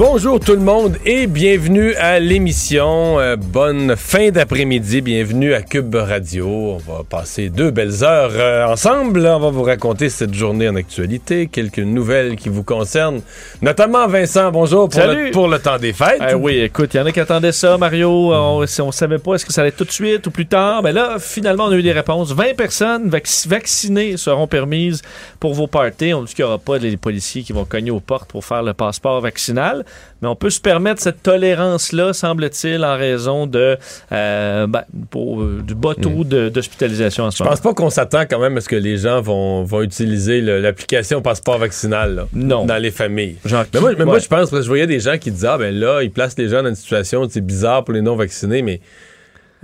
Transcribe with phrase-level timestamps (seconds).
[0.00, 3.20] Bonjour tout le monde et bienvenue à l'émission.
[3.20, 5.02] Euh, bonne fin d'après-midi.
[5.02, 6.46] Bienvenue à Cube Radio.
[6.48, 9.26] On va passer deux belles heures euh, ensemble.
[9.26, 13.20] On va vous raconter cette journée en actualité, quelques nouvelles qui vous concernent,
[13.60, 14.50] notamment Vincent.
[14.50, 16.22] Bonjour pour, le, pour le temps des fêtes.
[16.30, 18.32] Eh oui, écoute, il y en a qui attendaient ça, Mario.
[18.32, 20.82] On, si on savait pas est-ce que ça allait tout de suite ou plus tard?
[20.82, 22.32] Mais là, finalement, on a eu des réponses.
[22.32, 25.02] 20 personnes vac- vaccinées seront permises
[25.38, 26.14] pour vos parties.
[26.14, 28.62] On dit qu'il n'y aura pas les policiers qui vont cogner aux portes pour faire
[28.62, 29.84] le passeport vaccinal.
[30.22, 33.78] Mais on peut se permettre cette tolérance-là, semble-t-il, en raison de
[34.12, 38.22] euh, ben, pour, euh, du bas taux d'hospitalisation en ce Je pense pas qu'on s'attend
[38.28, 42.66] quand même à ce que les gens vont, vont utiliser l'application passeport vaccinal là, Non.
[42.66, 43.36] dans les familles.
[43.46, 45.48] Genre, Mais moi, mais moi, je pense, parce que je voyais des gens qui disaient,
[45.48, 48.60] ah ben là, ils placent les gens dans une situation, c'est bizarre pour les non-vaccinés,
[48.62, 48.80] mais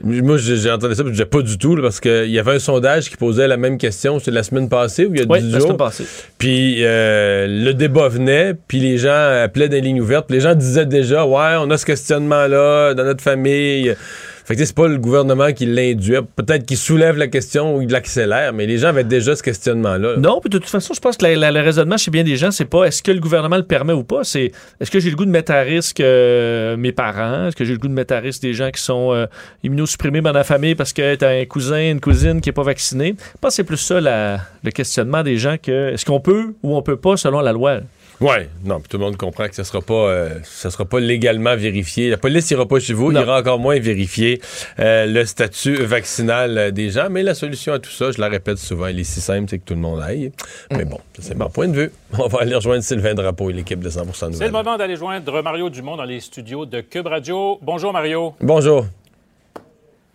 [0.02, 2.58] moi, j'ai entendu ça, je disais pas du tout, là, parce qu'il y avait un
[2.58, 5.40] sondage qui posait la même question, c'était la semaine passée ou il y a Oui,
[5.40, 6.04] 10 la semaine passée.
[6.38, 10.54] Puis euh, le débat venait, puis les gens appelaient les lignes ouvertes, puis les gens
[10.54, 13.94] disaient déjà, ouais, on a ce questionnement-là dans notre famille.
[14.46, 16.18] Fait que c'est pas le gouvernement qui l'induit.
[16.36, 20.18] Peut-être qu'il soulève la question ou il l'accélère, mais les gens avaient déjà ce questionnement-là.
[20.18, 22.64] Non, puis de toute façon, je pense que le raisonnement chez bien des gens, c'est
[22.64, 25.24] pas est-ce que le gouvernement le permet ou pas, c'est est-ce que j'ai le goût
[25.24, 28.20] de mettre à risque euh, mes parents, est-ce que j'ai le goût de mettre à
[28.20, 29.26] risque des gens qui sont euh,
[29.64, 33.16] immunosupprimés dans la famille parce que t'as un cousin, une cousine qui est pas vacciné.
[33.18, 36.76] Je pense que c'est plus ça le questionnement des gens que est-ce qu'on peut ou
[36.76, 37.80] on peut pas selon la loi.
[38.20, 41.00] Ouais, non, puis tout le monde comprend que ce sera pas, euh, ça sera pas
[41.00, 42.08] légalement vérifié.
[42.08, 43.20] La police ira pas chez vous, Non.
[43.20, 44.40] il ira encore moins vérifier
[44.78, 47.08] euh, le statut vaccinal euh, des gens.
[47.10, 49.58] Mais la solution à tout ça, je la répète souvent, elle est si simple, c'est
[49.58, 50.32] que tout le monde aille.
[50.70, 51.90] Mais bon, ça, c'est mon point de vue.
[52.18, 54.46] On va aller rejoindre Sylvain Drapeau et l'équipe de 100% C'est Nouvelles.
[54.46, 57.58] le moment d'aller joindre Mario Dumont dans les studios de Cube Radio.
[57.60, 58.34] Bonjour Mario.
[58.40, 58.86] Bonjour.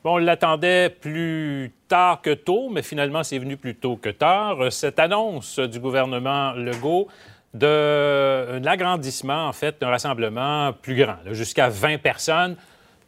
[0.03, 4.71] Bon, on l'attendait plus tard que tôt, mais finalement c'est venu plus tôt que tard.
[4.71, 7.07] Cette annonce du gouvernement Legault
[7.53, 12.55] de l'agrandissement, en fait, d'un rassemblement plus grand, jusqu'à 20 personnes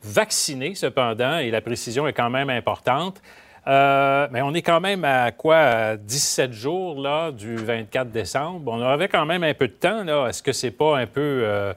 [0.03, 3.21] vaccinées cependant, et la précision est quand même importante.
[3.65, 5.55] Euh, mais on est quand même à quoi?
[5.55, 8.71] à 17 jours là, du 24 décembre?
[8.73, 10.27] On avait quand même un peu de temps.
[10.27, 11.73] Est-ce que c'est pas un peu euh,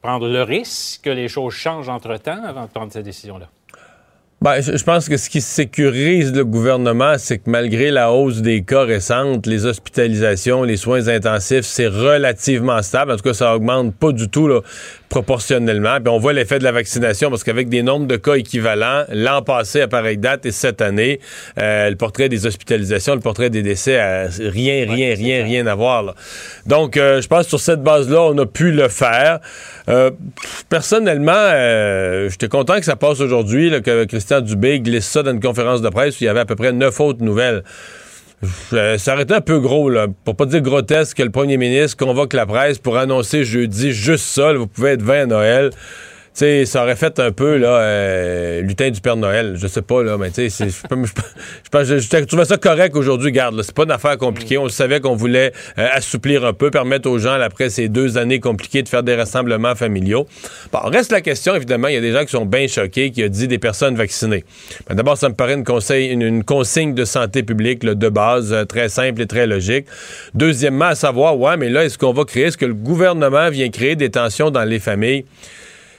[0.00, 3.48] prendre le risque que les choses changent entre-temps avant de prendre cette décision-là?
[4.40, 8.62] Ben, je, pense que ce qui sécurise le gouvernement, c'est que malgré la hausse des
[8.62, 13.10] cas récentes, les hospitalisations, les soins intensifs, c'est relativement stable.
[13.10, 14.60] En tout cas, ça augmente pas du tout là,
[15.08, 16.00] proportionnellement.
[16.00, 19.42] Puis on voit l'effet de la vaccination parce qu'avec des nombres de cas équivalents, l'an
[19.42, 21.20] passé à pareille date et cette année,
[21.58, 25.74] euh, le portrait des hospitalisations, le portrait des décès, a rien, rien, rien, rien à
[25.74, 26.02] voir.
[26.02, 26.14] là.
[26.66, 29.40] Donc, euh, je pense que sur cette base-là, on a pu le faire.
[29.88, 30.10] Euh,
[30.68, 35.40] personnellement, euh, j'étais content que ça passe aujourd'hui, que Christian Dubé glisse ça dans une
[35.40, 37.62] conférence de presse où il y avait à peu près neuf autres nouvelles.
[38.72, 41.96] Euh, ça aurait un peu gros, là, pour pas dire grotesque, que le premier ministre
[41.96, 45.70] convoque la presse pour annoncer jeudi juste ça, vous pouvez être 20 à Noël.
[46.38, 49.56] Sais, ça aurait fait un peu, là, euh, lutin du Père Noël.
[49.60, 53.32] Je sais pas, là, mais tu sais, je trouvais ça correct aujourd'hui.
[53.32, 54.56] Garde, c'est pas une affaire compliquée.
[54.56, 57.88] On le savait qu'on voulait euh, assouplir un peu, permettre aux gens, là, après ces
[57.88, 60.28] deux années compliquées, de faire des rassemblements familiaux.
[60.70, 63.24] Bon, reste la question, évidemment, il y a des gens qui sont bien choqués, qui
[63.24, 64.44] a dit des personnes vaccinées.
[64.88, 68.08] Ben, D'abord, ça me paraît une, conseil, une, une consigne de santé publique, là, de
[68.08, 69.86] base, euh, très simple et très logique.
[70.34, 73.70] Deuxièmement, à savoir, ouais, mais là, est-ce qu'on va créer, est-ce que le gouvernement vient
[73.70, 75.24] créer des tensions dans les familles?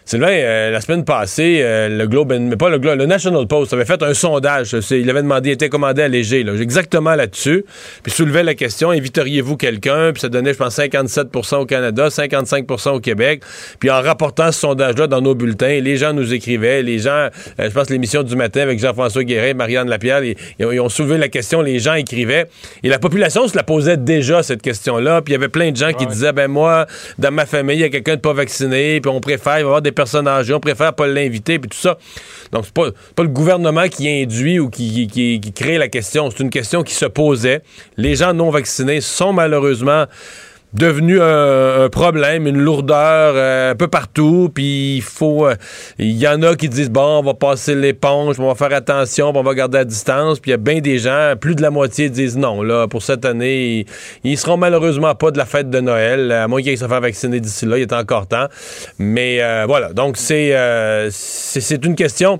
[0.09, 3.73] Sylvain, euh, la semaine passée, euh, le Globe, mais pas le Globe, le National Post
[3.73, 4.75] avait fait un sondage.
[4.89, 7.63] Il avait demandé, il était commandé allégé, là, exactement là-dessus.
[8.01, 10.11] Puis soulevait la question, inviteriez-vous quelqu'un?
[10.11, 13.43] Puis ça donnait, je pense, 57% au Canada, 55% au Québec.
[13.77, 17.29] Puis en rapportant ce sondage-là dans nos bulletins, les gens nous écrivaient, les gens, euh,
[17.59, 21.27] je pense l'émission du matin avec Jean-François Guéret, Marianne Lapierre, ils, ils, ont soulevé la
[21.27, 22.47] question, les gens écrivaient.
[22.81, 25.21] Et la population se la posait déjà, cette question-là.
[25.21, 26.87] Puis il y avait plein de gens qui disaient, ben moi,
[27.19, 29.65] dans ma famille, il y a quelqu'un de pas vacciné, puis on préfère, il va
[29.65, 31.97] y avoir des personnes âgées, on préfère pas l'inviter, puis tout ça.
[32.53, 36.31] Donc, c'est pas, pas le gouvernement qui induit ou qui, qui, qui crée la question.
[36.31, 37.63] C'est une question qui se posait.
[37.97, 40.05] Les gens non vaccinés sont malheureusement
[40.73, 44.49] devenu un, problème, une lourdeur euh, un peu partout.
[44.53, 45.55] Puis il faut, euh,
[45.97, 49.31] il y en a qui disent bon, on va passer l'éponge, on va faire attention,
[49.33, 50.39] on va garder la distance.
[50.39, 52.61] Puis il y a bien des gens, plus de la moitié disent non.
[52.61, 53.85] Là, pour cette année,
[54.23, 57.39] ils, seront malheureusement pas de la fête de Noël, à moins qu'ils se fassent vacciner
[57.39, 57.77] d'ici là.
[57.77, 58.47] Il est encore temps.
[58.97, 60.55] Mais euh, voilà, donc c'est
[61.11, 62.39] c'est une question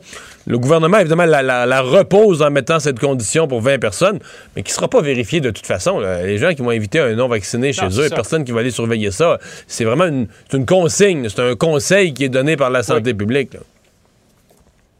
[0.50, 4.19] le gouvernement, évidemment, la, repose en mettant cette condition pour 20 personnes,
[4.56, 6.00] mais qui ne sera pas vérifiée de toute façon.
[6.00, 9.38] Les gens qui vont inviter un non-vacciné chez eux, personne qui va aller surveiller ça.
[9.68, 13.56] C'est vraiment une, une consigne, c'est un conseil qui est donné par la santé publique.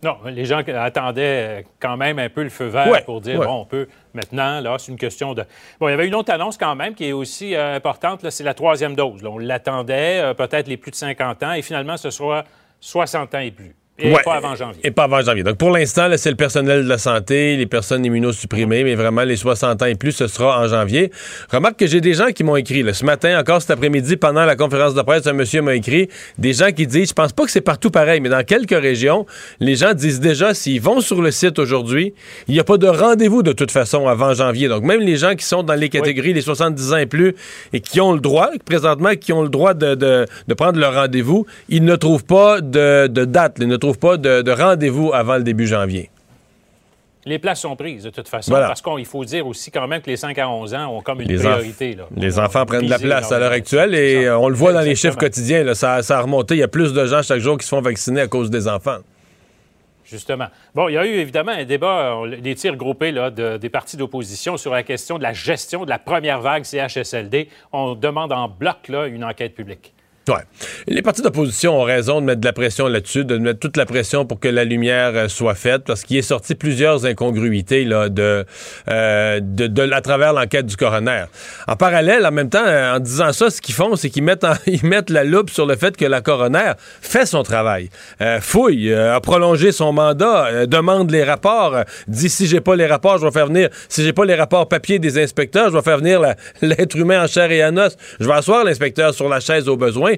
[0.04, 3.66] Non, les gens attendaient quand même un peu le feu vert pour dire, bon, on
[3.66, 5.44] peut maintenant, là, c'est une question de...
[5.80, 8.44] Bon, il y avait une autre annonce quand même qui est aussi euh, importante, c'est
[8.44, 9.22] la troisième dose.
[9.26, 12.46] on l'attendait, euh, peut-être les plus de 50 ans, et finalement, ce sera
[12.80, 13.76] 60 ans et plus.
[14.02, 14.80] Et pas avant janvier.
[14.84, 15.44] Et pas avant janvier.
[15.44, 19.36] Donc, pour l'instant, c'est le personnel de la santé, les personnes immunosupprimées, mais vraiment, les
[19.36, 21.12] 60 ans et plus, ce sera en janvier.
[21.52, 24.56] Remarque que j'ai des gens qui m'ont écrit, ce matin, encore cet après-midi, pendant la
[24.56, 27.52] conférence de presse, un monsieur m'a écrit, des gens qui disent, je pense pas que
[27.52, 29.26] c'est partout pareil, mais dans quelques régions,
[29.60, 32.14] les gens disent déjà, s'ils vont sur le site aujourd'hui,
[32.48, 34.68] il n'y a pas de rendez-vous de toute façon avant janvier.
[34.68, 37.36] Donc, même les gens qui sont dans les catégories les 70 ans et plus
[37.74, 41.46] et qui ont le droit, présentement, qui ont le droit de, de, prendre leur rendez-vous,
[41.70, 45.44] ils ne trouvent pas de, de date, ils ne trouvent pas de, rendez-vous avant le
[45.44, 46.10] début janvier.
[47.26, 50.10] Les places sont prises de toute façon, parce qu'il faut dire aussi quand même que
[50.10, 51.98] les 5 à 11 ans ont comme une priorité.
[52.16, 54.82] Les enfants prennent de la place à l'heure actuelle et euh, on le voit dans
[54.82, 55.74] les chiffres quotidiens.
[55.74, 56.56] ça, a remonté.
[56.56, 58.68] Il y a plus de gens chaque jour qui se font vacciner à cause des
[58.68, 59.00] enfants.
[60.06, 60.48] Justement.
[60.74, 64.58] Bon, il y a eu évidemment un débat, des tirs groupés là, des partis d'opposition
[64.58, 67.50] sur la question de la gestion de la première vague CHSLD.
[67.72, 69.94] On demande en bloc là, une enquête publique.
[70.30, 70.44] Ouais.
[70.88, 73.88] Les partis d'opposition ont raison de mettre de la pression là-dessus, de mettre toute la
[73.88, 78.10] pression pour que la lumière euh, soit faite, parce qu'il est sorti plusieurs incongruités là,
[78.10, 78.46] de,
[78.90, 81.26] euh, de, à travers l'enquête du coroner.
[81.68, 84.46] En parallèle, en même temps, euh, en disant ça, ce qu'ils font, c'est qu'ils mettent,
[84.84, 87.90] mettent la loupe sur le fait que la coroner fait son travail,
[88.42, 91.76] fouille, a prolongé son mandat, demande les rapports,
[92.08, 94.68] dit si j'ai pas les rapports, je vais faire venir, si j'ai pas les rapports
[94.68, 96.22] papier des inspecteurs, je vais faire venir
[96.62, 99.78] l'être humain en chair et en os, je vais asseoir l'inspecteur sur la chaise au
[99.78, 100.16] besoin.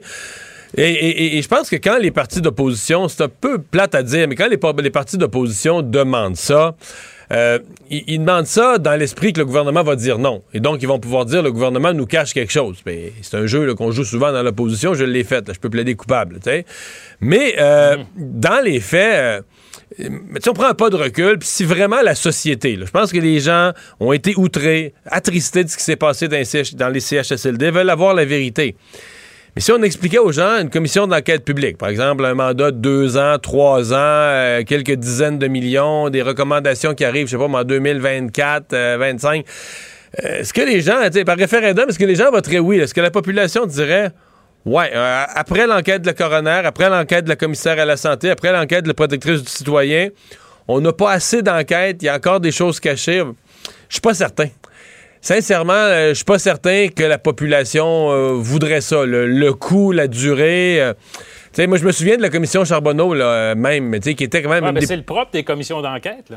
[0.77, 4.35] Et, je pense que quand les partis d'opposition, c'est un peu plate à dire, mais
[4.35, 6.75] quand les, partis d'opposition demandent ça,
[7.33, 7.59] euh,
[7.89, 10.43] ils, demandent ça dans l'esprit que le gouvernement va dire non.
[10.53, 12.77] Et donc, ils vont pouvoir dire le gouvernement nous cache quelque chose.
[13.21, 16.39] C'est un jeu qu'on joue souvent dans l'opposition, je l'ai fait, je peux plaider coupable.
[17.19, 18.05] Mais euh, mm-hmm.
[18.17, 19.13] dans les faits...
[19.15, 19.41] Euh,
[19.99, 23.17] si on prend un pas de recul, puis si vraiment la société, je pense que
[23.17, 26.41] les gens ont été outrés, attristés de ce qui s'est passé dans
[26.77, 28.77] dans les CHSLD, veulent avoir la vérité.
[29.55, 32.77] Mais si on expliquait aux gens une commission d'enquête publique, par exemple un mandat de
[32.77, 37.37] deux ans, trois ans, euh, quelques dizaines de millions, des recommandations qui arrivent, je sais
[37.37, 42.15] pas, en 2024, 25, euh, euh, est-ce que les gens, par référendum, est-ce que les
[42.15, 42.79] gens voteraient oui?
[42.79, 44.11] Est-ce que la population dirait
[44.63, 48.53] Ouais, après l'enquête de la coroner, après l'enquête de la commissaire à la santé, après
[48.53, 50.09] l'enquête de la protectrice du citoyen,
[50.67, 53.23] on n'a pas assez d'enquêtes, il y a encore des choses cachées.
[53.89, 54.47] Je suis pas certain
[55.21, 59.05] sincèrement, euh, je suis pas certain que la population euh, voudrait ça.
[59.05, 60.81] Le, coût, la durée.
[60.81, 60.93] Euh,
[61.53, 64.63] sais, moi, je me souviens de la commission Charbonneau, là, même, qui était quand même.
[64.63, 66.33] Ouais, C'est le propre des commissions d'enquête.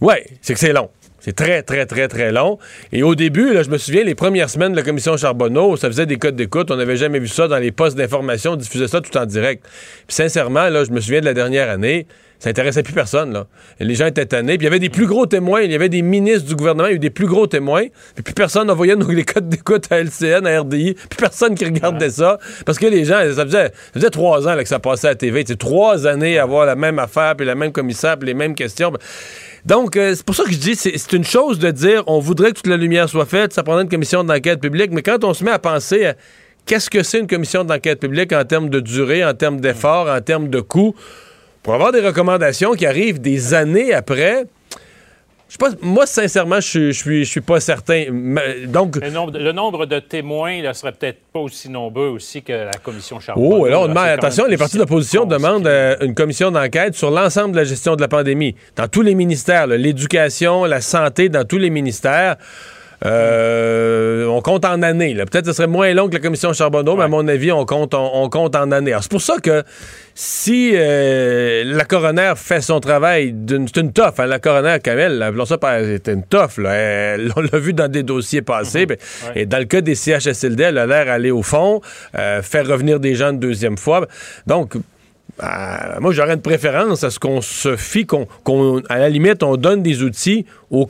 [0.00, 0.88] Oui, c'est que c'est long.
[1.18, 2.58] C'est très, très, très, très long.
[2.92, 5.88] Et au début, là, je me souviens, les premières semaines de la commission Charbonneau, ça
[5.88, 6.70] faisait des codes d'écoute.
[6.70, 8.52] On n'avait jamais vu ça dans les postes d'information.
[8.52, 9.62] On diffusait ça tout en direct.
[10.06, 12.06] Puis sincèrement, là, je me souviens de la dernière année
[12.40, 13.32] ça intéressait plus personne.
[13.32, 13.46] Là.
[13.78, 14.56] Les gens étaient tannés.
[14.56, 15.60] Puis il y avait des plus gros témoins.
[15.60, 16.88] Il y avait des ministres du gouvernement.
[16.88, 17.84] Il y a eu des plus gros témoins.
[18.14, 20.94] Puis plus personne n'envoyait les codes d'écoute à LCN, à RDI.
[20.94, 22.38] Puis personne qui regardait ça.
[22.64, 25.16] Parce que les gens, ça faisait, faisait trois ans là, que ça passait à la
[25.16, 25.44] TV.
[25.46, 28.54] C'est trois années à avoir la même affaire, puis la même commissaire, puis les mêmes
[28.54, 28.90] questions.
[29.66, 32.52] Donc, euh, c'est pour ça que je dis, c'est une chose de dire, on voudrait
[32.52, 35.34] que toute la lumière soit faite, ça prendrait une commission d'enquête publique, mais quand on
[35.34, 36.14] se met à penser à
[36.64, 40.20] qu'est-ce que c'est une commission d'enquête publique en termes de durée, en termes d'effort, en
[40.22, 40.94] termes de coûts,
[41.62, 44.44] pour avoir des recommandations qui arrivent des années après,
[45.48, 48.04] Je sais pas, moi, sincèrement, je, je, suis, je suis pas certain.
[48.66, 52.52] Donc, Le nombre, le nombre de témoins ne serait peut-être pas aussi nombreux aussi que
[52.52, 53.64] la commission Charbonneau.
[53.64, 57.50] Oh, là, on demande, attention, les partis d'opposition demandent euh, une commission d'enquête sur l'ensemble
[57.52, 61.58] de la gestion de la pandémie, dans tous les ministères, l'éducation, la santé, dans tous
[61.58, 62.36] les ministères.
[63.06, 65.14] Euh, on compte en années.
[65.14, 67.64] Peut-être que ce serait moins long que la commission Charbonneau, mais à mon avis, on
[67.64, 68.94] compte, on, on compte en années.
[69.00, 69.62] C'est pour ça que
[70.14, 75.22] si euh, la coroner fait son travail, d'une- c'est une toffe, hein, la coroner Kamel,
[75.22, 76.58] appelons ça c'est une toffe.
[76.58, 78.84] On l'a vu dans des dossiers passés.
[78.86, 78.98] ben,
[79.34, 81.80] Et dans le cas des CHSLD, elle a l'air d'aller au fond,
[82.18, 84.06] euh, faire revenir des gens une deuxième fois.
[84.46, 84.74] Donc,
[85.42, 89.42] euh, moi, j'aurais une préférence à ce qu'on se fie, qu'on, qu'on- à la limite,
[89.42, 90.84] on donne des outils aux,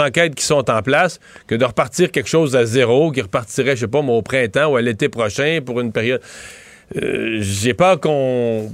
[0.00, 3.82] enquêtes qui sont en place, que de repartir quelque chose à zéro, qui repartirait, je
[3.82, 6.20] sais pas, au printemps ou à l'été prochain pour une période.
[7.02, 8.70] Euh, j'ai peur qu'on.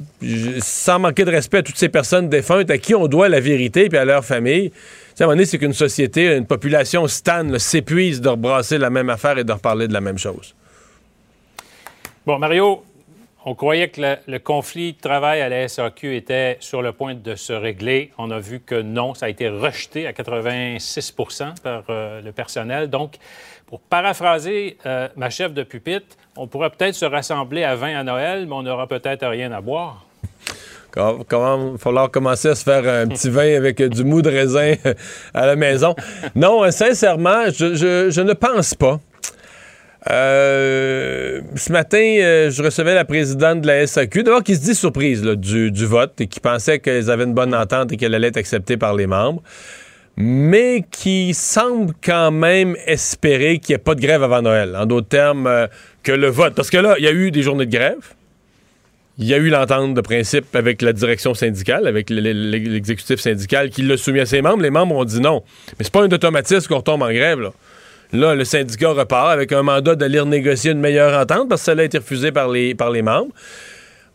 [0.61, 3.89] Sans manquer de respect à toutes ces personnes défuntes à qui on doit la vérité
[3.89, 4.71] puis à leur famille.
[4.71, 4.77] Tu
[5.15, 8.77] sais, à un moment donné, c'est qu'une société, une population stan, là, s'épuise de rebrasser
[8.77, 10.55] la même affaire et de reparler de la même chose.
[12.27, 12.83] Bon, Mario,
[13.45, 17.35] on croyait que le, conflit de travail à la SAQ était sur le point de
[17.35, 18.13] se régler.
[18.19, 22.89] On a vu que non, ça a été rejeté à 86% par euh, le personnel.
[22.89, 23.17] Donc,
[23.67, 28.05] pour paraphraser euh, ma chef de pupitre, on pourrait peut-être se rassembler à 20 à
[28.05, 30.07] Noël, mais on n'aura peut-être rien à boire.
[30.93, 34.75] Comment, comment falloir commencer à se faire un petit vin avec du mou de raisin
[35.35, 35.97] à la maison?
[36.35, 39.01] Non, euh, sincèrement, je ne pense pas.
[40.11, 44.75] Euh, ce matin, euh, je recevais la présidente de la SAQ, d'abord qui se dit
[44.75, 48.37] surprise du, vote et qui pensait qu'ils avaient une bonne entente et qu'elle allait être
[48.37, 49.43] acceptée par les membres,
[50.17, 54.75] mais qui semble quand même espérer qu'il n'y ait pas de grève avant Noël.
[54.77, 55.67] En d'autres termes, euh,
[56.03, 56.55] que le vote.
[56.55, 58.15] Parce que là, il y a eu des journées de grève.
[59.19, 63.83] Il y a eu l'entente de principe avec la direction syndicale, avec l'exécutif syndical qui
[63.83, 64.63] l'a soumis à ses membres.
[64.63, 65.45] Les membres ont dit non.
[65.79, 67.53] Mais c'est pas un automatisme qu'on retombe en grève, là.
[68.13, 71.79] Là, le syndicat repart avec un mandat d'aller renégocier une meilleure entente parce que ça
[71.81, 73.33] a été refusé par les, par membres.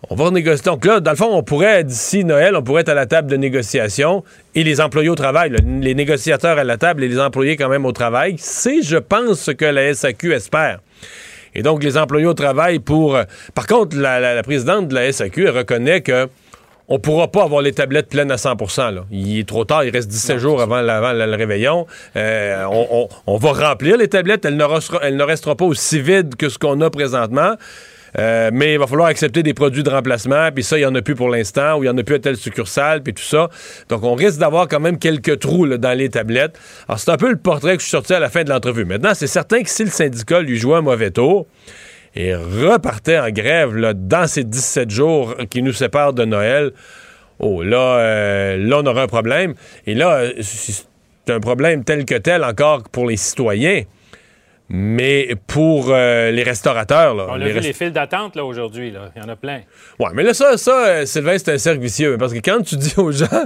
[0.09, 0.63] On va renégocier.
[0.65, 3.29] Donc là, dans le fond, on pourrait, d'ici Noël, on pourrait être à la table
[3.31, 4.23] de négociation
[4.53, 5.51] et les employés au travail,
[5.81, 8.35] les négociateurs à la table et les employés quand même au travail.
[8.37, 10.79] C'est, je pense, ce que la SAQ espère.
[11.55, 13.15] Et donc, les employés au travail pour...
[13.15, 13.23] euh,
[13.55, 16.27] Par contre, la, la- la présidente de la SAQ, elle reconnaît que
[16.87, 18.55] on pourra pas avoir les tablettes pleines à 100
[18.91, 19.05] là.
[19.11, 21.85] Il est trop tard, il reste 17 jours avant, le réveillon.
[22.15, 25.65] Euh, on, on- on va remplir les tablettes, elles ne, restera- elles ne resteront pas
[25.65, 27.55] aussi vides que ce qu'on a présentement.
[28.17, 30.95] Euh, mais il va falloir accepter des produits de remplacement, puis ça, il n'y en
[30.95, 33.21] a plus pour l'instant, ou il n'y en a plus à telle succursale, puis tout
[33.21, 33.49] ça.
[33.89, 36.57] Donc, on risque d'avoir quand même quelques trous là, dans les tablettes.
[36.87, 38.85] Alors, c'est un peu le portrait que je suis sorti à la fin de l'entrevue.
[38.85, 41.47] Maintenant, c'est certain que si le syndicat lui jouait un mauvais tour
[42.17, 46.71] et repartait en grève là, dans ces 17 jours qui nous séparent de Noël,
[47.37, 49.53] oh, là, euh, là, on aura un problème.
[49.85, 50.83] Et là, euh, c'est
[51.29, 53.83] un problème tel que tel encore pour les citoyens.
[54.69, 58.93] Mais pour euh, les restaurateurs, là, On a les vu les files d'attente là, aujourd'hui.
[59.15, 59.61] Il y en a plein.
[59.97, 62.17] Ouais, mais là, ça, ça euh, Sylvain, c'est un cercle vicieux.
[62.17, 63.45] Parce que quand tu dis aux gens,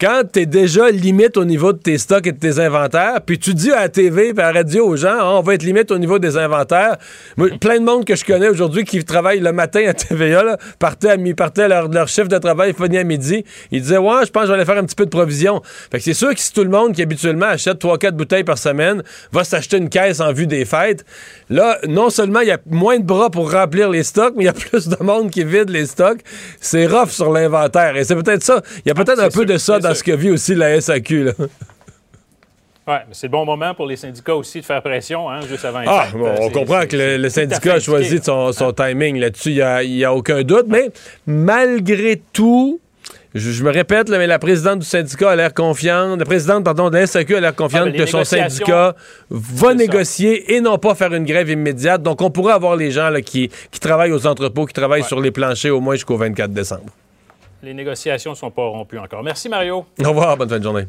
[0.00, 3.54] quand t'es déjà limite au niveau de tes stocks et de tes inventaires, puis tu
[3.54, 5.90] dis à la TV et à la radio aux gens, Ah, on va être limite
[5.92, 6.96] au niveau des inventaires.
[7.36, 10.58] Moi, plein de monde que je connais aujourd'hui qui travaille le matin à TVA, là,
[10.78, 13.44] partait à, partait à leur, leur chiffre de travail, finit à midi.
[13.70, 15.62] Ils disaient, ouais, je pense que j'allais faire un petit peu de provision.
[15.90, 18.58] Fait que c'est sûr que si tout le monde qui habituellement achète 3-4 bouteilles par
[18.58, 21.04] semaine va s'acheter une caisse en vue des fêtes,
[21.50, 24.46] là, non seulement il y a moins de bras pour remplir les stocks, mais il
[24.46, 26.20] y a plus de monde qui vide les stocks.
[26.60, 27.96] C'est rough sur l'inventaire.
[27.96, 28.60] Et c'est peut-être ça.
[28.84, 30.54] Il y a peut-être c'est un peu sûr, de ça dans ce que vit aussi
[30.54, 31.24] la SAQ.
[31.24, 31.32] Là.
[32.86, 35.64] Ouais, mais c'est le bon moment pour les syndicats aussi de faire pression, hein, juste
[35.64, 38.52] avant Ah, bon, on comprend que le, syndicat a choisi indiqué.
[38.52, 40.66] son, timing là-dessus, il n'y a, aucun doute.
[40.68, 40.90] Mais
[41.26, 42.78] malgré tout,
[43.34, 46.62] je, je me répète, là, mais la présidente du syndicat a l'air confiante, la présidente,
[46.62, 48.94] pardon, de la SAQ a l'air confiante Ah, que son syndicat
[49.30, 49.74] va ça.
[49.74, 52.02] négocier et non pas faire une grève immédiate.
[52.02, 55.08] Donc, on pourrait avoir les gens là, qui, qui travaillent aux entrepôts, qui travaillent Ouais.
[55.08, 56.90] sur les planchers au moins jusqu'au 24 décembre.
[57.64, 59.22] Les négociations ne sont pas rompues encore.
[59.22, 59.86] Merci, Mario.
[60.04, 60.86] Au revoir, bonne fin de journée.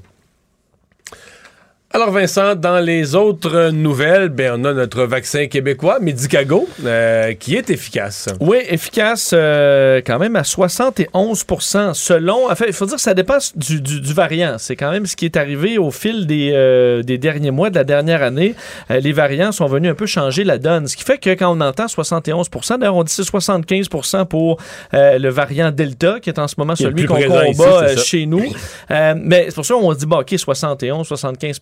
[1.95, 7.55] Alors Vincent, dans les autres nouvelles, ben, on a notre vaccin québécois, Medicago, euh, qui
[7.55, 8.27] est efficace.
[8.41, 12.51] Oui, efficace euh, quand même à 71% selon.
[12.51, 14.55] En fait, il faut dire que ça dépend du, du- du variant.
[14.57, 17.75] C'est quand même ce qui est arrivé au fil des, euh, des derniers mois, de
[17.75, 18.55] la dernière année.
[18.89, 20.89] Les variants sont venus un peu changer la donne.
[20.89, 24.57] Ce qui fait que quand on entend 71% d'ailleurs, on dit c'est 75% pour
[24.91, 28.43] le variant Delta, qui est en ce moment celui qu'on combat ici, chez nous.
[28.89, 31.59] Mais c'est pour ça qu'on dit, bon, OK, 71, 75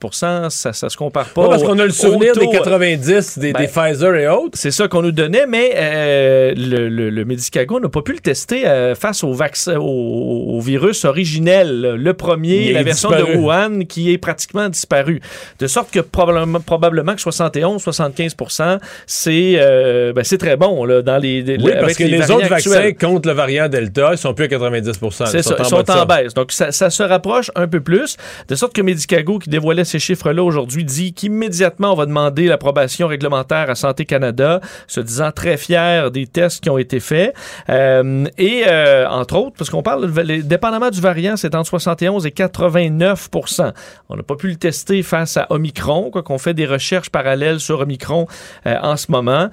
[0.50, 1.44] ça, ça se compare pas.
[1.44, 4.58] Pas parce qu'on a le souvenir des taux- 90, des, Ben, des Pfizer et autres.
[4.58, 8.20] C'est ça qu'on nous donnait, mais euh, le, le, le Medicago n'a pas pu le
[8.20, 13.34] tester euh, face au, vaccin, au, au virus originel, le premier, la version disparu.
[13.36, 15.22] de Wuhan, qui est pratiquement disparu.
[15.60, 21.18] De sorte que probablement, probablement que 71-75 c'est euh, ben, c'est très bon là, dans
[21.18, 24.34] les, les- Oui, parce avec que les autres vaccins contre le variant Delta, ils sont
[24.34, 24.92] plus à 90
[25.25, 26.34] C'est ça, ils sont en baisse.
[26.34, 28.18] Donc, ça, ça se rapproche un peu plus.
[28.48, 33.08] De sorte que Medicago, qui dévoilait ces chiffres-là aujourd'hui, dit qu'immédiatement, on va demander l'approbation
[33.08, 37.36] réglementaire à Santé Canada, se disant très fier des tests qui ont été faits.
[37.70, 42.25] Euh, et, euh, entre autres, parce qu'on parle, les- dépendamment du variant, c'est entre 71
[42.25, 43.72] et 89%
[44.10, 47.60] On n'a pas pu le tester face à Omicron, quoi qu'on fait des recherches parallèles
[47.60, 48.27] sur Omicron
[48.65, 49.50] euh, en ce moment.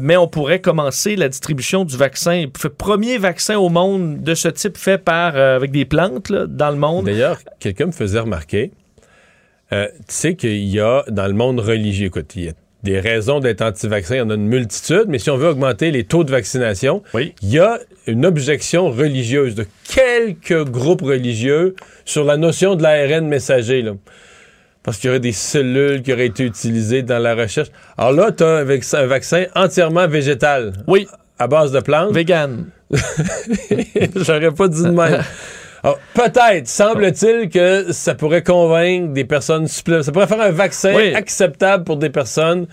[0.00, 2.46] Mais on pourrait commencer la distribution du vaccin.
[2.56, 6.76] Fait- Premier vaccin au monde de ce type fait par avec des plantes dans le
[6.76, 7.06] monde.
[7.06, 8.70] D'ailleurs, quelqu'un me faisait remarquer,
[9.72, 13.00] euh, tu sais qu'il y a dans le monde religieux, écoute, il y a des
[13.00, 16.04] raisons d'être anti-vaccin, il y en a une multitude, mais si on veut augmenter les
[16.04, 17.34] taux de vaccination, Oui.
[17.42, 23.26] il y a une objection religieuse de quelques groupes religieux sur la notion de l'ARN
[23.26, 23.82] messager.
[23.82, 23.92] Là.
[24.84, 27.68] Parce qu'il y aurait des cellules qui auraient été utilisées dans la recherche.
[27.98, 28.58] Alors là, tu as
[29.00, 31.08] un vaccin entièrement végétal, Oui,
[31.40, 32.12] à base de plantes.
[32.14, 32.66] vegan.
[34.14, 35.22] J'aurais pas dit de même.
[35.86, 40.04] Alors, peut-être, semble-t-il que ça pourrait convaincre des personnes supplémentaires.
[40.06, 41.14] Ça pourrait faire un vaccin Oui.
[41.14, 42.66] acceptable pour des personnes.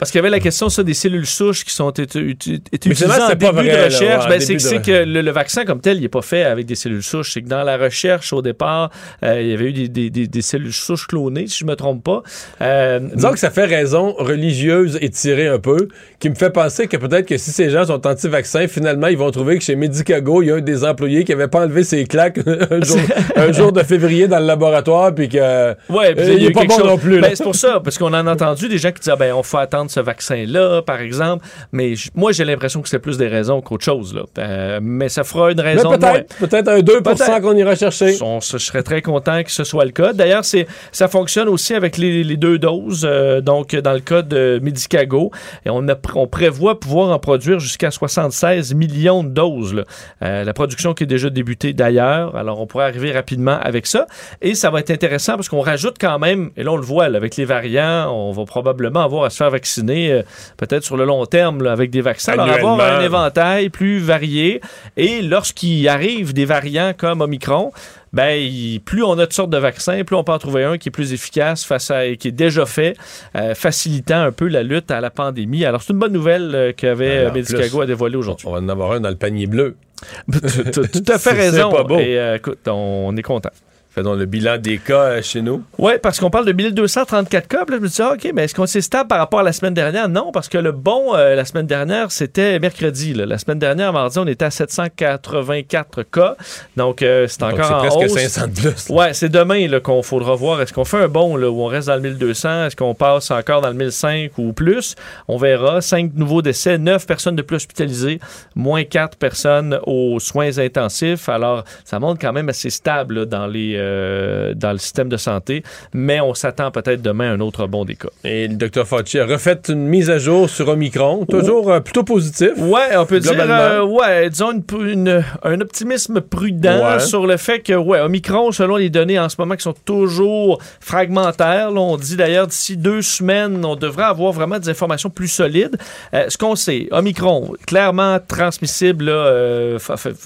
[0.00, 3.28] Parce qu'il y avait la question ça, des cellules souches qui sont été, utilisées en
[3.28, 4.24] début de recherche.
[4.24, 6.08] ouais, Ben, en c'est que, de- c'est que le, le vaccin comme tel, il n'est
[6.08, 7.32] pas fait avec des cellules souches.
[7.34, 8.90] C'est que dans la recherche, au départ,
[9.22, 11.76] euh, il y avait eu des, des- des- des cellules souches clonées, si je me
[11.76, 12.22] trompe pas.
[12.62, 15.88] Euh, Disons que ça fait raison religieuse étirée un peu,
[16.18, 19.30] qui me fait penser que peut-être que si ces gens sont anti-vaccins, finalement, ils vont
[19.30, 22.04] trouver que chez Medicago, il y a un des employés qui avait pas enlevé ses
[22.04, 22.98] claques un jour,
[23.36, 25.70] un jour de février dans le laboratoire, puis que.
[25.90, 27.20] Ouais, puis Euh, il y a il est eu pas bon chose- non plus.
[27.20, 29.42] Ben, c'est pour ça, parce qu'on en a entendu des gens qui disaient, ben, on
[29.42, 31.44] faut attendre ce vaccin-là, par exemple.
[31.72, 34.22] Mais moi, j'ai l'impression que c'est plus des raisons qu'autre chose, là.
[34.38, 37.40] Euh, mais ça fera une raison peut-être, peut-être un 2 Peut-être.
[37.40, 38.16] qu'on ira chercher.
[38.22, 40.12] On se serait très content que ce soit le cas.
[40.12, 40.44] D'ailleurs,
[40.92, 43.04] ça fonctionne aussi avec les, les deux doses.
[43.08, 45.30] euh, donc, dans le cas de Medicago,
[45.66, 49.74] et on, a pr- on prévoit pouvoir en produire jusqu'à 76 millions de doses.
[49.74, 49.84] là.
[50.22, 52.36] Euh, la production qui est déjà débutée d'ailleurs.
[52.36, 54.06] Alors, on pourrait arriver rapidement avec ça.
[54.42, 57.08] Et ça va être intéressant parce qu'on rajoute quand même, et là, on le voit
[57.08, 60.22] là, avec les variants, on va probablement avoir à se faire vacciner euh,
[60.56, 62.32] peut-être sur le long terme là, avec des vaccins.
[62.32, 64.60] Alors, avoir un éventail plus varié.
[64.96, 67.72] Et lorsqu'il arrive des variants comme Omicron,
[68.12, 70.78] ben, il- plus on a de sortes de vaccins, plus on peut en trouver un
[70.78, 72.96] qui est plus efficace face à, et qui est déjà fait,
[73.36, 75.64] euh, facilitant un peu la lutte à la pandémie.
[75.64, 78.46] Alors, c'est une bonne nouvelle euh, qu'avait euh, Medicago à dévoiler aujourd'hui.
[78.48, 79.76] On va en avoir un dans le panier bleu.
[80.32, 81.70] Tu as tout à fait raison.
[81.70, 81.98] c'est pas beau.
[81.98, 83.50] Et euh, écoute, on est content.
[83.92, 85.64] Faisons le bilan des cas euh, chez nous.
[85.76, 87.64] Oui, parce qu'on parle de 1234 cas.
[87.64, 89.42] Puis là, je me dis, ah, OK, mais est-ce qu'on c'est stable par rapport à
[89.42, 90.08] la semaine dernière?
[90.08, 93.14] Non, parce que le bon, euh, la semaine dernière, c'était mercredi.
[93.14, 93.26] là.
[93.26, 96.36] La semaine dernière, mardi, on était à 784 cas.
[96.76, 98.12] Donc, euh, c'est encore c'est en presque hausse.
[98.12, 98.90] 500 de plus.
[98.90, 100.62] Ouais, c'est demain là, qu'on faudra voir.
[100.62, 102.66] Est-ce qu'on fait un bon là, où on reste dans le 1200?
[102.66, 104.94] Est-ce qu'on passe encore dans le 1005 ou plus?
[105.26, 105.80] On verra.
[105.80, 108.20] Cinq nouveaux décès, neuf personnes de plus hospitalisées,
[108.54, 111.28] moins quatre personnes aux soins intensifs.
[111.28, 115.16] Alors, ça montre quand même assez stable là, dans, les, euh, dans le système de
[115.16, 115.62] santé,
[115.92, 118.08] mais on s'attend peut-être demain à un autre bon des cas.
[118.24, 122.04] Et le Dr Fauci a refait une mise à jour sur Omicron, toujours euh, plutôt
[122.04, 122.50] positif.
[122.58, 127.00] Ouais, on peut dire, euh, ouais, disons une- une- un optimisme prudent Ouais.
[127.00, 130.60] sur le fait que, ouais, Omicron, selon les données en ce moment qui sont toujours
[130.80, 135.28] fragmentaires, là, on dit d'ailleurs d'ici deux semaines, on devrait avoir vraiment des informations plus
[135.28, 135.76] solides.
[136.14, 139.76] Euh, ce qu'on sait, Omicron, clairement transmissible, là,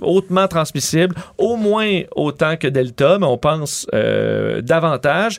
[0.03, 5.39] hautement transmissible, au moins autant que Delta, mais on pense euh, davantage.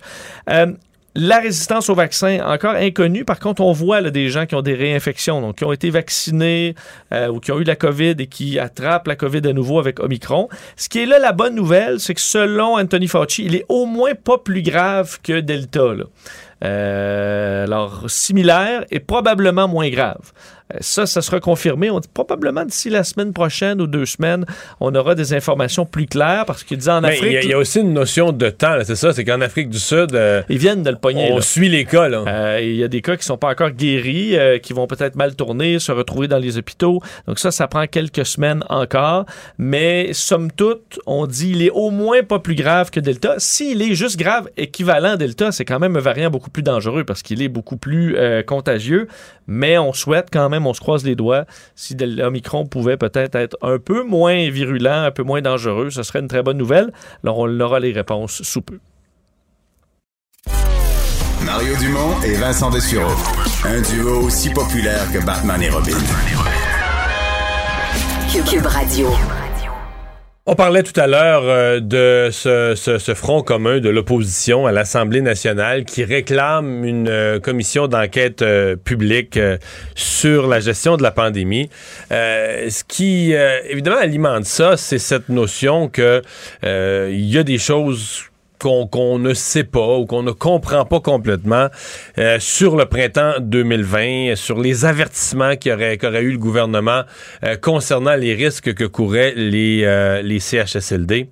[0.52, 0.68] Euh,
[1.16, 3.26] la résistance au vaccin, encore inconnue.
[3.26, 6.76] Par contre, on voit des gens qui ont des réinfections, donc qui ont été vaccinés
[7.12, 10.00] euh, ou qui ont eu la COVID et qui attrapent la COVID à nouveau avec
[10.00, 10.50] Omicron.
[10.76, 13.88] Ce qui est là la bonne nouvelle, c'est que selon Anthony Fauci, il est au
[13.88, 15.94] moins pas plus grave que Delta.
[16.62, 20.32] alors, similaire et probablement moins grave.
[20.74, 21.92] Euh, Ça, ça sera confirmé.
[21.92, 24.46] On dit probablement d'ici la semaine prochaine ou deux semaines,
[24.80, 27.50] on aura des informations plus claires parce qu'il dit en Afrique, il y, a- il
[27.50, 30.42] y a aussi une notion de temps, c'est ça, c'est qu'en Afrique du Sud, euh,
[30.50, 31.30] ils viennent de le pogner.
[31.32, 31.42] on là.
[31.42, 32.10] suit les cas.
[32.10, 35.16] Euh, Il y a des cas qui sont pas encore guéris, euh, qui vont peut-être
[35.16, 37.00] mal tourner, se retrouver dans les hôpitaux.
[37.28, 39.26] Donc ça, ça prend quelques semaines encore.
[39.60, 43.36] Mais somme toute, on dit il est au moins pas plus grave que Delta.
[43.38, 47.04] S'il est juste grave, équivalent à Delta, c'est quand même un variant beaucoup plus dangereux
[47.04, 48.16] parce qu'il est beaucoup plus
[48.48, 49.08] contagieux.
[49.48, 53.36] Mais on souhaite quand même, on se croise les doigts, si Del- Omicron pouvait peut-être
[53.36, 56.92] être un peu moins virulent, un peu moins dangereux, ce serait une très bonne nouvelle.
[57.24, 58.80] Alors on aura les réponses sous peu.
[61.44, 63.12] Mario Dumont et Vincent Dessureau.
[63.66, 65.98] Un duo aussi populaire que Batman et Robin.
[68.50, 69.10] Cube Radio.
[70.48, 75.86] On parlait tout à l'heure euh, de ce, front commun de l'opposition à l'Assemblée nationale
[75.86, 79.40] qui réclame une euh, commission d'enquête euh, publique
[79.96, 81.72] sur la gestion de la pandémie.
[82.12, 86.22] ce qui, évidemment, alimente ça, c'est cette notion que
[86.62, 91.68] il y a des choses qu'on ne sait pas ou qu'on ne comprend pas complètement
[92.18, 97.04] euh, sur le printemps 2020, sur les avertissements qu'aurait aurait eu le gouvernement
[97.44, 101.30] euh, concernant les risques que couraient les, euh, les CHSLD.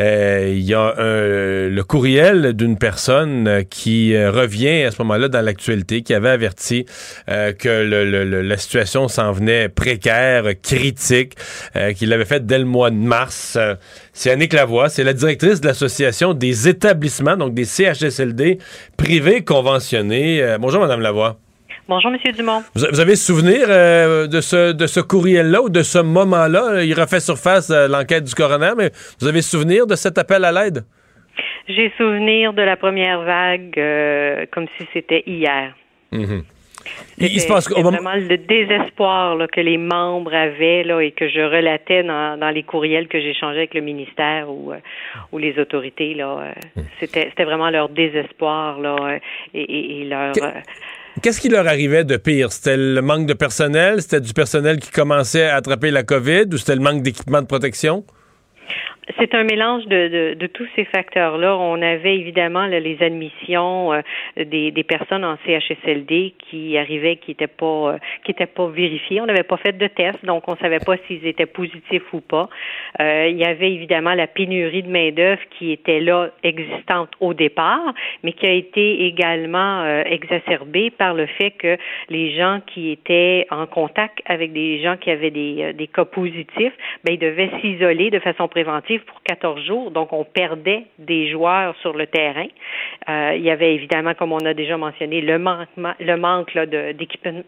[0.00, 5.40] Euh, il y a le courriel d'une personne qui euh, revient à ce moment-là dans
[5.40, 6.86] l'actualité, qui avait averti
[7.28, 11.36] euh, que la situation s'en venait précaire, critique,
[11.96, 13.58] qu'il l'avait fait dès le mois de mars.
[14.12, 18.58] c'est Annick Lavoie, c'est la directrice de l'Association des établissements, donc des CHSLD
[18.96, 20.56] privés conventionnés.
[20.60, 21.38] bonjour, Madame Lavoie.
[21.86, 22.32] Bonjour, M.
[22.32, 22.62] Dumont.
[22.74, 26.82] Vous, avez souvenir euh, de ce, de ce courriel-là ou de ce moment-là?
[26.82, 30.52] Il refait surface euh, l'enquête du coroner, mais vous avez souvenir de cet appel à
[30.52, 30.84] l'aide?
[31.68, 35.74] J'ai souvenir de la première vague euh, comme si c'était hier.
[36.10, 36.42] Mm-hmm.
[37.18, 42.02] Il, se passe vraiment le désespoir que les membres avaient là, et que je relatais
[42.02, 44.72] dans, dans les courriels que j'échangeais avec le ministère ou,
[45.32, 46.14] ou les autorités.
[46.14, 46.80] Là, mm.
[47.00, 49.18] c'était, vraiment leur désespoir là,
[49.52, 50.32] et, et leur...
[51.22, 52.50] Qu'est-ce qui leur arrivait de pire?
[52.50, 54.02] C'était le manque de personnel?
[54.02, 57.46] C'était du personnel qui commençait à attraper la COVID ou c'était le manque d'équipement de
[57.46, 58.04] protection?
[59.18, 61.56] C'est un mélange de, tous ces facteurs-là.
[61.56, 64.00] On avait évidemment les admissions euh,
[64.36, 69.20] des, des, personnes en CHSLD qui arrivaient, qui n'étaient pas, euh, qui étaient pas vérifiées.
[69.20, 72.48] On n'avait pas fait de test, donc on savait pas s'ils étaient positifs ou pas.
[73.00, 77.34] Euh, il y avait évidemment la pénurie de main d'œuvre qui était là, existante au
[77.34, 81.76] départ, mais qui a été également exacerbée par le fait que
[82.08, 86.72] les gens qui étaient en contact avec des gens qui avaient des, des cas positifs,
[87.04, 91.74] ben ils devaient s'isoler de façon préventive pour 14 jours, donc on perdait des joueurs
[91.80, 92.46] sur le terrain.
[93.08, 96.56] Euh, il y avait évidemment, comme on a déjà mentionné, le, manquement, le manque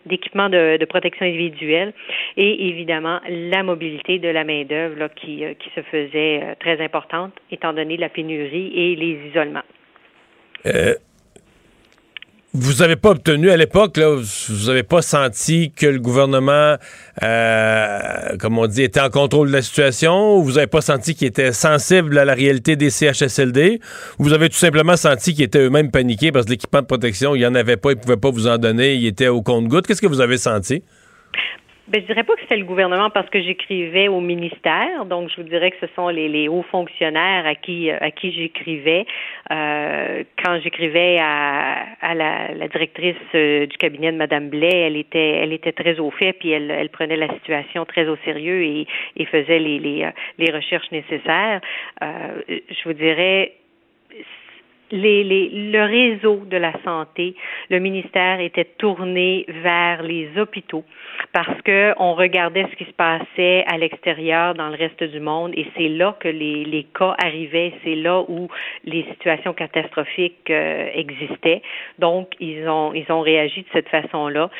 [0.06, 1.92] d'équipement de, de, protection individuelle
[2.36, 7.32] et évidemment la mobilité de la main-d'œuvre qui, euh, qui se faisait euh, très importante
[7.50, 9.62] étant donné la pénurie et les isolements.
[12.58, 16.76] Vous n'avez pas obtenu à l'époque, vous n'avez pas senti que le gouvernement,
[17.22, 21.14] euh, comme on dit, était en contrôle de la situation, ou vous n'avez pas senti
[21.14, 23.78] qu'il était sensible à la réalité des CHSLD,
[24.18, 27.34] ou vous avez tout simplement senti qu'ils étaient eux-mêmes paniqués parce que l'équipement de protection,
[27.34, 29.42] il n'y en avait pas, ils ne pouvaient pas vous en donner, il était au
[29.42, 29.86] compte-goutte.
[29.86, 30.82] Qu'est-ce que vous avez senti?
[31.88, 35.36] Ben, je dirais pas que c'était le gouvernement parce que j'écrivais au ministère, donc je
[35.36, 39.06] vous dirais que ce sont les, les hauts fonctionnaires à qui à qui j'écrivais.
[39.52, 44.96] Euh, quand j'écrivais à, à la, la directrice euh, du cabinet de Madame Blais, elle
[44.96, 48.64] était elle était très au fait, puis elle, elle prenait la situation très au sérieux
[48.64, 51.60] et, et faisait les, les, euh, les recherches nécessaires.
[52.02, 53.52] Euh, je vous dirais
[54.90, 57.34] les, les, le réseau de la santé,
[57.70, 60.84] le ministère était tourné vers les hôpitaux
[61.32, 65.52] parce que on regardait ce qui se passait à l'extérieur dans le reste du monde
[65.56, 68.48] et c'est là que les, les cas arrivaient, c'est là où
[68.84, 71.62] les situations catastrophiques euh, existaient.
[71.98, 74.50] Donc ils ont ils ont réagi de cette façon-là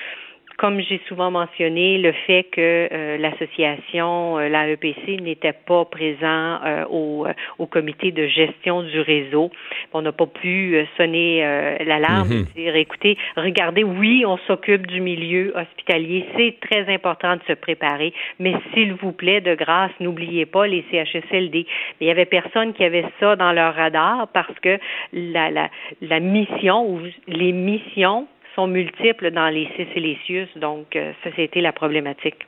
[0.58, 6.58] comme j'ai souvent mentionné, le fait que euh, l'association, euh, la EPC, n'était pas présent
[6.64, 7.26] euh, au,
[7.58, 9.50] au, comité de gestion du réseau,
[9.92, 11.40] on n'a pas pu sonner
[11.84, 12.46] l'alarme et mhm.
[12.54, 18.12] dire, écoutez, regardez, oui, on s'occupe du milieu hospitalier, c'est très important de se préparer,
[18.38, 21.66] mais s'il vous plaît, de grâce, n'oubliez pas les CHSLD.
[22.00, 24.78] Il y avait personne qui avait ça dans leur radar parce que
[25.12, 31.30] la, la, la mission ou les missions sont multiples dans les Sicilius, donc euh, ça,
[31.36, 32.46] c'était la problématique.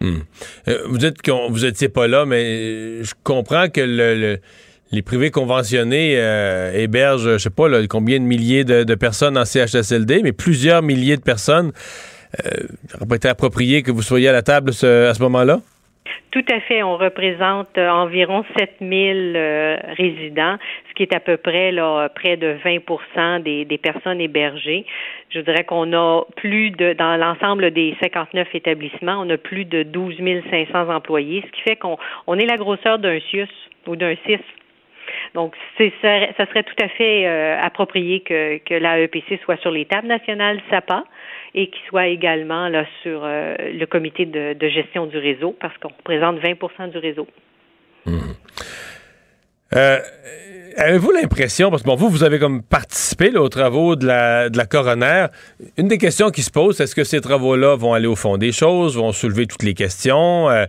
[0.00, 0.22] Hmm.
[0.66, 4.40] Euh, vous dites que vous n'étiez pas là, mais je comprends que
[4.90, 10.22] les privés conventionnés euh, hébergent, je sais pas combien de milliers de, personnes en CHSLD,
[10.24, 11.72] mais plusieurs milliers de personnes.
[12.46, 12.50] Euh,
[12.94, 14.72] n'aurait pas été approprié que vous soyez à la table à
[15.14, 15.60] ce moment-là?
[16.32, 16.82] Tout à fait.
[16.82, 20.56] On représente euh, environ 7000 euh, résidents,
[20.88, 24.86] ce qui est à peu près là, près de 20 des, des personnes hébergées.
[25.28, 29.82] Je dirais qu'on a plus de, dans l'ensemble des 59 établissements, on a plus de
[29.82, 30.16] 12
[30.50, 33.48] 500 employés, ce qui fait qu'on on est la grosseur d'un CIUS
[33.86, 34.40] ou d'un CIS.
[35.34, 39.84] Donc, c'est, ça, serait tout à fait euh, approprié que, que l'AEPC soit sur les
[39.84, 41.04] tables nationales SAPA
[41.54, 45.88] et qui soit également là sur euh, le comité de, gestion du réseau parce qu'on
[45.88, 47.26] représente 20% du réseau.
[48.06, 48.18] Mmh.
[49.74, 49.98] Euh,
[50.76, 54.48] Avez-vous l'impression, parce que bon, vous, vous avez comme participé là, aux travaux de la,
[54.48, 55.26] de la coroner,
[55.76, 58.52] une des questions qui se pose, est-ce que ces travaux-là vont aller au fond des
[58.52, 60.66] choses, vont soulever toutes les questions, euh,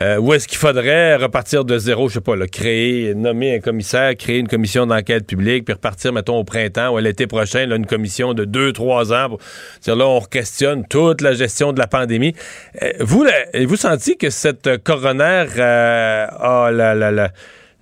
[0.00, 3.60] euh, ou est-ce qu'il faudrait repartir de zéro, je sais pas, là, créer, nommer un
[3.60, 7.66] commissaire, créer une commission d'enquête publique, puis repartir, mettons, au printemps ou à l'été prochain,
[7.66, 9.28] là, une commission de deux, trois ans.
[9.30, 9.38] Pour
[9.82, 12.34] dire là, on questionne toute la gestion de la pandémie.
[12.82, 13.26] Euh, vous,
[13.66, 17.32] vous senti que cette coroner a la, la, la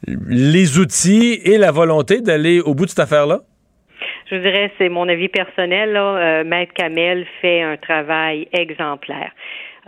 [0.07, 3.40] les outils et la volonté d'aller au bout de cette affaire-là?
[4.31, 5.97] Je dirais, c'est mon avis personnel.
[5.97, 9.31] Euh, Maître Kamel fait un travail exemplaire.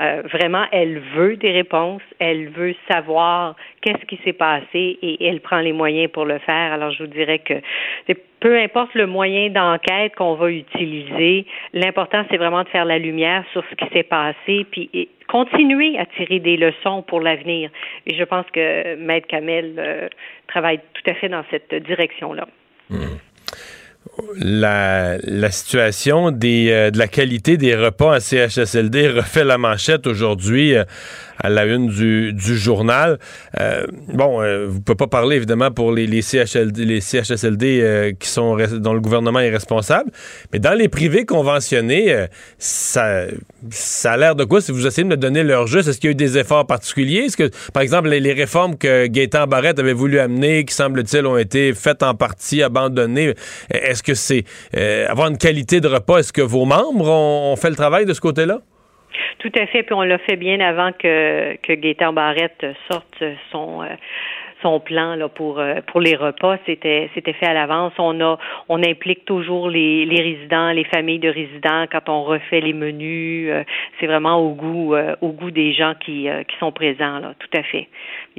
[0.00, 5.40] Euh, vraiment, elle veut des réponses, elle veut savoir qu'est-ce qui s'est passé et elle
[5.40, 6.72] prend les moyens pour le faire.
[6.72, 7.54] Alors, je vous dirais que
[8.40, 13.44] peu importe le moyen d'enquête qu'on va utiliser, l'important, c'est vraiment de faire la lumière
[13.52, 17.70] sur ce qui s'est passé, puis continuer à tirer des leçons pour l'avenir.
[18.06, 20.08] Et je pense que Maître Kamel euh,
[20.46, 22.46] travaille tout à fait dans cette direction-là.
[22.90, 23.16] Mmh
[24.37, 30.74] la, situation des, euh, de la qualité des repas à CHSLD refait la manchette aujourd'hui.
[30.74, 30.85] Euh,
[31.40, 33.16] à la une du, journal.
[33.61, 38.57] Euh, bon, vous ne pouvez pas parler évidemment pour les, les les CHSLD qui sont
[38.57, 40.11] dont le gouvernement est responsable,
[40.52, 42.26] mais dans les privés conventionnés,
[42.59, 43.26] ça,
[43.70, 44.61] ça a l'air de quoi?
[44.61, 45.87] Si vous essayez de me donner leur juste?
[45.87, 47.26] Est-ce qu'il y a eu des efforts particuliers?
[47.26, 51.24] Est-ce que, par exemple, les, les réformes que Gaétan Barrette avait voulu amener, qui semble-t-il
[51.24, 53.35] ont été faites en partie, abandonnées,
[53.70, 54.44] est-ce c'est
[55.09, 56.18] avoir une qualité de repas?
[56.18, 58.59] Est-ce que vos membres ont fait le travail de ce côté-là?
[59.38, 63.83] Tout à fait, puis on l'a fait bien avant que, que Gaétan Barrette sorte son
[63.83, 63.87] euh,
[64.61, 67.92] son plan là pour euh, pour les repas, c'était fait à l'avance.
[67.99, 68.37] On a
[68.68, 73.49] on implique toujours les, les résidents, les familles de résidents quand on refait les menus.
[73.51, 73.62] Euh,
[74.01, 77.62] c'est vraiment au goût au goût des gens qui qui sont présents là, tout à
[77.62, 77.87] fait.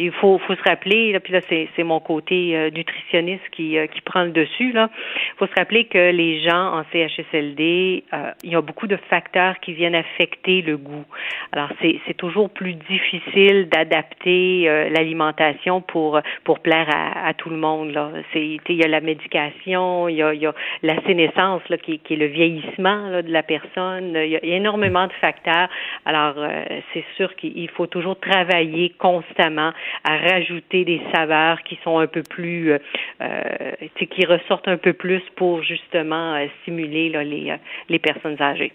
[0.01, 4.23] Il faut faut se rappeler là, puis là c'est mon côté nutritionniste qui qui prend
[4.23, 4.89] le dessus là.
[4.95, 8.03] Il faut se rappeler que les gens en CHSLD,
[8.43, 11.05] il y a beaucoup de facteurs qui viennent affecter le goût.
[11.51, 18.11] Alors c'est toujours plus difficile d'adapter l'alimentation pour pour plaire à, tout le monde là.
[18.35, 22.13] Il y a la médication, il y a, y a la sénescence là qui, qui
[22.13, 24.13] est le vieillissement là, de la personne.
[24.15, 25.69] Il y, a, énormément de facteurs.
[26.05, 29.71] Alors euh, c'est sûr qu'il faut toujours travailler constamment
[30.03, 32.79] à rajouter des saveurs qui sont un peu plus euh,
[33.21, 37.55] euh qui ressortent un peu plus pour justement euh, stimuler là, les
[37.89, 38.73] les personnes âgées.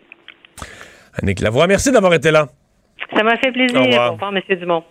[1.21, 2.49] Annick Lavoie, merci d'avoir été là.
[3.15, 3.81] Ça m'a fait plaisir.
[3.81, 4.59] Au revoir, Au revoir M.
[4.59, 4.85] Dumont.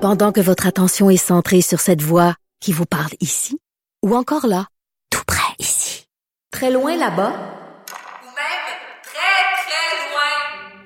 [0.00, 3.58] Pendant que votre attention est centrée sur cette voix qui vous parle ici,
[4.04, 4.66] ou encore là,
[5.10, 6.06] tout près ici,
[6.52, 8.66] très loin là-bas, ou même
[9.02, 10.85] très, très loin,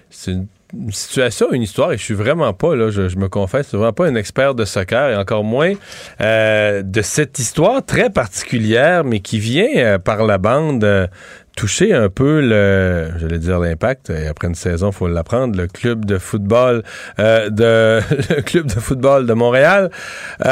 [0.11, 0.31] Euh, c'est
[0.73, 3.77] une situation, une histoire, et je suis vraiment pas, là, je, me confesse, je suis
[3.77, 5.73] vraiment pas un expert de soccer, et encore moins
[6.21, 11.09] euh, de cette histoire très particulière, mais qui vient euh, par la bande
[11.57, 16.05] toucher un peu le, j'allais dire l'impact, et après une saison, faut l'apprendre, le club
[16.05, 16.83] de football
[17.17, 17.99] de
[18.33, 19.91] le club de football de Montréal.
[20.39, 20.45] on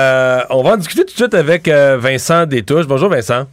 [0.63, 2.87] va en discuter tout de suite avec Vincent Détouche.
[2.87, 3.47] Bonjour Vincent.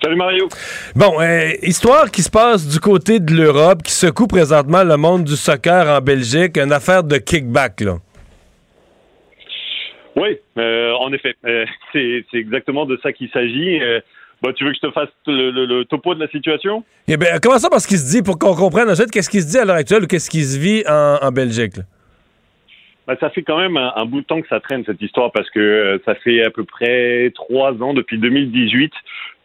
[0.00, 0.48] Salut Mario.
[0.94, 5.24] Bon, euh, histoire qui se passe du côté de l'Europe, qui secoue présentement le monde
[5.24, 7.96] du soccer en Belgique, une affaire de kickback, là.
[10.14, 11.34] Oui, euh, en effet.
[11.44, 13.80] Euh, c'est exactement de ça qu'il s'agit.
[14.40, 16.84] Bah, tu veux que je te fasse le, topo de la situation?
[17.08, 19.50] Eh bien, commençons par ce qui se dit pour qu'on comprenne ensuite qu'est-ce qui se
[19.50, 21.74] dit à l'heure actuelle ou qu'est-ce qui se vit en, Belgique.
[23.08, 25.32] Bah, ça fait quand même un, un, bout de temps que ça traîne cette histoire
[25.32, 28.92] parce que ça fait à peu près trois ans depuis 2018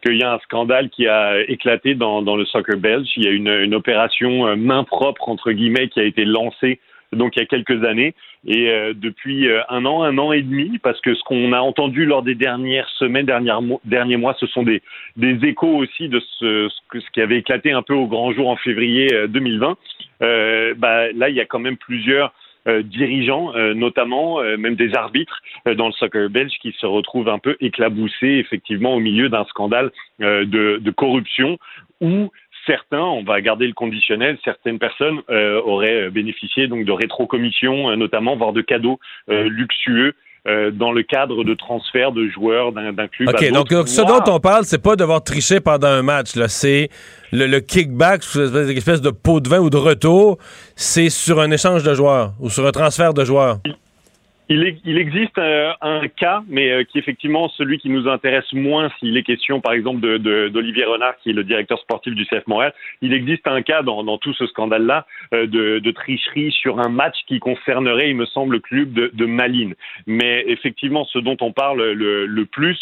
[0.04, 3.08] qu'il y a un scandale qui a éclaté dans, le soccer belge.
[3.16, 6.78] Il y a une, opération euh, main propre entre guillemets qui a été lancée
[7.14, 8.14] donc il y a quelques années
[8.46, 11.60] et euh, depuis euh, un an, un an et demi, parce que ce qu'on a
[11.60, 14.82] entendu lors des dernières semaines, dernières derniers mois, ce sont des,
[15.16, 16.68] des échos aussi de ce,
[17.12, 19.76] qui avait éclaté un peu au grand jour en février 2020.
[20.22, 22.32] Euh, bah, là, il y a quand même plusieurs
[22.82, 25.42] dirigeants, euh, notamment même des arbitres
[25.76, 29.90] dans le soccer belge, qui se retrouvent un peu éclaboussés effectivement au milieu d'un scandale
[30.18, 31.58] de, corruption
[32.00, 32.30] où
[32.66, 37.96] certains, on va garder le conditionnel, certaines personnes euh, auraient bénéficié donc de rétrocommissions, euh,
[37.96, 38.98] notamment, voire de cadeaux
[39.28, 40.14] euh, luxueux.
[40.46, 44.64] Dans le cadre de transfert de joueurs d'un club OK, donc, ce dont on parle,
[44.64, 46.48] c'est pas devoir tricher pendant un match, là.
[46.48, 46.90] C'est
[47.32, 50.36] le, le, kickback, une espèce de pot de vin ou de retour,
[50.76, 53.58] c'est sur un échange de joueurs ou sur un transfert de joueurs.
[54.50, 58.52] Il, il, existe euh, un cas, mais euh, qui est effectivement celui qui nous intéresse
[58.52, 62.26] moins s'il est question, par exemple, d'Olivier de, Renard, qui est le directeur sportif du
[62.26, 62.74] CF Montréal.
[63.00, 66.90] Il existe un cas dans, dans tout ce scandale-là euh, de, de, tricherie sur un
[66.90, 69.74] match qui concernerait, il me semble, le club de, de Malines.
[70.06, 72.78] Mais effectivement, ce dont on parle le, le plus,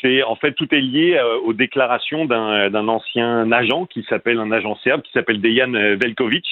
[0.00, 4.76] c'est en fait tout est lié aux déclarations d'un ancien agent qui s'appelle un agent
[4.82, 6.46] serbe qui s'appelle Dejan Velkovic.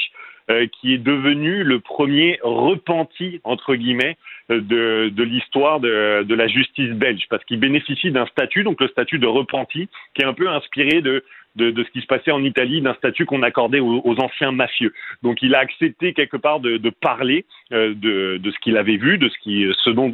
[0.51, 4.17] Euh, qui est devenu le premier repenti, entre guillemets,
[4.49, 8.89] de, de l'histoire de, de, la justice belge, parce qu'il bénéficie d'un statut, donc le
[8.89, 11.23] statut de repenti, qui est un peu inspiré de,
[11.57, 14.93] de, ce qui se passait en Italie, d'un statut qu'on accordait aux, anciens mafieux.
[15.23, 19.29] Donc il a accepté quelque part de, parler euh, de, ce qu'il avait vu, de
[19.29, 20.13] ce, qui, ce dont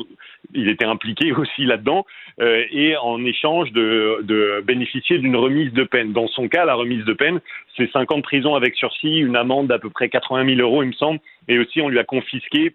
[0.54, 2.06] il était impliqué aussi là-dedans,
[2.40, 6.12] euh, et en échange de, bénéficier d'une remise de peine.
[6.12, 7.40] Dans son cas, la remise de peine,
[7.76, 10.82] c'est 5 ans de prison avec sursis, une amende d'à peu près 80 000 euros,
[10.82, 12.74] il me semble, et aussi on lui a confisqué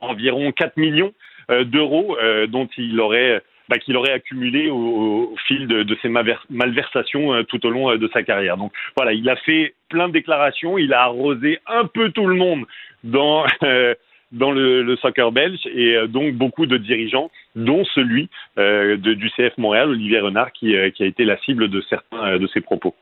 [0.00, 1.12] environ 4 millions
[1.50, 7.34] euh, d'euros euh, dont il aurait bah, qu'il aurait accumulé au, fil de, ses malversations
[7.34, 8.56] euh, tout au long euh, de sa carrière.
[8.56, 12.34] Donc voilà, il a fait plein de déclarations, il a arrosé un peu tout le
[12.34, 12.64] monde
[13.04, 13.94] dans euh,
[14.32, 20.20] dans le, soccer belge et donc beaucoup de dirigeants, dont celui du CF Montréal, Olivier
[20.20, 22.94] Renard, qui, qui, a été la cible de certains de ses propos.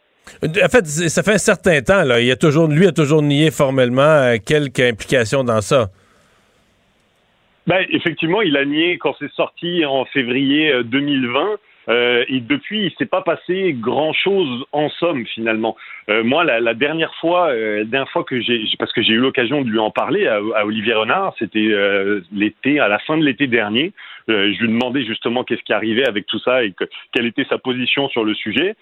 [0.43, 2.23] En fait, ça fait un certain temps, là.
[2.23, 5.91] Il a toujours, lui a toujours nié formellement quelque implication dans ça.
[7.69, 11.59] Ben, effectivement, il a nié quand c'est sorti en février 2020.
[11.89, 15.77] Euh, et depuis, il s'est pas passé grand-chose en somme finalement.
[16.11, 19.19] Euh, moi, la, la, dernière fois, euh, dernière fois que j'ai, parce que j'ai eu
[19.19, 23.17] l'occasion de lui en parler à, à Olivier Renard, c'était euh, l'été, à la fin
[23.17, 23.93] de l'été dernier.
[24.29, 27.47] Euh, je lui demandais justement qu'est-ce qui arrivait avec tout ça et que, quelle était
[27.49, 28.77] sa position sur le sujet.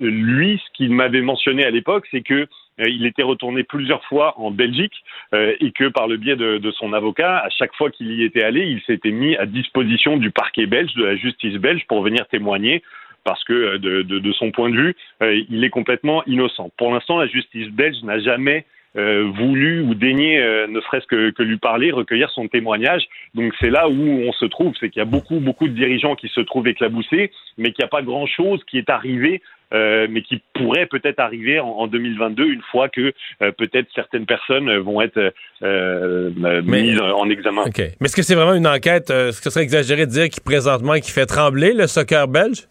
[0.00, 2.46] lui, ce qu'il m'avait mentionné à l'époque, c'est que euh,
[2.86, 4.94] il était retourné plusieurs fois en Belgique
[5.34, 8.22] euh, et que par le biais de, de son avocat, à chaque fois qu'il y
[8.22, 12.02] était allé, il s'était mis à disposition du parquet belge, de la justice belge, pour
[12.02, 12.82] venir témoigner
[13.24, 16.70] parce que euh, de, de, de son point de vue, euh, il est complètement innocent.
[16.76, 18.64] Pour l'instant, la justice belge n'a jamais
[18.96, 23.06] euh, voulu ou daigné, euh, ne serait-ce que, que, lui parler, recueillir son témoignage.
[23.34, 26.16] Donc c'est là où on se trouve, c'est qu'il y a beaucoup, beaucoup de dirigeants
[26.16, 30.22] qui se trouvent éclaboussés, mais qu'il n'y a pas grand-chose qui est arrivé euh, mais
[30.22, 35.00] qui pourrait peut-être arriver en, en, 2022 une fois que euh, peut-être certaines personnes vont
[35.00, 37.62] être euh, mais, mises en examen.
[37.62, 37.90] Okay.
[38.00, 40.40] Mais est-ce que c'est vraiment une enquête, est-ce que ce serait exagéré de dire qui
[40.40, 42.68] présentement qui fait trembler le soccer belge?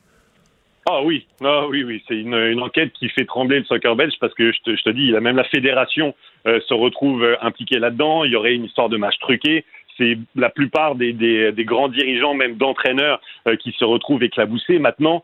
[0.89, 4.13] Ah oui, ah oui, oui, c'est une, une, enquête qui fait trembler le soccer belge
[4.21, 6.15] parce que je te, je te dis, même la fédération
[6.47, 8.23] euh, se retrouve impliquée là-dedans.
[8.23, 9.65] Il y aurait une histoire de match truqué.
[9.97, 14.79] C'est la plupart des, des, des, grands dirigeants, même d'entraîneurs, euh, qui se retrouvent éclaboussés.
[14.79, 15.23] Maintenant,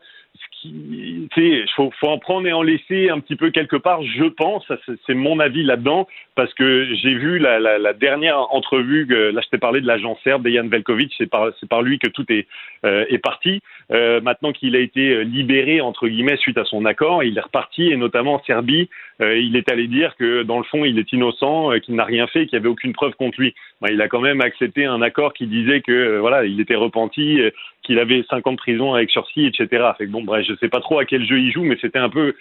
[0.64, 4.64] il faut, en prendre et en laisser un petit peu quelque part, je pense,
[5.06, 9.80] c'est mon avis là-dedans, parce que j'ai vu la, dernière entrevue, là je t'ai parlé
[9.80, 12.46] de l'agent serbe, Dejan Velkovic, c'est par, lui que tout est,
[12.84, 13.60] euh, parti.
[13.90, 17.90] Euh, maintenant qu'il a été libéré, entre guillemets, suite à son accord, il est reparti,
[17.90, 18.88] et notamment en Serbie,
[19.20, 22.04] euh, il est allé dire que dans le fond, il est innocent, euh, qu'il n'a
[22.04, 23.54] rien fait, qu'il n'y avait aucune preuve contre lui.
[23.80, 26.74] Ben, il a quand même accepté un accord qui disait que euh, voilà, il était
[26.74, 27.40] repenti,
[27.84, 29.84] qu'il avait 5 ans de prison avec sursis, etc.
[29.96, 32.08] Fait bon, bref, je sais pas trop à quel jeu il joue, mais c'était un
[32.08, 32.34] peu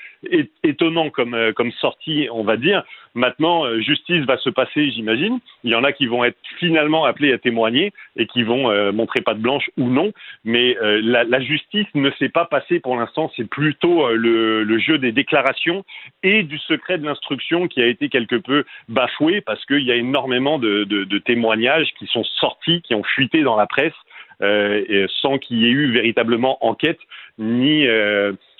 [0.63, 2.83] étonnant comme comme sortie, on va dire.
[3.15, 5.39] Maintenant, justice va se passer, j'imagine.
[5.63, 8.91] Il y en a qui vont être finalement appelés à témoigner et qui vont euh,
[8.91, 10.11] montrer pas de blanche ou non.
[10.43, 13.31] Mais euh, la, justice ne s'est pas passée pour l'instant.
[13.35, 15.83] C'est plutôt euh, le, jeu des déclarations
[16.23, 19.95] et du secret de l'instruction qui a été quelque peu bafoué parce qu'il y a
[19.95, 20.83] énormément de,
[21.25, 23.93] témoignages qui sont sortis, qui ont fuité dans la presse
[24.41, 26.99] et sans qu'il y ait eu véritablement enquête
[27.37, 27.87] ni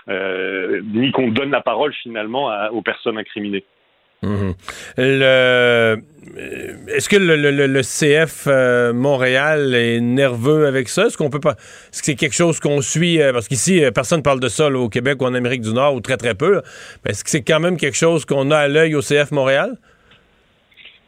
[0.08, 3.66] ni qu'on donne la parole finalement aux personnes incriminées.
[4.98, 5.98] Le...
[6.88, 11.08] est-ce que le, CF euh, Montréal est nerveux avec ça?
[11.08, 11.56] Est-ce qu'on peut pas.
[11.92, 13.22] Est-ce que c'est quelque chose qu'on suit?
[13.22, 15.74] euh, parce qu'ici, euh, personne ne parle de ça au Québec ou en Amérique du
[15.74, 16.62] Nord, ou très très peu.
[17.06, 19.78] est-ce que c'est quand même quelque chose qu'on a à l'œil au CF Montréal?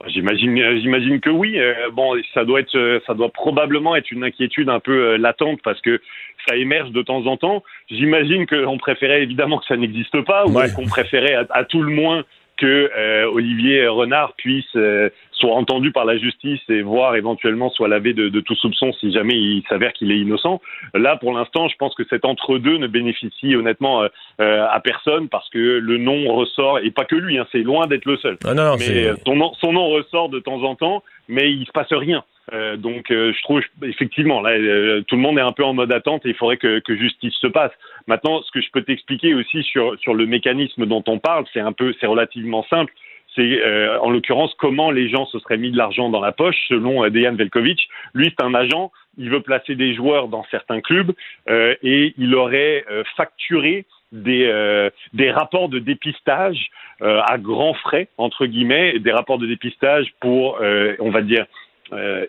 [0.07, 1.57] J'imagine, euh, j'imagine que oui.
[1.57, 5.17] Euh, bon, ça doit être, euh, ça doit probablement être une inquiétude un peu euh,
[5.17, 5.99] latente parce que
[6.47, 7.63] ça émerge de temps en temps.
[7.89, 10.71] J'imagine qu'on préférait évidemment que ça n'existe pas ou Ouais.
[10.75, 12.23] qu'on préférait à, à tout le moins
[12.57, 17.87] que euh, Olivier Renard puisse euh, soit entendu par la justice et voire éventuellement soit
[17.87, 20.61] lavé de, de tout soupçon si jamais il s'avère qu'il est innocent.
[20.93, 24.07] Là, pour l'instant, je pense que cet entre-deux ne bénéficie honnêtement euh,
[24.41, 27.37] euh, à personne parce que le nom ressort et pas que lui.
[27.37, 28.37] Hein, c'est loin d'être le seul.
[28.45, 31.65] Ah, non, non, mais son nom, son nom ressort de temps en temps, mais il
[31.65, 32.23] se passe rien.
[32.53, 35.73] Euh, donc, euh, je trouve effectivement là, euh, tout le monde est un peu en
[35.73, 37.71] mode attente et il faudrait que, que justice se passe.
[38.07, 41.59] Maintenant, ce que je peux t'expliquer aussi sur sur le mécanisme dont on parle, c'est
[41.59, 42.93] un peu, c'est relativement simple.
[43.35, 46.57] C'est euh, en l'occurrence comment les gens se seraient mis de l'argent dans la poche,
[46.67, 47.87] selon euh, Dejan Velkovic.
[48.13, 48.91] Lui, c'est un agent.
[49.17, 51.13] Il veut placer des joueurs dans certains clubs
[51.49, 56.69] euh, et il aurait euh, facturé des, euh, des rapports de dépistage
[57.01, 61.45] euh, à grands frais, entre guillemets, des rapports de dépistage pour, euh, on va dire,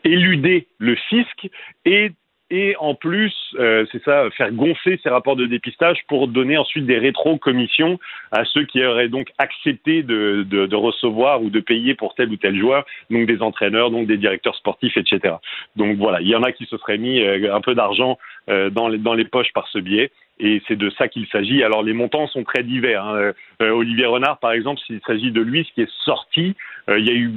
[0.04, 1.48] éluder le fisc
[1.86, 2.10] et
[2.48, 6.86] et en plus, euh, c'est ça, faire gonfler ces rapports de dépistage pour donner ensuite
[6.86, 7.98] des rétro-commissions
[8.30, 12.30] à ceux qui auraient donc accepté de, de, de recevoir ou de payer pour tel
[12.30, 15.34] ou tel joueur, donc des entraîneurs, donc des directeurs sportifs, etc.
[15.74, 18.16] Donc voilà, il y en a qui se seraient mis euh, un peu d'argent
[18.48, 20.12] euh, dans, les, dans les poches par ce biais.
[20.38, 21.62] Et c'est de ça qu'il s'agit.
[21.62, 23.02] Alors les montants sont très divers.
[23.04, 23.32] hein.
[23.62, 26.54] Euh, Olivier Renard, par exemple, s'il s'agit de lui, ce qui est sorti,
[26.90, 27.30] euh, il y a eu,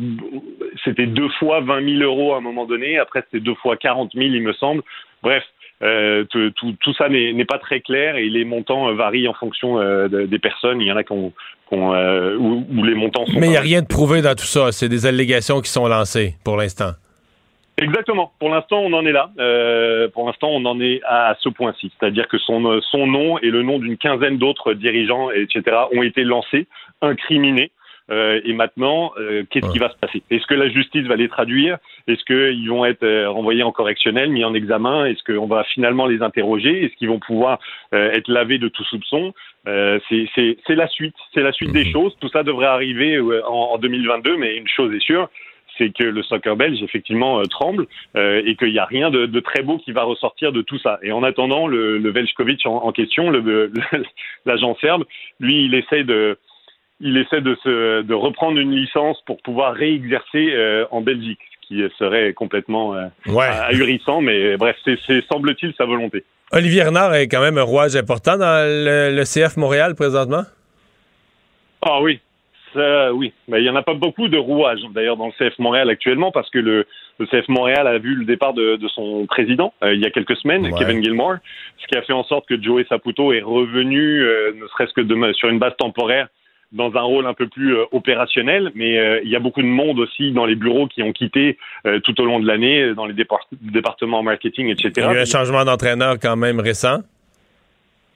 [0.83, 2.97] c'était deux fois 20 000 euros à un moment donné.
[2.99, 4.81] Après, c'était deux fois 40 000, il me semble.
[5.23, 5.43] Bref,
[5.81, 9.77] euh, tout, tout- tout ça n'est pas très clair et les montants varient en fonction
[9.77, 10.81] de- des personnes.
[10.81, 11.31] Il y en a qui ont,
[11.69, 11.91] qui ont,
[12.37, 13.39] où, où les montants sont.
[13.39, 14.73] Mais il n'y a rien de prouvé dans tout ça.
[14.73, 16.91] C'est des allégations qui sont lancées pour l'instant.
[17.81, 18.31] Exactement.
[18.39, 19.31] Pour l'instant, on en est là.
[19.39, 21.91] Euh, pour l'instant, on en est à, ce point-ci.
[21.99, 25.61] C'est-à-dire que son, son nom et le nom d'une quinzaine d'autres dirigeants, etc.,
[25.93, 26.67] ont été lancés,
[27.01, 27.71] incriminés.
[28.11, 30.23] Euh, et maintenant, euh, qu'est-ce qui va se passer?
[30.31, 31.77] Est-ce que la justice va les traduire?
[32.07, 35.05] Est-ce qu'ils vont être euh, renvoyés en correctionnel, mis en examen?
[35.05, 36.85] Est-ce qu'on va finalement les interroger?
[36.85, 37.59] Est-ce qu'ils vont pouvoir
[37.93, 39.33] euh, être lavés de tout soupçon?
[39.67, 41.15] Euh, C'est la suite.
[41.33, 42.15] C'est la suite des choses.
[42.19, 45.29] Tout ça devrait arriver euh, en, en 2022, mais une chose est sûre,
[45.79, 49.25] c'est que le soccer belge effectivement euh, tremble euh, et qu'il n'y a rien de,
[49.25, 50.99] de très beau qui va ressortir de tout ça.
[51.01, 53.31] Et en attendant, le, le Veljkovic en, en question,
[54.45, 55.05] l'agent serbe,
[55.39, 56.37] lui, il essaie de
[57.01, 61.67] il essaie de se de reprendre une licence pour pouvoir réexercer euh, en Belgique, ce
[61.67, 63.47] qui serait complètement euh, Ouais.
[63.47, 64.21] ahurissant.
[64.21, 66.25] Mais bref, c'est c'est, semble-t-il sa volonté.
[66.51, 70.43] Olivier Renard est quand même un rouage important dans le, le CF Montréal présentement?
[71.81, 72.19] Ah oui,
[72.73, 73.33] ça, oui.
[73.47, 76.31] Mais il n'y en a pas beaucoup de rouages, d'ailleurs, dans le CF Montréal actuellement,
[76.31, 76.85] parce que le,
[77.19, 80.11] le CF Montréal a vu le départ de, de son président euh, il y a
[80.11, 80.71] quelques semaines, Ouais.
[80.77, 81.35] Kevin Gilmore,
[81.77, 85.33] ce qui a fait en sorte que Joey Saputo est revenu, euh, ne serait-ce que
[85.33, 86.27] sur une base temporaire,
[86.71, 89.97] dans un rôle un peu plus euh, opérationnel, mais il y a beaucoup de monde
[89.99, 91.57] aussi dans les bureaux qui ont quitté
[92.03, 94.91] tout au long de l'année, dans les départ- départements marketing, etc.
[94.97, 96.99] Il y a eu un changement d'entraîneur quand même récent.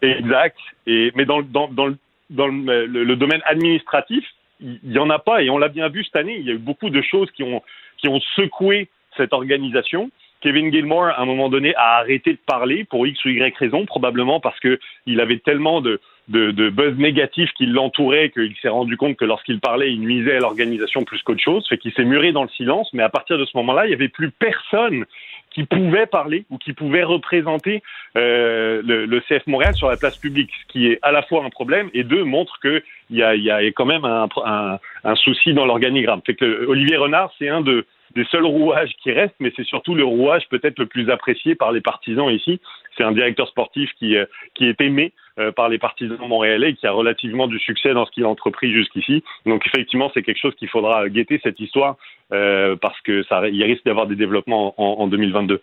[0.02, 0.58] Exact.
[0.86, 1.96] Et, mais dans, dans, dans, le,
[2.30, 4.24] dans le, le- le domaine administratif,
[4.64, 5.44] il n'y en a pas.
[5.44, 6.38] Et on l'a bien vu cette année.
[6.40, 7.62] Il y a eu beaucoup de choses qui ont,
[7.98, 10.10] qui ont secoué cette organisation.
[10.42, 13.86] Kevin Gilmore, à un moment donné, a arrêté de parler pour X ou Y raison,
[13.86, 18.70] probablement parce que il avait tellement de, de, de buzz négatif qui l'entourait qu'il s'est
[18.70, 21.66] rendu compte que lorsqu'il parlait, il nuisait à l'organisation plus qu'autre chose.
[21.70, 22.90] Fait qu'il s'est muré dans le silence.
[22.94, 25.06] Mais à partir de ce moment-là, il n'y avait plus personne
[25.54, 27.84] qui pouvait parler ou qui pouvait représenter
[28.18, 31.44] euh, le, le CF Montréal sur la place publique, ce qui est à la fois
[31.46, 35.54] un problème et deux montre que il y a, quand même un, un, un souci
[35.54, 36.22] dans l'organigramme.
[36.26, 37.86] Fait que Olivier Renard, c'est un de,
[38.16, 41.72] des seuls rouages qui restent, mais c'est surtout le rouage peut-être le plus apprécié par
[41.72, 42.60] les partisans ici.
[42.98, 46.76] C'est un directeur sportif qui, euh, qui est aimé euh, par les partisans montréalais et
[46.76, 49.24] qui a relativement du succès dans ce qu'il a entrepris jusqu'ici.
[49.46, 51.98] Donc effectivement, c'est quelque chose qu'il faudra guetter cette histoire
[52.32, 55.62] euh, parce que ça, il risque d'avoir des développements en, en 2022.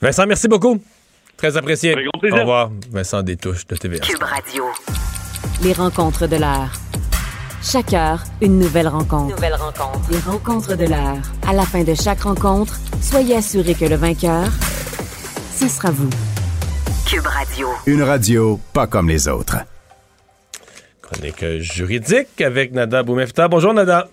[0.00, 0.78] Vincent, merci beaucoup.
[1.36, 1.92] Très apprécié.
[1.92, 2.38] Avec grand plaisir.
[2.38, 2.70] Au revoir.
[2.90, 4.00] Vincent Détouche de TVA.
[4.00, 4.64] Cube Radio.
[5.62, 6.85] Les rencontres de l'heure.
[7.62, 9.34] Chaque heure, une nouvelle rencontre.
[9.34, 10.10] Nouvelle rencontre.
[10.10, 11.22] Les rencontres de l'heure.
[11.46, 14.46] À la fin de chaque rencontre, soyez assurés que le vainqueur,
[15.54, 16.10] ce sera vous.
[17.06, 17.68] Cube Radio.
[17.86, 19.56] Une radio pas comme les autres.
[21.02, 23.48] Chronique juridique avec Nada Boumefta.
[23.48, 24.08] Bonjour Nada.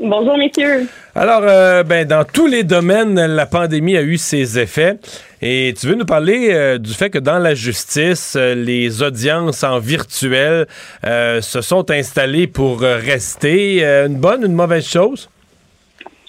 [0.00, 0.86] Bonjour, messieurs.
[1.16, 4.96] Alors, euh, ben, dans tous les domaines, la pandémie a eu ses effets.
[5.42, 9.64] Et tu veux nous parler euh, du fait que dans la justice, euh, les audiences
[9.64, 10.66] en virtuel
[11.04, 13.84] euh, se sont installées pour rester.
[13.84, 15.28] Euh, une bonne, une mauvaise chose?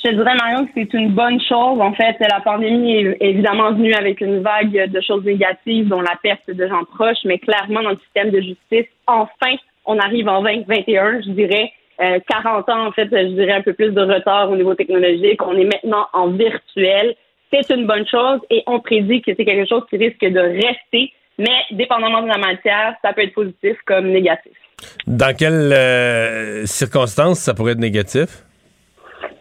[0.04, 1.80] Je dirais, Marion, que c'est une bonne chose.
[1.80, 6.16] En fait, la pandémie est évidemment venue avec une vague de choses négatives, dont la
[6.24, 9.56] perte de gens proches, mais clairement, dans le système de justice, enfin,
[9.86, 13.92] on arrive en 2021, je dirais, 40 ans, en fait, je dirais un peu plus
[13.92, 15.42] de retard au niveau technologique.
[15.42, 17.16] On est maintenant en virtuel.
[17.52, 21.12] C'est une bonne chose et on prédit que c'est quelque chose qui risque de rester,
[21.38, 24.54] mais dépendamment de la matière, ça peut être positif comme négatif.
[25.08, 28.44] Dans quelles euh, circonstances ça pourrait être négatif?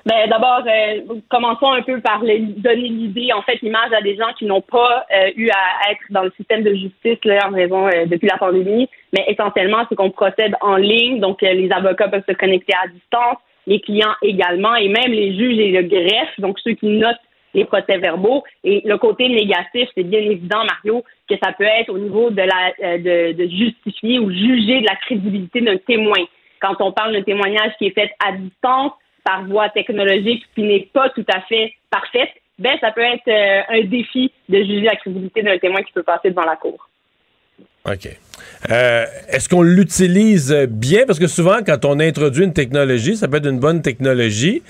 [0.08, 4.32] Ben, d'abord, euh, commençons un peu par donner l'idée, en fait, l'image à des gens
[4.38, 7.88] qui n'ont pas euh, eu à être dans le système de justice là, en raison
[8.06, 12.32] depuis la pandémie, mais essentiellement, c'est qu'on procède en ligne, donc les avocats peuvent se
[12.32, 13.36] connecter à distance,
[13.66, 17.20] les clients également, et même les juges et le greffe, donc ceux qui notent
[17.52, 18.44] les procès-verbaux.
[18.64, 22.42] Et le côté négatif, c'est bien évident, Mario, que ça peut être au niveau de
[22.42, 26.24] la de, de justifier ou juger de la crédibilité d'un témoin.
[26.60, 28.92] Quand on parle d'un témoignage qui est fait à distance,
[29.24, 33.62] par voie technologique, qui n'est pas tout à fait parfaite, ben ça peut être euh,
[33.68, 36.88] un défi de juger la crédibilité d'un témoin qui peut passer devant la cour.
[37.86, 38.08] OK.
[38.70, 41.04] Euh, est-ce qu'on l'utilise bien?
[41.06, 44.62] Parce que souvent, quand on introduit une technologie, ça peut être une bonne technologie,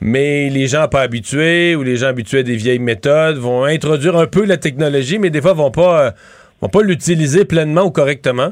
[0.00, 4.16] mais les gens pas habitués ou les gens habitués à des vieilles méthodes vont introduire
[4.16, 6.10] un peu la technologie, mais des fois vont pas, euh,
[6.60, 8.50] vont pas l'utiliser pleinement ou correctement?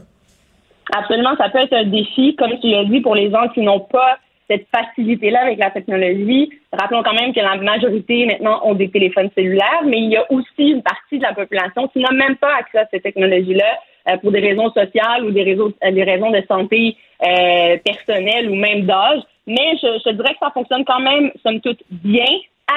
[0.93, 3.81] Absolument, ça peut être un défi, comme tu l'as dit, pour les gens qui n'ont
[3.81, 4.19] pas
[4.49, 6.51] cette facilité-là avec la technologie.
[6.73, 10.31] Rappelons quand même que la majorité maintenant ont des téléphones cellulaires, mais il y a
[10.31, 13.79] aussi une partie de la population qui n'a même pas accès à ces technologies-là
[14.09, 18.51] euh, pour des raisons sociales ou des, réseaux, euh, des raisons de santé euh, personnelle
[18.51, 19.23] ou même d'âge.
[19.47, 22.27] Mais je, je, dirais que ça fonctionne quand même, somme toute, bien,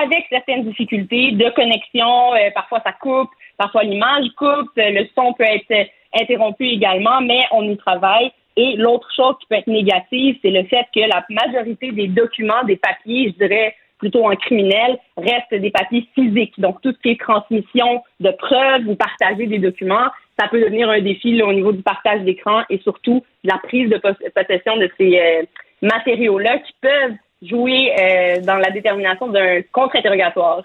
[0.01, 2.33] avec certaines difficultés de connexion.
[2.35, 7.69] Euh, parfois, ça coupe, parfois l'image coupe, le son peut être interrompu également, mais on
[7.69, 8.31] y travaille.
[8.57, 12.63] Et l'autre chose qui peut être négative, c'est le fait que la majorité des documents,
[12.65, 16.59] des papiers, je dirais plutôt en criminel, restent des papiers physiques.
[16.59, 20.89] Donc, tout ce qui est transmission de preuves ou partager des documents, ça peut devenir
[20.89, 25.19] un défi au niveau du partage d'écran et surtout la prise de possession de ces
[25.19, 25.43] euh,
[25.81, 30.63] matériaux-là qui peuvent jouer euh, dans la détermination d'un contre-interrogatoire.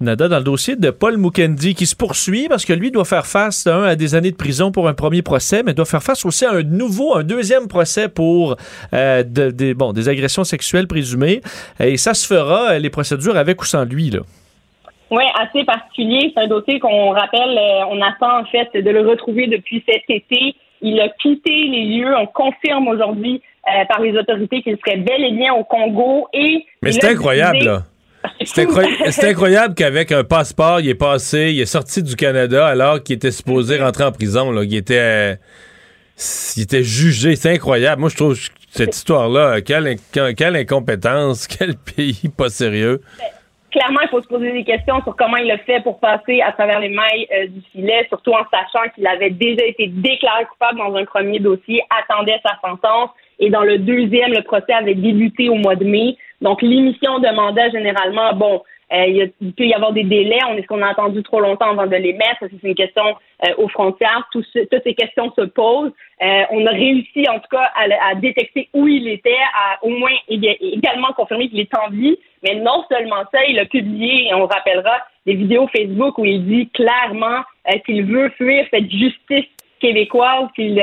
[0.00, 3.26] Nada, dans le dossier de Paul Mukendi qui se poursuit parce que lui doit faire
[3.26, 6.26] face un, à des années de prison pour un premier procès, mais doit faire face
[6.26, 8.56] aussi à un nouveau, un deuxième procès pour
[8.92, 11.40] euh, de, bon, des agressions sexuelles présumées.
[11.80, 14.10] Et ça se fera, euh, les procédures avec ou sans lui.
[14.10, 14.20] Là.
[15.10, 16.32] Oui, assez particulier.
[16.34, 20.02] C'est un dossier qu'on rappelle, euh, on attend en fait de le retrouver depuis cet
[20.08, 20.54] été.
[20.82, 22.14] Il a quitté les lieux.
[22.16, 26.28] On confirme aujourd'hui euh, par les autorités qu'il serait bel et bien au Congo.
[26.32, 27.82] Et Mais c'est incroyable, là.
[28.44, 33.16] C'est incroyable qu'avec un passeport, il est passé, il est sorti du Canada alors qu'il
[33.16, 34.52] était supposé rentrer en prison.
[34.62, 35.38] Il était,
[36.56, 37.36] il était jugé.
[37.36, 38.00] C'est incroyable.
[38.00, 38.38] Moi, je trouve
[38.70, 39.96] cette histoire-là, quelle,
[40.36, 43.00] quelle incompétence, quel pays pas sérieux
[43.76, 46.52] clairement, il faut se poser des questions sur comment il a fait pour passer à
[46.52, 50.78] travers les mailles euh, du filet, surtout en sachant qu'il avait déjà été déclaré coupable
[50.78, 55.48] dans un premier dossier, attendait sa sentence, et dans le deuxième, le procès avait débuté
[55.48, 56.16] au mois de mai.
[56.40, 58.62] Donc, l'émission demandait généralement, bon,
[58.92, 60.38] euh, il, peut y avoir des délais.
[60.48, 62.38] On est-ce qu'on a attendu trop longtemps avant de les mettre?
[62.40, 64.28] C'est une question euh, aux frontières.
[64.32, 65.92] toutes ces questions se posent.
[66.22, 70.14] Euh, on a réussi, en tout cas, à, détecter où il était, à au moins
[70.28, 72.16] également confirmer qu'il est en vie.
[72.42, 76.68] Mais non seulement ça, il a publié, on rappellera, des vidéos Facebook où il dit
[76.70, 77.42] clairement
[77.84, 79.46] qu'il veut fuir cette justice
[79.86, 80.74] québécoise qu'il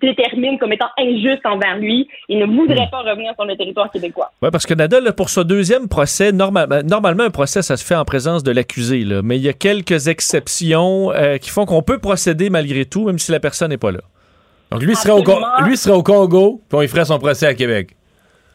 [0.00, 2.08] détermine comme étant injuste envers lui.
[2.28, 2.90] Il ne voudrait hmm.
[2.90, 4.30] pas revenir sur le territoire québécois.
[4.42, 7.94] Oui, parce que Nadal, pour ce deuxième procès, ben, normalement, un procès, ça se fait
[7.94, 11.98] en présence de l'accusé, mais il y a quelques exceptions euh, qui font qu'on peut
[11.98, 14.00] procéder malgré tout, même si la personne n'est pas là.
[14.70, 15.22] Donc lui serait, au,
[15.64, 17.90] lui serait au Congo, puis il ferait son procès à Québec.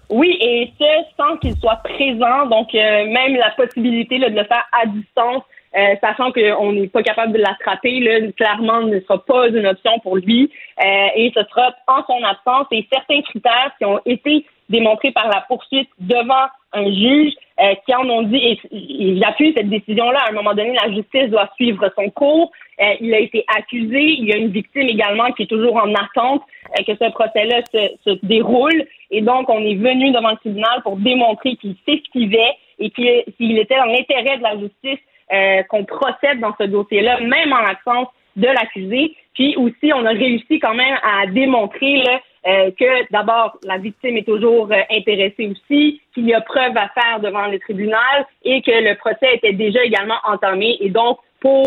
[0.09, 0.85] Oui, et ce,
[1.15, 5.43] sans qu'il soit présent, donc euh, même la possibilité de le faire à distance,
[5.73, 9.99] euh, sachant qu'on n'est pas capable de l'attraper, là, clairement ne sera pas une option
[9.99, 10.51] pour lui.
[10.83, 15.27] Euh, et ce sera en son absence et certains critères qui ont été démontrés par
[15.27, 18.37] la poursuite devant un juge euh, qui en ont dit,
[18.71, 22.51] et, j'appuie cette décision-là, à un moment donné, la justice doit suivre son cours.
[22.99, 26.41] il a été accusé, il y a une victime également qui est toujours en attente
[26.85, 28.85] que ce procès-là se, se, déroule.
[29.09, 33.77] Et donc, on est venu devant le tribunal pour démontrer qu'il s'esquivait et qu'il était
[33.77, 34.99] dans l'intérêt de la justice
[35.31, 39.15] euh, qu'on procède dans ce dossier-là, même en l'absence de l'accusé.
[39.33, 44.17] Puis aussi, on a réussi quand même à démontrer là, euh, que d'abord, la victime
[44.17, 48.61] est toujours euh, intéressée aussi, qu'il y a preuve à faire devant le tribunal et
[48.61, 50.77] que le procès était déjà également entamé.
[50.79, 51.65] Et donc, pour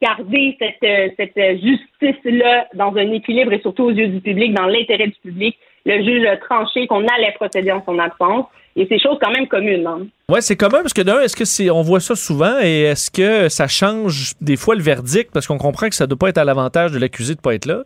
[0.00, 5.06] garder cette, cette justice-là dans un équilibre et surtout aux yeux du public, dans l'intérêt
[5.06, 8.46] du public, le juge a tranché qu'on allait procéder en son absence.
[8.76, 9.86] Et c'est chose quand même commune.
[9.86, 10.06] Hein.
[10.28, 13.08] Oui, c'est commun parce que d'un, est-ce que c'est on voit ça souvent et est-ce
[13.08, 15.30] que ça change des fois le verdict?
[15.32, 17.54] Parce qu'on comprend que ça ne doit pas être à l'avantage de l'accusé de pas
[17.54, 17.84] être là?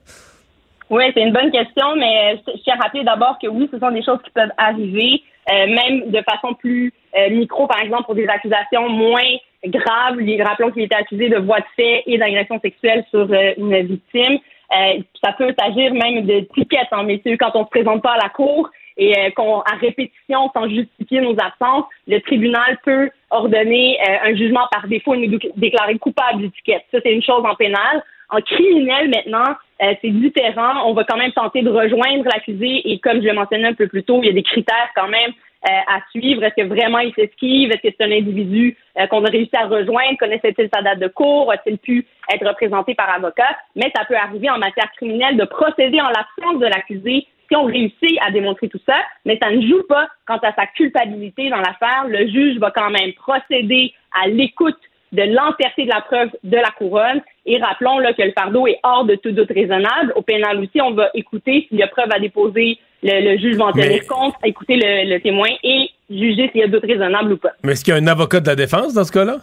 [0.91, 3.91] Oui, c'est une bonne question, mais je tiens à rappeler d'abord que oui, ce sont
[3.91, 8.15] des choses qui peuvent arriver, euh, même de façon plus euh, micro, par exemple, pour
[8.15, 9.37] des accusations moins
[9.67, 10.17] graves.
[10.43, 14.39] Rappelons qu'il était accusé de voie de fait et d'agression sexuelle sur euh, une victime.
[14.71, 18.29] Ça peut s'agir même de tickets, hein, messieurs, quand on se présente pas à la
[18.29, 24.66] cour et qu'on, à répétition, sans justifier nos absences, le tribunal peut ordonner un jugement
[24.73, 26.85] par défaut et nous déclarer coupable du ticket.
[26.91, 28.03] Ça, c'est une chose en pénal.
[28.31, 30.87] En criminel, maintenant, euh, c'est différent.
[30.87, 33.89] On va quand même tenter de rejoindre l'accusé et comme je l'ai mentionné un peu
[33.89, 36.45] plus tôt, il y a des critères quand même euh, à suivre?
[36.45, 37.71] Est-ce que vraiment il s'esquive?
[37.71, 40.19] Est-ce que c'est un individu euh, qu'on a réussi à rejoindre?
[40.19, 41.51] Connaissait-il sa date de cours?
[41.51, 43.57] A-t-il pu être représenté par avocat?
[43.75, 47.65] Mais ça peut arriver en matière criminelle de procéder en l'absence de l'accusé si on
[47.65, 51.57] réussit à démontrer tout ça, mais ça ne joue pas quant à sa culpabilité dans
[51.57, 52.05] l'affaire.
[52.07, 54.77] Le juge va quand même procéder à l'écoute
[55.13, 57.23] de l'entièreté de la preuve de la couronne.
[57.47, 60.13] Et rappelons là, que le fardeau est hors de tout doute raisonnable.
[60.17, 63.67] Au pénal aussi, on va écouter s'il y a preuve à déposer, le, juge va
[63.67, 67.53] en tenir compte, écouter le, témoin et juger s'il y a doute raisonnable ou pas.
[67.63, 69.37] Mais est-ce qu'il y a un avocat de la défense dans ce cas-là?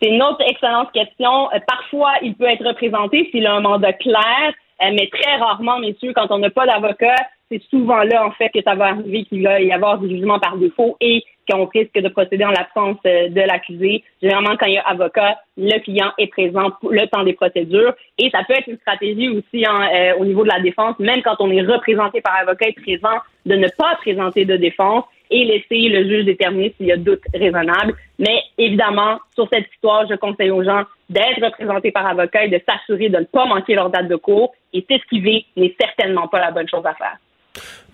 [0.00, 1.52] C'est une autre excellente question.
[1.52, 4.52] Euh, parfois, il peut être représenté s'il a un mandat clair,
[4.82, 7.16] euh, mais très rarement, messieurs, quand on n'a pas d'avocat,
[7.52, 10.38] c'est souvent là, en fait, que ça va arriver qu'il va y avoir du jugement
[10.38, 14.04] par défaut et qu'on risque de procéder en l'absence euh, de l'accusé.
[14.22, 17.94] Généralement, quand il y a avocat, le client est présent le temps des procédures.
[18.18, 21.20] Et ça peut être une stratégie aussi hein, euh, au niveau de la défense, même
[21.22, 25.44] quand on est représenté par avocat et présent, de ne pas présenter de défense et
[25.44, 27.94] laisser le juge déterminer s'il y a doute raisonnable.
[28.18, 32.60] Mais évidemment, sur cette histoire, je conseille aux gens d'être représentés par avocat et de
[32.68, 34.54] s'assurer de ne pas manquer leur date de cours.
[34.72, 37.16] Et s'esquiver n'est certainement pas la bonne chose à faire.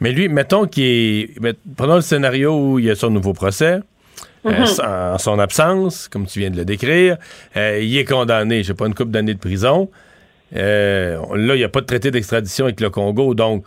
[0.00, 1.56] Mais lui, mettons qu'il est.
[1.76, 3.80] Prenons le scénario où il y a son nouveau procès.
[4.46, 5.14] Euh, mm-hmm.
[5.14, 7.16] en son absence, comme tu viens de le décrire,
[7.56, 9.90] euh, il est condamné, je sais pas, une couple d'années de prison.
[10.54, 13.64] Euh, là, il n'y a pas de traité d'extradition avec le Congo, donc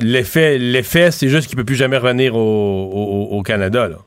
[0.00, 3.88] l'effet, l'effet, c'est juste qu'il ne peut plus jamais revenir au, au Canada.
[3.88, 3.98] Là.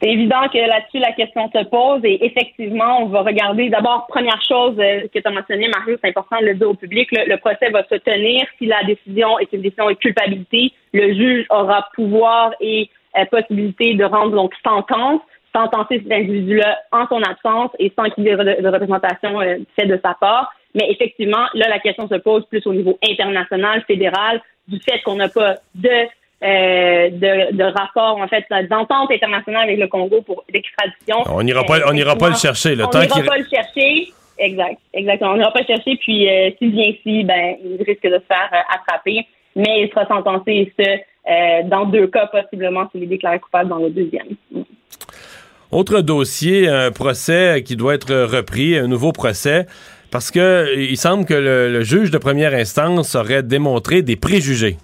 [0.00, 4.40] C'est évident que là-dessus, la question se pose et effectivement, on va regarder d'abord, première
[4.42, 7.36] chose euh, que tu as mentionné, Mario, c'est important de le dire au public, le,
[7.36, 8.46] procès va se tenir.
[8.58, 12.88] Si la décision est une décision de culpabilité, le juge aura pouvoir et
[13.18, 15.20] euh, possibilité de rendre donc sentence,
[15.52, 19.88] sentencer cet individu-là en son absence et sans qu'il y ait de, représentation euh, faite
[19.88, 20.52] de sa part.
[20.74, 25.16] Mais effectivement, là, la question se pose plus au niveau international, fédéral, du fait qu'on
[25.16, 26.06] n'a pas de
[26.40, 31.24] euh, de, de rapport, en fait, d'entente internationale avec le Congo pour l'extradition.
[31.26, 32.76] On n'ira pas, on ira pas le chercher.
[32.76, 34.12] Le on n'ira pas le chercher.
[34.38, 35.32] Exact, exactement.
[35.32, 35.96] On n'ira pas le chercher.
[35.96, 39.26] Puis, euh, s'il vient ici, ben, il risque de se faire euh, attraper.
[39.56, 43.78] Mais il sera sentencé, et ce, dans deux cas, possiblement, s'il est déclaré coupable dans
[43.78, 44.28] le deuxième.
[45.72, 49.66] Autre dossier, un procès qui doit être repris, un nouveau procès,
[50.12, 54.76] parce que il semble que le juge de première instance aurait démontré des préjugés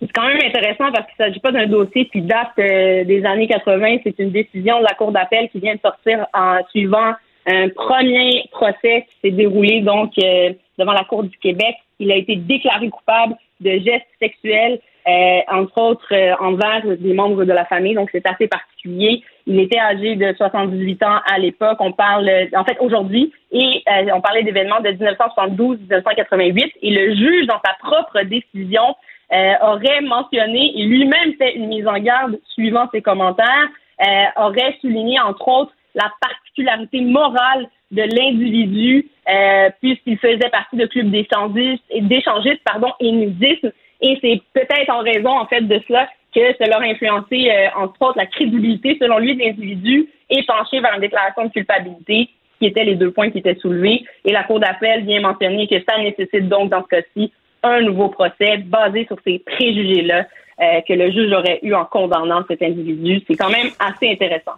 [0.00, 3.24] c'est quand même intéressant parce qu'il ne s'agit pas d'un dossier qui date euh, des
[3.24, 3.98] années 80.
[4.04, 7.12] C'est une décision de la Cour d'appel qui vient de sortir en suivant
[7.46, 11.76] un premier procès qui s'est déroulé donc euh, devant la Cour du Québec.
[11.98, 17.52] Il a été déclaré coupable de gestes sexuels, euh, entre autres envers des membres de
[17.52, 17.94] la famille.
[17.94, 19.22] Donc c'est assez particulier.
[19.46, 21.76] Il était âgé de 78 ans à l'époque.
[21.80, 23.82] On parle, en fait, aujourd'hui, et
[24.14, 26.72] on parlait d'événements de 1972-1988.
[26.82, 28.94] Et le juge, dans sa propre décision,
[29.32, 33.68] euh, aurait mentionné et lui-même fait une mise en garde suivant ses commentaires,
[34.00, 40.86] euh, aurait souligné entre autres la particularité morale de l'individu euh, puisqu'il faisait partie de
[40.86, 43.70] clubs d'échangistes pardon, et nudisme.
[44.00, 48.18] Et c'est peut-être en raison en fait de cela que cela a influencé entre autres
[48.18, 52.84] la crédibilité selon lui de l'individu et penché vers une déclaration de culpabilité qui étaient
[52.84, 54.04] les deux points qui étaient soulevés.
[54.24, 57.32] Et la Cour d'appel vient mentionner que ça nécessite donc dans ce cas-ci
[57.62, 60.26] un nouveau procès basé sur ces préjugés-là
[60.60, 63.22] euh, que le juge aurait eu en condamnant cet individu.
[63.26, 64.56] C'est quand même assez intéressant.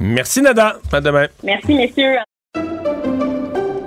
[0.00, 0.78] Merci, Nada.
[0.92, 1.26] À demain.
[1.44, 2.16] Merci, messieurs.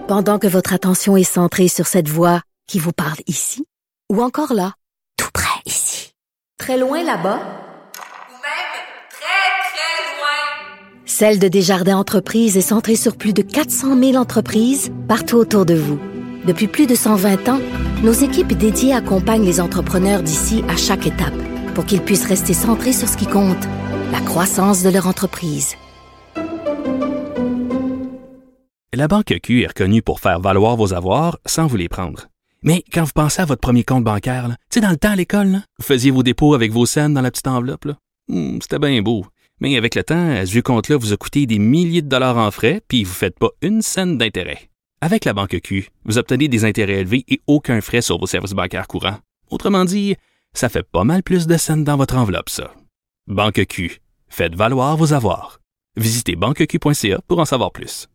[0.07, 3.65] Pendant que votre attention est centrée sur cette voix qui vous parle ici,
[4.11, 4.73] ou encore là,
[5.17, 6.13] tout près ici,
[6.59, 8.73] très loin là-bas, ou même
[9.09, 14.93] très, très loin, Celle de Desjardins Entreprises est centrée sur plus de 400 000 entreprises
[15.07, 15.99] partout autour de vous.
[16.45, 17.61] Depuis plus de 120 ans,
[18.03, 21.33] nos équipes dédiées accompagnent les entrepreneurs d'ici à chaque étape
[21.73, 23.63] pour qu'ils puissent rester centrés sur ce qui compte,
[24.11, 25.75] la croissance de leur entreprise.
[28.93, 32.27] La Banque Q est reconnue pour faire valoir vos avoirs sans vous les prendre.
[32.61, 35.15] Mais quand vous pensez à votre premier compte bancaire, tu sais, dans le temps à
[35.15, 37.87] l'école, vous faisiez vos dépôts avec vos scènes dans la petite enveloppe.
[38.27, 39.25] Hmm, C'était bien beau.
[39.59, 42.51] Mais avec le temps, ce vieux compte-là vous a coûté des milliers de dollars en
[42.51, 44.69] frais, puis vous ne faites pas une scène d'intérêt.
[45.05, 48.53] Avec la banque Q, vous obtenez des intérêts élevés et aucun frais sur vos services
[48.53, 49.17] bancaires courants.
[49.51, 50.15] Autrement dit,
[50.53, 52.73] ça fait pas mal plus de scènes dans votre enveloppe, ça.
[53.27, 53.99] Banque Q,
[54.29, 55.59] faites valoir vos avoirs.
[55.97, 58.07] Visitez banqueq.ca pour en savoir plus.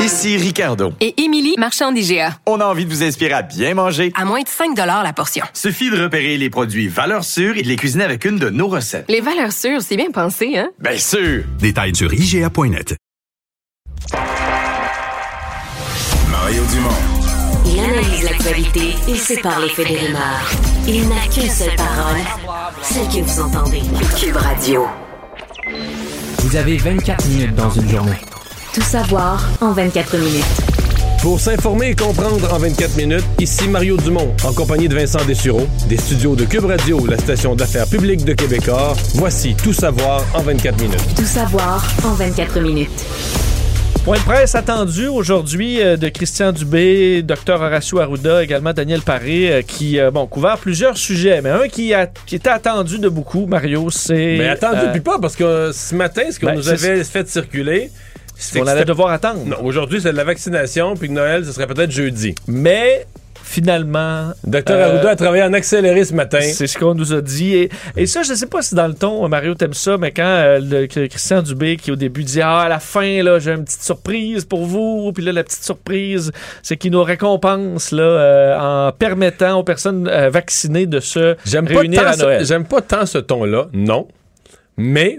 [0.00, 0.94] Ici Ricardo.
[1.02, 2.40] Et Émilie, marchand d'IGA.
[2.46, 4.10] On a envie de vous inspirer à bien manger.
[4.14, 5.44] À moins de 5 la portion.
[5.52, 8.68] Suffit de repérer les produits valeurs sûres et de les cuisiner avec une de nos
[8.68, 9.04] recettes.
[9.10, 10.70] Les valeurs sûres, c'est bien pensé, hein?
[10.78, 11.44] Bien sûr!
[11.58, 12.96] Détails sur IGA.net.
[16.48, 16.88] Mario Dumont.
[17.66, 20.50] Il analyse l'actualité et sépare les faits des rumeurs.
[20.86, 22.22] Il n'a qu'une seule parole,
[22.80, 23.82] celle que vous entendez.
[24.18, 24.86] Cube Radio.
[26.38, 28.16] Vous avez 24 minutes dans une journée.
[28.72, 30.44] Tout savoir en 24 minutes.
[31.20, 35.68] Pour s'informer et comprendre en 24 minutes, ici Mario Dumont, en compagnie de Vincent Dessureau,
[35.86, 38.96] des studios de Cube Radio, la station d'affaires publique de Québecor.
[39.16, 41.14] Voici Tout savoir en 24 minutes.
[41.14, 43.04] Tout savoir en 24 minutes.
[44.04, 49.52] Point de presse attendu aujourd'hui euh, de Christian Dubé, Dr Horacio Arruda, également Daniel Paré,
[49.52, 53.08] euh, qui euh, bon couvert plusieurs sujets, mais un qui, a, qui était attendu de
[53.08, 54.36] beaucoup, Mario, c'est...
[54.38, 57.28] Mais attendu, euh, puis pas, parce que ce matin, ce qu'on ben, nous avait fait
[57.28, 57.90] circuler,
[58.34, 59.44] c'est on allait devoir attendre.
[59.44, 62.34] Non, aujourd'hui, c'est de la vaccination, puis que Noël, ce serait peut-être jeudi.
[62.46, 63.06] Mais
[63.48, 64.32] finalement...
[64.44, 66.40] Docteur euh, Arruda a travaillé en accéléré ce matin.
[66.40, 67.54] C'est ce qu'on nous a dit.
[67.54, 70.22] Et, et ça, je sais pas si dans le ton, Mario t'aime ça, mais quand
[70.22, 73.64] euh, le, Christian Dubé, qui au début dit Ah, à la fin, là, j'ai une
[73.64, 75.12] petite surprise pour vous.
[75.12, 76.32] Puis là, la petite surprise,
[76.62, 81.60] c'est qu'il nous récompense là, euh, en permettant aux personnes euh, vaccinées de se pas,
[81.64, 82.44] réunir tant à Noël.
[82.44, 84.08] j'aime pas tant ce ton-là, non.
[84.76, 85.18] Mais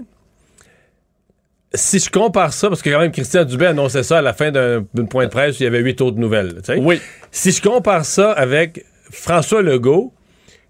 [1.72, 4.50] si je compare ça, parce que quand même Christian Dubé annonçait ça à la fin
[4.50, 6.54] d'un d'une point de presse où il y avait huit autres nouvelles.
[6.56, 6.78] tu sais.
[6.78, 7.00] Oui.
[7.30, 10.12] Si je compare ça avec François Legault,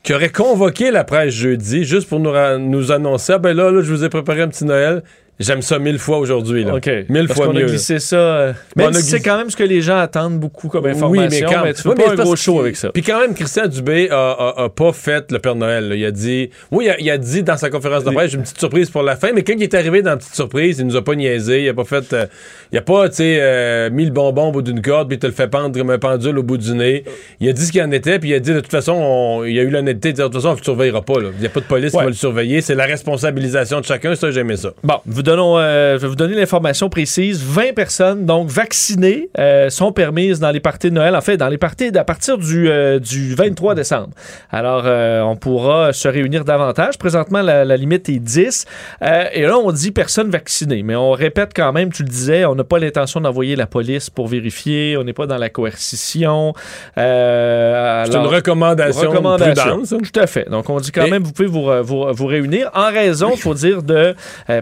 [0.02, 3.82] qui aurait convoqué la presse jeudi juste pour nous, nous annoncer, ah ben là, là,
[3.82, 5.02] je vous ai préparé un petit Noël.
[5.40, 6.64] J'aime ça mille fois aujourd'hui.
[6.64, 6.74] là.
[6.76, 6.88] OK.
[7.08, 7.64] Mille Parce fois qu'on mieux.
[7.64, 8.16] a glissé ça.
[8.16, 10.84] euh, on a si c'est glissé- quand même ce que les gens attendent beaucoup comme
[10.86, 12.76] information, Oui, mais quand mais tu fais oui, mais pas c'est un gros show avec
[12.76, 12.90] ça.
[12.90, 15.88] Puis quand même, Christian Dubé a, a- a pas fait le Père Noël.
[15.88, 15.94] là.
[15.96, 16.50] Il a dit.
[16.70, 18.90] Oui, il a, il a dit dans sa conférence de presse, j'ai une petite surprise
[18.90, 21.02] pour la fin, mais quand il est arrivé dans la petite surprise, il nous a
[21.02, 21.62] pas niaisé.
[21.64, 22.12] Il a pas fait.
[22.12, 22.26] euh,
[22.72, 25.20] il a pas, tu sais, euh, mis le bonbon au bout d'une corde, puis il
[25.20, 27.04] te le fait pendre comme un pendule au bout du nez.
[27.40, 29.44] Il a dit ce qu'il en était, puis il a dit de toute façon, on-
[29.44, 31.18] il a eu l'honnêteté de dire de toute façon, on ne surveillera pas.
[31.20, 31.28] là.
[31.34, 32.60] Il n'y a pas de police qui va le surveiller.
[32.60, 34.14] C'est la responsabilisation de chacun.
[34.14, 34.72] Ça, j'aimais ça.
[34.84, 37.42] Bon, vous donnons, euh, je vais vous donner l'information précise.
[37.44, 41.14] 20 personnes, donc vaccinées, euh, sont permises dans les parties de Noël.
[41.14, 44.10] En fait, dans les parties à partir du, euh, du 23 décembre.
[44.50, 44.84] Alors,
[45.28, 46.98] on pourra se réunir davantage.
[46.98, 48.64] Présentement, la, la limite est 10.
[49.02, 50.82] Euh, et là, on dit personnes vaccinées.
[50.82, 54.10] Mais on répète quand même, tu le disais, on n'a pas l'intention d'envoyer la police
[54.10, 54.96] pour vérifier.
[54.96, 56.54] On n'est pas dans la coercition.
[56.96, 59.54] C'est une recommandation, Recommandation.
[59.78, 60.10] de prudence.
[60.12, 60.48] Tout à fait.
[60.50, 63.40] Donc, on dit quand Et- même, vous pouvez vous, vous, vous réunir en raison, il
[63.40, 64.14] faut dire, de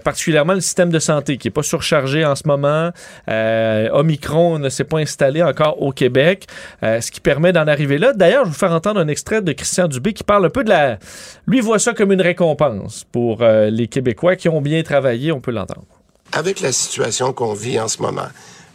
[0.04, 2.90] particulièrement le système de santé qui n'est pas surchargé en ce moment.
[3.28, 6.46] Euh, Omicron ne s'est pas installé encore au Québec,
[6.82, 8.12] euh, ce qui permet d'en arriver là.
[8.12, 10.64] D'ailleurs, je vais vous faire entendre un extrait de Christian Dubé qui parle un peu
[10.64, 10.98] de la...
[11.46, 15.32] Lui voit ça comme une récompense pour euh, les Québécois qui ont bien travaillé.
[15.32, 15.86] On peut l'entendre.
[16.32, 18.28] Avec la situation qu'on vit en ce moment,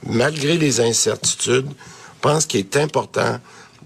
[0.08, 3.40] malgré les incertitudes, je pense qu'il est important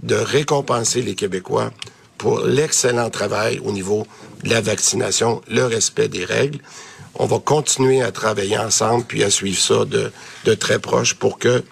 [0.03, 1.71] de récompenser les Québécois
[2.17, 4.05] pour l'excellent travail au niveau
[4.43, 6.59] de la vaccination, le respect des règles.
[7.19, 10.11] On va continuer à travailler ensemble puis à suivre ça de,
[10.45, 11.63] de très proche pour que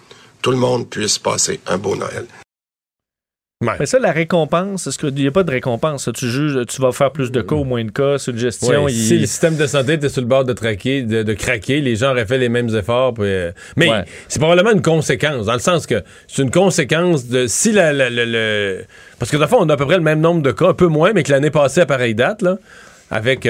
[0.42, 2.26] tout le monde puisse passer un beau Noël.
[3.80, 6.10] Mais ça, la récompense, est-ce qu'il n'y a pas de récompense?
[6.14, 8.84] Tu juges, tu vas faire plus de cas ou moins de cas, c'est une gestion.
[8.84, 11.34] Ouais, il- Si le système de santé était sur le bord de, traquer, de, de
[11.34, 13.14] craquer, les gens auraient fait les mêmes efforts.
[13.16, 14.04] puis, euh, mais Ouais.
[14.28, 18.10] c'est probablement une conséquence, dans le sens que c'est une conséquence de si la, la-
[18.10, 18.86] la- le-
[19.20, 20.74] Parce que, de fond, on a à peu près le même nombre de cas, un
[20.74, 22.58] peu moins, mais que l'année passée à pareille date, là,
[23.10, 23.48] avec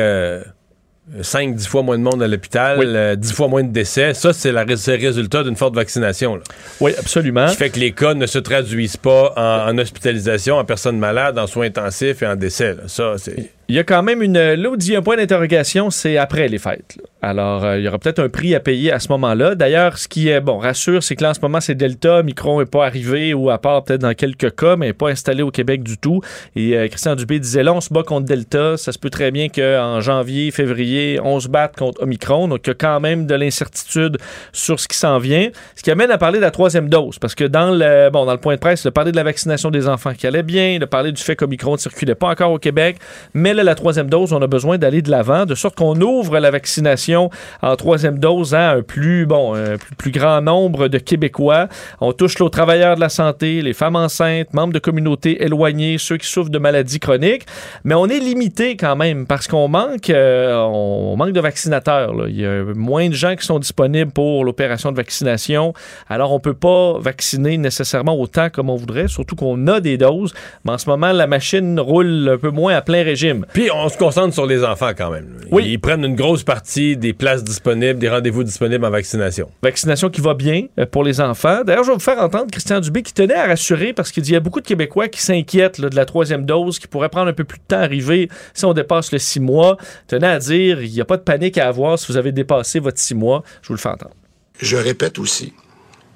[1.22, 4.14] 5-10 fois moins de monde à l'hôpital, euh, 10 fois moins de décès.
[4.14, 4.60] Ça, c'est le
[4.98, 6.36] résultat d'une forte vaccination.
[6.36, 6.42] Là.
[6.82, 7.48] Oui, absolument.
[7.48, 11.38] Qui fait que les cas ne se traduisent pas en, en hospitalisation, en personnes malades,
[11.38, 12.74] en soins intensifs et en décès.
[12.74, 12.84] là.
[12.88, 13.52] Ça, c'est.
[13.68, 14.38] Il y a quand même une.
[14.38, 16.98] Là où a un point d'interrogation, c'est après les fêtes.
[17.24, 19.56] Alors, euh, il y aura peut-être un prix à payer à ce moment-là.
[19.56, 22.22] D'ailleurs, ce qui est, bon, rassure, c'est que là, en ce moment, c'est Delta.
[22.22, 25.50] Micron n'est pas arrivé, ou à part peut-être dans quelques cas, mais pas installé au
[25.50, 26.22] Québec du tout.
[26.56, 28.78] Et euh, Christian Dubé disait là, on se bat contre Delta.
[28.78, 32.48] Ça se peut très bien qu'en janvier, février, on se batte contre Omicron.
[32.48, 34.20] Donc, il y a quand même de l'incertitude
[34.54, 35.50] sur ce qui s'en vient.
[35.76, 37.18] Ce qui amène à parler de la troisième dose.
[37.18, 39.24] Parce que dans le, bon, dans le point de presse, il a parlé de la
[39.24, 40.74] vaccination des enfants qui allait bien.
[40.74, 42.98] Il a parlé du fait qu'Omicron ne circulait pas encore au Québec.
[43.34, 46.40] Mais là, la troisième dose, on a besoin d'aller de l'avant, de sorte qu'on ouvre
[46.40, 47.30] la vaccination
[47.62, 51.68] en troisième dose à un plus, bon, un plus, grand nombre de Québécois.
[52.02, 55.98] On touche là, aux travailleurs de la santé, les femmes enceintes, membres de communautés éloignées,
[55.98, 57.46] ceux qui souffrent de maladies chroniques.
[57.84, 62.14] Mais on est limité quand même parce qu'on manque, euh, on manque de vaccinateurs.
[62.28, 65.74] Il y a moins de gens qui sont disponibles pour l'opération de vaccination.
[66.10, 70.34] Alors, on peut pas vacciner nécessairement autant comme on voudrait, surtout qu'on a des doses.
[70.64, 73.45] Mais en ce moment, la machine roule un peu moins à plein régime.
[73.54, 75.28] Puis on se concentre sur les enfants quand même.
[75.52, 75.64] Oui.
[75.68, 79.50] Ils prennent une grosse partie des places disponibles, des rendez-vous disponibles en vaccination.
[79.62, 81.64] Vaccination qui va bien euh, pour les enfants.
[81.64, 84.28] D'ailleurs, je vais vous faire entendre Christian Dubé qui tenait à rassurer parce qu'il dit
[84.28, 87.10] qu'il y a beaucoup de Québécois qui s'inquiètent là, de la troisième dose, qui pourrait
[87.10, 89.78] prendre un peu plus de temps à arriver si on dépasse le six mois.
[90.08, 92.80] Tenait à dire, il n'y a pas de panique à avoir si vous avez dépassé
[92.80, 93.44] votre six mois.
[93.62, 94.16] Je vous le fais entendre.
[94.60, 95.54] Je répète aussi,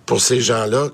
[0.05, 0.89] pour ces gens-là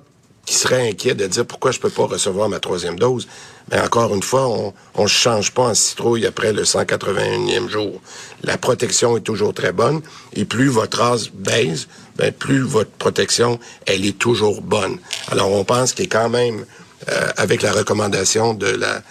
[0.46, 3.28] qui seraient inquiets de dire pourquoi je peux pas recevoir ma troisième dose,
[3.72, 8.00] mais encore une fois, on ne change pas en citrouille après le 181e jour.
[8.44, 10.02] La protection est toujours très bonne
[10.34, 15.00] et plus votre race baisse, ben plus votre protection, elle est toujours bonne.
[15.30, 16.66] Alors on pense qu'il est quand même,
[17.10, 19.02] euh, avec la recommandation de la,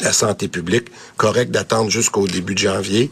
[0.00, 3.10] la santé publique, correct d'attendre jusqu'au début de janvier.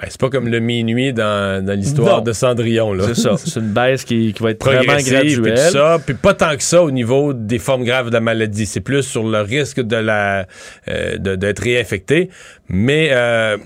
[0.00, 2.92] Ouais, c'est pas comme le minuit dans, dans l'histoire de Cendrillon.
[2.94, 3.04] là.
[3.08, 3.36] C'est ça.
[3.36, 5.72] C'est une baisse qui, qui va être vraiment progressive, puis tout graduelle.
[5.72, 8.66] ça, puis pas tant que ça au niveau des formes graves de la maladie.
[8.66, 10.46] C'est plus sur le risque de la
[10.88, 12.30] euh, de- d'être réinfecté.
[12.68, 13.58] Mais euh,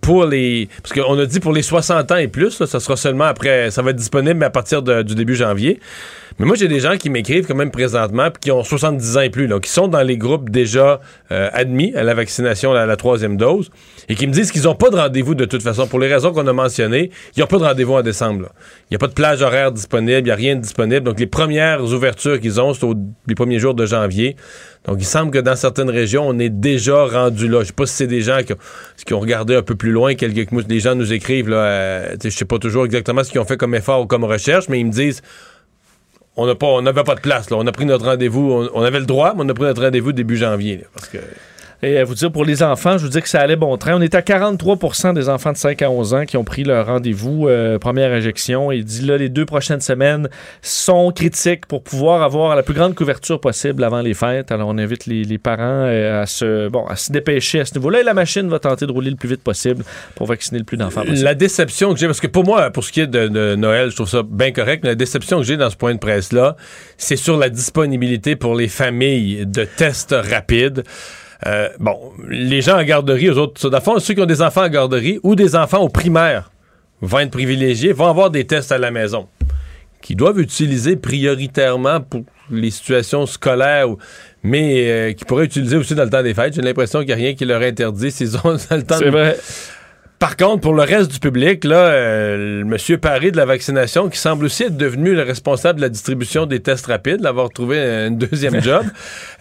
[0.00, 0.68] pour les...
[0.82, 3.70] Parce qu'on a dit pour les 60 ans et plus, là, ça sera seulement après...
[3.70, 5.80] Ça va être disponible à partir de- du début janvier.
[6.38, 9.20] Mais moi, j'ai des gens qui m'écrivent quand même présentement, puis qui ont 70 ans
[9.22, 11.00] et plus, là, qui sont dans les groupes déjà
[11.32, 13.70] euh, admis à la vaccination à la troisième dose,
[14.08, 15.88] et qui me disent qu'ils n'ont pas de rendez-vous de toute façon.
[15.88, 18.42] Pour les raisons qu'on a mentionnées, il n'y a pas de rendez-vous en décembre.
[18.42, 18.48] là.
[18.82, 21.00] Il n'y a pas de plage horaire disponible, il n'y a rien de disponible.
[21.00, 22.86] Donc, les premières ouvertures qu'ils ont, c'est
[23.26, 24.36] les premiers jours de janvier.
[24.84, 27.62] Donc, il semble que dans certaines régions, on est déjà rendu là.
[27.62, 28.58] Je sais pas si c'est des gens qui ont,
[29.04, 30.14] qui ont regardé un peu plus loin.
[30.14, 33.44] Quelques, des gens nous écrivent, là, euh, je sais pas toujours exactement ce qu'ils ont
[33.44, 35.20] fait comme effort ou comme recherche, mais ils me disent
[36.38, 37.50] on n'avait pas de place.
[37.50, 37.56] Là.
[37.58, 38.68] On a pris notre rendez-vous.
[38.72, 40.84] On, avait le droit, mais on a pris notre rendez-vous début janvier.
[40.94, 41.18] parce que
[41.80, 43.94] Et à vous dire, pour les enfants, je vous dis que ça allait bon train.
[43.94, 46.86] On est à 43% des enfants de 5 à 11 ans qui ont pris leur
[46.86, 48.72] rendez-vous, euh, première injection.
[48.72, 50.28] Et il dit là, les deux prochaines semaines
[50.60, 54.50] sont critiques pour pouvoir avoir la plus grande couverture possible avant les fêtes.
[54.50, 58.00] Alors, on invite les, parents euh, à, se, bon, à se dépêcher à ce niveau-là.
[58.00, 59.84] Et la machine va tenter de rouler le plus vite possible
[60.16, 61.22] pour vacciner le plus d'enfants possible.
[61.22, 63.90] la déception que j'ai, parce que pour moi, pour ce qui est de, de Noël,
[63.90, 66.56] je trouve ça bien correct, mais la déception que j'ai dans ce point de presse-là,
[66.96, 70.82] c'est sur la disponibilité pour les familles de tests rapides.
[71.46, 71.96] Euh, bon,
[72.28, 74.68] les gens en garderie, eux autres, dans le fond, ceux qui ont des enfants en
[74.68, 76.50] garderie ou des enfants au primaire
[77.00, 79.28] vont être privilégiés, vont avoir des tests à la maison
[80.00, 83.88] qu'ils doivent utiliser prioritairement pour les situations scolaires,
[84.42, 86.54] mais euh, qu'ils pourraient utiliser aussi dans le temps des fêtes.
[86.54, 89.06] J'ai l'impression qu'il n'y a rien qui leur interdit s'ils ont dans le temps C'est
[89.06, 89.36] de- vrai.
[90.20, 94.08] par contre, pour le reste du public, là, euh, le monsieur Paré de la vaccination,
[94.08, 97.80] qui semble aussi être devenu le responsable de la distribution des tests rapides, l'avoir trouvé
[97.80, 98.84] un deuxième job,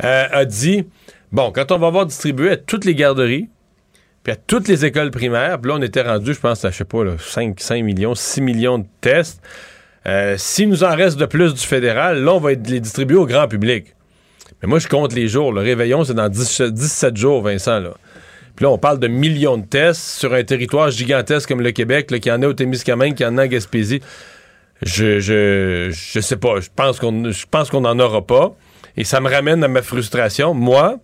[0.03, 0.85] euh, a dit
[1.31, 3.49] bon, quand on va avoir distribué à toutes les garderies,
[4.23, 6.77] puis à toutes les écoles primaires, puis là, on était rendu, je pense, à, je
[6.77, 9.41] sais pas, là, 5, 5 millions, 6 millions de tests.
[10.05, 13.25] Euh, S'il nous en reste de plus du fédéral, là, on va les distribuer au
[13.25, 13.95] grand public.
[14.61, 15.53] Mais moi, je compte les jours.
[15.53, 17.79] Le réveillon, c'est dans 10 17 jours, Vincent.
[17.79, 17.91] Là.
[18.55, 22.07] Puis là, on parle de millions de tests sur un territoire gigantesque comme le Québec,
[22.19, 24.01] qui en a au Témiscamingue, qui en a en Gaspésie.
[24.81, 26.59] Je, je, je sais pas.
[26.59, 28.55] Je pense qu'on, je pense qu'on n'en aura pas.
[28.95, 30.53] Et ça me ramène à ma frustration.
[30.55, 30.97] Moi,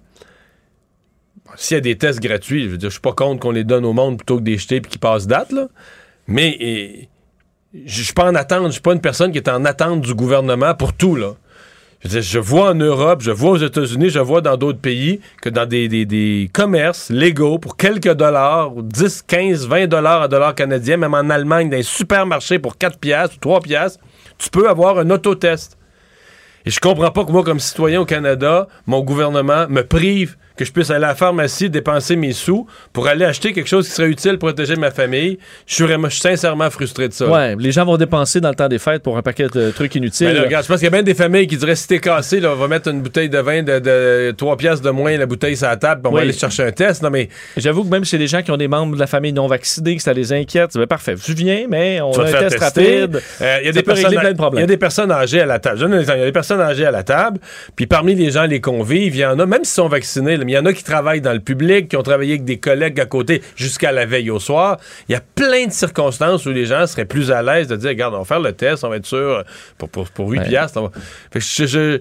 [1.55, 3.63] s'il y a des tests gratuits, je veux dire, je suis pas contre qu'on les
[3.63, 5.67] donne au monde plutôt que des jeter puis qu'ils passent date, là.
[6.27, 7.09] Mais et,
[7.85, 8.67] je suis pas en attente.
[8.67, 11.33] Je suis pas une personne qui est en attente du gouvernement pour tout, là.
[12.01, 14.79] Je, veux dire, je vois en Europe, je vois aux États-Unis, je vois dans d'autres
[14.79, 19.87] pays que dans des, des- des commerces légaux, pour quelques dollars, ou 10, 15, 20
[19.87, 23.61] dollars à dollars canadiens, même en Allemagne, dans les supermarchés pour 4 piastres ou 3
[23.61, 23.99] piastres,
[24.37, 25.77] tu peux avoir un autotest.
[26.65, 30.65] Et je comprends pas que moi, comme citoyen au Canada, mon gouvernement me prive que
[30.65, 33.93] je puisse aller à la pharmacie dépenser mes sous pour aller acheter quelque chose qui
[33.93, 35.39] serait utile pour protéger ma famille.
[35.65, 37.27] Je suis, vraiment- je suis sincèrement frustré de ça.
[37.27, 39.95] Ouais, les gens vont dépenser dans le temps des fêtes pour un paquet de trucs
[39.95, 40.27] inutiles.
[40.27, 41.99] Ben là, regarde, je pense qu'il y a bien des familles qui diraient si t'es
[41.99, 45.17] cassé, là, on va mettre une bouteille de vin de, de 3 piastres de moins,
[45.17, 47.01] la bouteille sur la table, puis on va aller chercher un test.
[47.01, 49.33] Non, mais J'avoue que même chez les gens qui ont des membres de la famille
[49.33, 51.15] non vaccinés, que ça les inquiète, c'est ben parfait.
[51.15, 53.01] Tu viens, mais on a un test tester.
[53.01, 53.21] rapide.
[53.41, 54.59] Euh, Il y a des personnes, plein de problèmes.
[54.59, 55.77] Il y a des personnes âgées à la table.
[55.77, 56.17] Je donne un exemple.
[56.17, 57.39] Il y a des personnes âgées à la table,
[57.75, 60.51] puis parmi les gens, les convives, il y en a, même s'ils sont vaccinés, mais
[60.53, 62.99] il y en a qui travaillent dans le public, qui ont travaillé avec des collègues
[62.99, 64.77] à côté jusqu'à la veille au soir.
[65.09, 67.89] Il y a plein de circonstances où les gens seraient plus à l'aise de dire,
[67.89, 69.43] regarde, on va faire le test, on va être sûr,
[69.77, 70.47] pour, pour, pour 8 Ouais.
[70.47, 70.77] piastres.
[70.79, 70.91] on va-
[71.31, 71.99] Fait que je- je-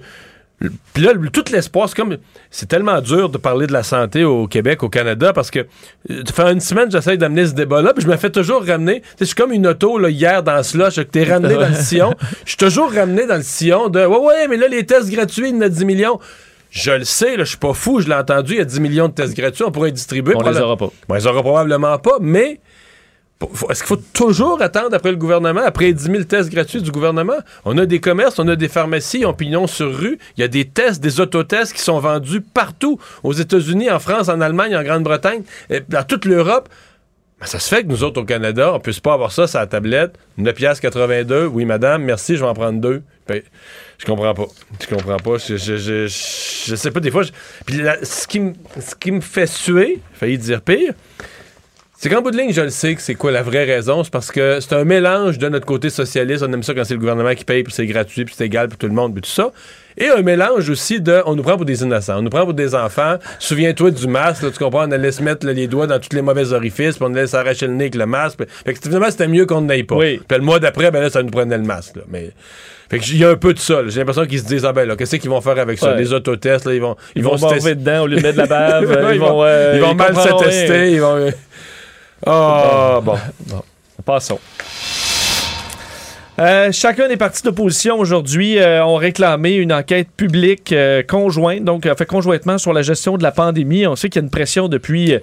[0.95, 2.19] Puis là, tout l'espoir, c'est comme.
[2.49, 6.23] C'est tellement dur de parler de la santé au Québec, au Canada, parce que euh,
[6.25, 9.01] ça fait une semaine j'essaie d'amener ce débat-là, puis je me fais toujours ramener.
[9.01, 11.69] Tu sais, Je suis comme une auto, là, hier, dans ce que t'es ramené dans
[11.69, 12.15] le sillon.
[12.45, 15.49] Je suis toujours ramené dans le sillon de Ouais, ouais, mais là, les tests gratuits,
[15.49, 16.21] il y en a 10 millions.
[16.73, 19.09] Je le sais, je suis pas fou, je l'ai entendu, il y a 10 millions
[19.09, 20.35] de tests gratuits, on pourrait les distribuer.
[20.35, 20.89] On les aura pas.
[21.07, 22.61] Bon, ils aura probablement pas, mais
[23.69, 27.37] Est-ce qu'il faut toujours attendre après le gouvernement, après 10 000 tests gratuits du gouvernement?
[27.67, 30.19] On a des commerces, on a des pharmacies, ont pignon sur rue.
[30.39, 34.31] Il y a des tests, des autotests qui sont vendus partout, aux États-Unis, en France,
[34.31, 36.71] en Allemagne, en Grande-Bretagne, et dans toute l'Europe.
[37.39, 39.59] Ben, ça se fait que nous autres, au Canada, on puisse pas avoir ça sur
[39.59, 40.15] la tablette.
[40.39, 43.03] 9,82 Oui, madame, merci, je vais en prendre deux.
[43.29, 43.41] Ben,
[43.99, 44.47] je comprends pas.
[44.81, 45.39] Je comprends pas.
[45.39, 47.23] Je, je, je, je sais pas, des fois...
[47.23, 47.31] je-
[47.67, 50.93] Puis la- ce qui me ce qui me fait suer, failli dire pire,
[52.03, 54.03] c'est qu'en bout de ligne, je le sais que c'est quoi la vraie raison.
[54.03, 56.43] C'est parce que c'est un mélange de notre côté socialiste.
[56.43, 58.67] On aime ça quand c'est le gouvernement qui paye, puis c'est gratuit, puis c'est égal
[58.69, 59.53] pour tout le monde, puis tout ça.
[59.97, 61.23] Et un mélange aussi de.
[61.27, 63.19] On nous prend pour des innocents, on nous prend pour des enfants.
[63.39, 64.89] Souviens-toi du masque, là, tu comprends?
[64.89, 67.29] On allait se mettre là, les doigts dans tous les mauvais orifices, puis on allait
[67.29, 68.39] s'arracher le nez avec le masque.
[68.39, 69.97] Puis- Fait que finalement, c'était mieux qu'on n'aille pas.
[70.27, 71.97] Puis le mois d'après, ben là, ça nous prenait le masque.
[71.97, 72.03] là.
[72.09, 72.31] Mais.
[72.91, 73.81] Fait que il y a un peu de ça.
[73.89, 75.93] J'ai l'impression qu'ils se disent, ah ben là, qu'est-ce qu'ils vont faire avec ça?
[75.93, 75.99] Ouais.
[75.99, 76.97] Les autotests, là, ils vont.
[77.15, 78.91] Ils vont se tester- dedans au lieu de mettre de la bave.
[78.91, 80.93] Ouais, ils, vont, euh, ils vont mal se tester.
[80.93, 81.31] Ils vont.
[82.27, 83.19] Ah, bon.
[84.05, 84.41] Passons.
[86.43, 91.87] Euh, chacun des partis d'opposition aujourd'hui euh, ont réclamé une enquête publique euh, conjointe, donc
[91.97, 93.87] fait conjointement sur la gestion de la pandémie.
[93.87, 95.19] On sait qu'il y a une pression depuis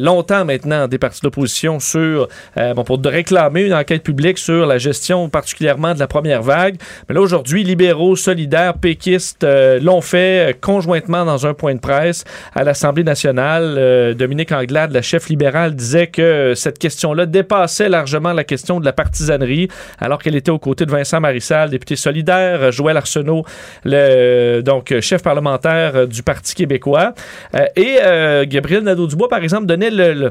[0.00, 5.28] longtemps maintenant des partis d'opposition sur bon, pour réclamer une enquête publique sur la gestion
[5.28, 6.76] particulièrement de la première vague.
[7.08, 9.46] Mais là aujourd'hui, libéraux, solidaires, péquistes
[9.80, 14.14] l'ont fait conjointement dans un point de presse à l'Assemblée nationale.
[14.16, 18.92] Dominique Anglade, la chef libérale, disait que cette question-là dépassait largement la question de la
[18.92, 19.68] partisanerie,
[20.00, 23.44] alors qu'elle était aux côtés de Vincent Marissal, député solidaire, euh, Joël Arsenault,
[23.86, 27.14] euh, donc euh, chef parlementaire du Parti québécois,
[27.76, 27.98] et
[28.46, 30.30] Gabriel Nadeau-Dubois, par exemple, donnait le,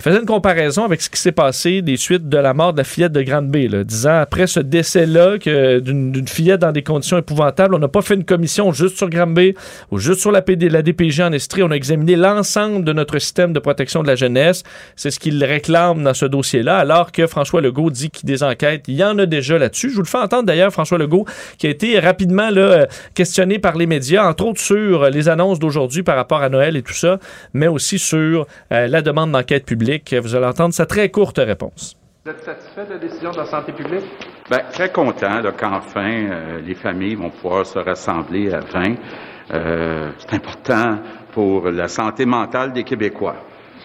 [0.00, 2.84] faisait une comparaison avec ce qui s'est passé des suites de la mort de la
[2.84, 7.78] fillette de Grande-Bay, là, disant après ce décès-là d'une fillette dans des conditions épouvantables, on
[7.78, 9.54] n'a pas fait une commission juste sur Grande-Bay
[9.90, 13.18] ou juste sur la, PD, la DPG en Estrie, on a examiné l'ensemble de notre
[13.18, 14.62] système de protection de la jeunesse.
[14.96, 18.84] C'est ce qu'il réclame dans ce dossier-là, alors que François Legault dit qu'il des enquêtes,
[18.88, 19.90] il y en a déjà là-dessus.
[19.90, 21.24] Je vous le fais entendre d'ailleurs, François Legault,
[21.58, 25.28] qui a été rapidement là, euh, questionné par les médias, entre autres sur euh, les
[25.28, 27.18] annonces d'aujourd'hui par rapport à Noël et tout ça,
[27.52, 30.14] mais aussi sur euh, la demande d'enquête publique.
[30.14, 31.96] Vous allez entendre sa très courte réponse.
[32.28, 34.04] Vous êtes satisfait de la décision de la santé publique?
[34.50, 38.96] Bien, très content qu'enfin euh, les familles vont pouvoir se rassembler à 20.
[39.54, 40.98] Euh, c'est important
[41.32, 43.36] pour la santé mentale des Québécois.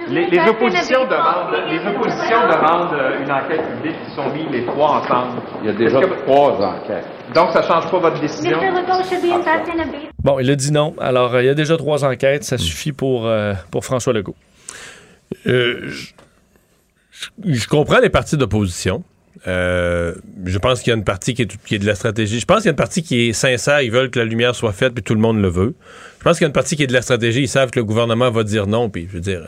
[0.09, 4.65] Les, les oppositions demandent, les oppositions demandent euh, une enquête publique qui sont mis les
[4.65, 5.41] trois ensemble.
[5.61, 7.05] Il y a déjà que- trois enquêtes.
[7.35, 8.59] Donc, ça change pas votre décision?
[10.23, 10.95] Bon, il a dit non.
[10.99, 12.43] Alors, euh, il y a déjà trois enquêtes.
[12.43, 14.35] Ça suffit pour, euh, pour François Legault.
[15.47, 16.07] Euh, je,
[17.11, 19.03] je- je comprends les partis d'opposition.
[19.47, 20.13] Euh,
[20.45, 22.39] je pense qu'il y a une partie qui est, qui est de la stratégie.
[22.39, 23.81] Je pense qu'il y a une partie qui est sincère.
[23.81, 25.75] Ils veulent que la lumière soit faite, puis tout le monde le veut.
[26.19, 27.41] Je pense qu'il y a une partie qui est de la stratégie.
[27.41, 28.89] Ils savent que le gouvernement va dire non.
[28.89, 29.41] Puis, je veux dire,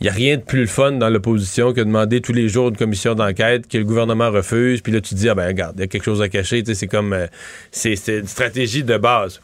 [0.00, 2.48] il n'y a rien de plus le fun dans l'opposition que de demander tous les
[2.48, 4.80] jours une commission d'enquête que le gouvernement refuse.
[4.80, 6.62] Puis là, tu dis, ah ben, regarde, il y a quelque chose à cacher.
[6.74, 7.12] C'est comme.
[7.12, 7.26] euh,
[7.70, 9.40] c'est une stratégie de base.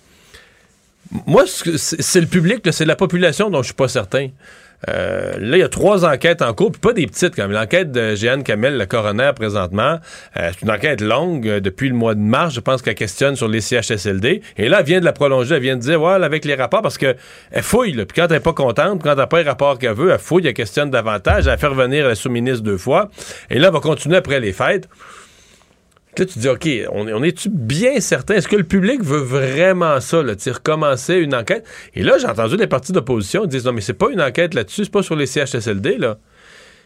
[1.26, 4.28] Moi, c'est le public, c'est la population dont je suis pas certain.
[4.89, 7.47] Euh, là, il y a trois enquêtes en cours, puis pas des petites quand.
[7.47, 9.99] L'enquête de Jeanne Kamel, le coroner présentement,
[10.37, 12.55] euh, c'est une enquête longue euh, depuis le mois de mars.
[12.55, 14.43] Je pense qu'elle questionne sur les CHSLD.
[14.57, 15.57] Et là, elle vient de la prolonger.
[15.57, 17.14] Elle vient de dire, ouais, avec les rapports, parce que
[17.51, 17.93] elle fouille.
[17.93, 20.11] Là, puis quand elle n'est pas contente, quand elle n'a pas les rapports qu'elle veut,
[20.11, 21.47] elle fouille, elle questionne davantage.
[21.47, 23.11] Elle fait revenir la sous-ministre deux fois.
[23.51, 24.89] Et là, elle va continuer après les fêtes.
[26.20, 28.34] Là, tu te dis, OK, on, on est-tu bien certain?
[28.34, 31.64] Est-ce que le public veut vraiment ça, là, recommencer une enquête?
[31.94, 34.84] Et là, j'ai entendu des partis d'opposition dire, non, mais c'est pas une enquête là-dessus,
[34.84, 36.18] c'est pas sur les CHSLD, là.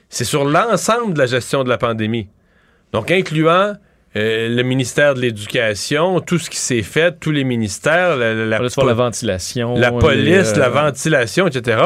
[0.08, 2.28] C'est sur l'ensemble de la gestion de la pandémie.
[2.92, 3.72] Donc, incluant
[4.16, 8.46] euh, le ministère de l'Éducation, tout ce qui s'est fait, tous les ministères, la, la-
[8.46, 9.74] la- la ventilation.
[9.76, 11.78] la police, les, euh, la ventilation, etc.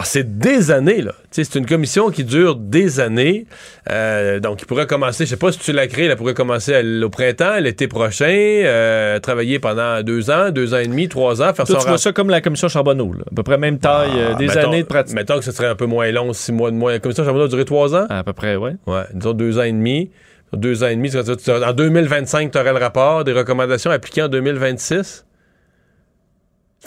[0.00, 1.10] Alors, c'est des années, là.
[1.32, 3.46] Tu sais, C'est une commission qui dure des années.
[3.90, 6.72] Euh, donc, il pourrait commencer, je sais pas si tu l'as créé, elle pourrait commencer
[6.72, 11.42] à au printemps, l'été prochain, euh, travailler pendant deux ans, deux ans et demi, trois
[11.42, 11.98] ans, faire Toi, son tu vois rapport.
[11.98, 13.24] ça comme la commission Charbonneau, là.
[13.28, 15.16] à peu près même taille, euh, des Ah, Mettons- années de pratique.
[15.16, 16.92] Mettons que ce serait un peu moins long, six mois de moins.
[16.92, 18.06] La commission Charbonneau a duré trois ans?
[18.08, 18.70] À peu près, oui.
[18.86, 20.12] Ouais, disons deux ans et demi.
[20.52, 25.24] Deux ans et demi, en 2025, tu aurais le rapport, des recommandations appliquées en 2026.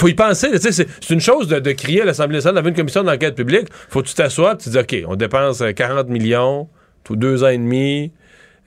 [0.02, 0.48] Faut y penser.
[0.58, 3.68] C'est une chose de, de crier à l'Assemblée nationale d'avoir une commission d'enquête publique.
[3.88, 6.68] Faut que tu t'assoies et tu dis, OK, on dépense euh, 40 millions,
[7.04, 8.12] tout deux ans et demi.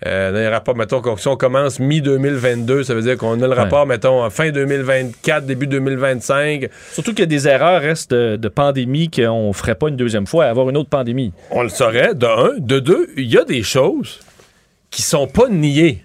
[0.07, 3.53] Euh, dans les rapports, mettons, si on commence mi-2022, ça veut dire qu'on a le
[3.53, 6.68] rapport, mettons, fin 2024, début 2025.
[6.93, 10.28] Surtout qu'il y a des erreurs restent de, de pandémie qu'on ferait pas une deuxième
[10.28, 11.32] fois, avoir une autre pandémie.
[11.51, 12.53] On le saurait, de un.
[12.59, 14.20] De deux, il y a des choses
[14.93, 16.05] qui sont pas niées.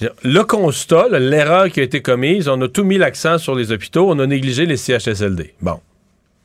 [0.00, 4.10] Le constat, l'erreur qui a été commise, on a tout mis l'accent sur les hôpitaux,
[4.10, 5.54] on a négligé les CHSLD.
[5.60, 5.80] Bon,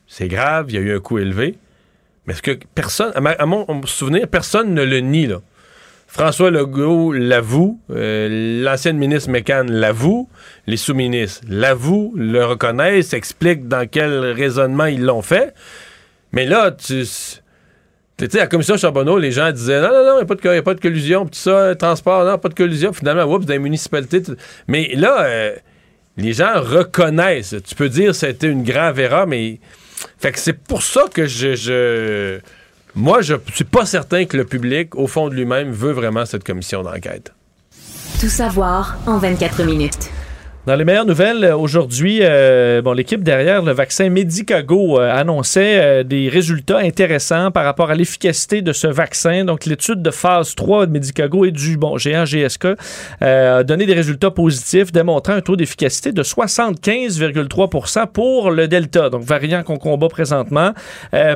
[0.06, 1.56] c'est grave, il y a eu un coût élevé,
[2.26, 5.40] mais est-ce que personne, à, mon souvenir, personne ne le nie, là.
[6.06, 10.28] François Legault l'avoue, euh, l'ancienne ministre Mécan l'avoue,
[10.66, 15.54] les sous-ministres l'avouent, le reconnaissent, expliquent dans quel raisonnement ils l'ont fait.
[16.32, 17.04] Mais là, tu
[18.26, 20.74] tu sais, la commission Charbonneau, les gens disaient non, non, non, il n'y a, pas
[20.74, 22.92] de collusion, tout ça, transport, non, pas de collusion.
[22.92, 24.22] Finalement, oups, dans les municipalités.
[24.68, 25.56] Mais là, euh,
[26.16, 27.56] les gens reconnaissent.
[27.66, 29.60] Tu peux dire que c'était une grave erreur, mais.
[30.18, 32.38] Fait que c'est pour ça que je.
[32.94, 36.44] Moi, je suis pas certain que le public, au fond de lui-même, veut vraiment cette
[36.44, 37.32] commission d'enquête.
[38.20, 40.10] Tout savoir en 24 minutes.
[40.66, 46.04] Dans les meilleures nouvelles, euh, aujourd'hui, euh, bon, l'équipe derrière le vaccin Medicago euh, annonçait
[46.04, 49.46] des résultats intéressants par rapport à l'efficacité de ce vaccin.
[49.46, 52.76] Donc, l'étude de phase 3 de Medicago et du bon, géant GSK
[53.22, 59.22] a donné des résultats positifs, démontrant un taux d'efficacité de 75,3% pour le Delta, donc
[59.22, 60.72] variant qu'on combat présentement.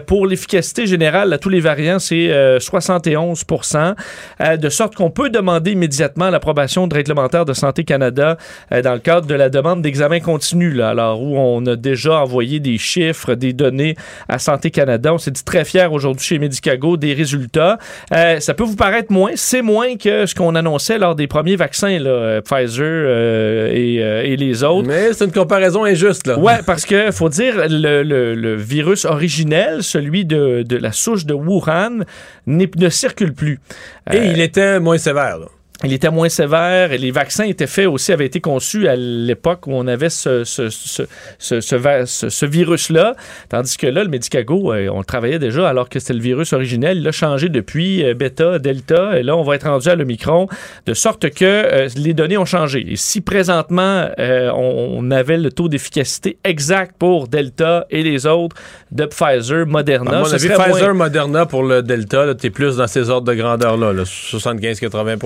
[0.06, 3.94] Pour l'efficacité générale, à tous les variants, c'est euh, 71%
[4.40, 8.36] euh, de sorte qu'on peut demander immédiatement l'approbation de réglementaire de Santé Canada
[8.70, 12.60] dans le cadre de la demande d'examen continu, là, alors où on a déjà envoyé
[12.60, 13.96] des chiffres, des données
[14.28, 15.12] à Santé Canada.
[15.14, 17.78] On s'est dit très fiers aujourd'hui chez Medicago des résultats.
[18.12, 21.56] Euh, ça peut vous paraître moins, c'est moins que ce qu'on annonçait lors des premiers
[21.56, 24.86] vaccins, là, euh, Pfizer euh, et, euh, et les autres.
[24.88, 26.38] Mais c'est une comparaison injuste, là.
[26.38, 31.26] Ouais, parce que faut dire le, le- le virus originel, celui de, de la souche
[31.26, 32.04] de Wuhan,
[32.46, 33.60] ne circule plus.
[34.12, 35.46] Et il était moins sévère, là.
[35.84, 39.66] Il était moins sévère et les vaccins étaient faits aussi, avaient été conçus à l'époque
[39.66, 40.44] où on avait ce,
[42.46, 43.14] virus-là.
[43.48, 46.52] Tandis que là, le Medicago, euh, on le travaillait déjà alors que c'était le virus
[46.52, 46.98] originel.
[46.98, 50.48] Il a changé depuis euh, bêta, delta, et là, on va être rendu à l'Omicron,
[50.86, 52.84] de sorte que euh, les données ont changé.
[52.88, 58.26] Et si présentement, euh, on, on avait le taux d'efficacité exact pour delta et les
[58.26, 58.56] autres
[58.90, 63.26] de Pfizer, Moderna, moins- Pfizer, Moderna pour le Delta, là, t'es plus dans ces ordres
[63.26, 65.18] de grandeur-là, là, 75-80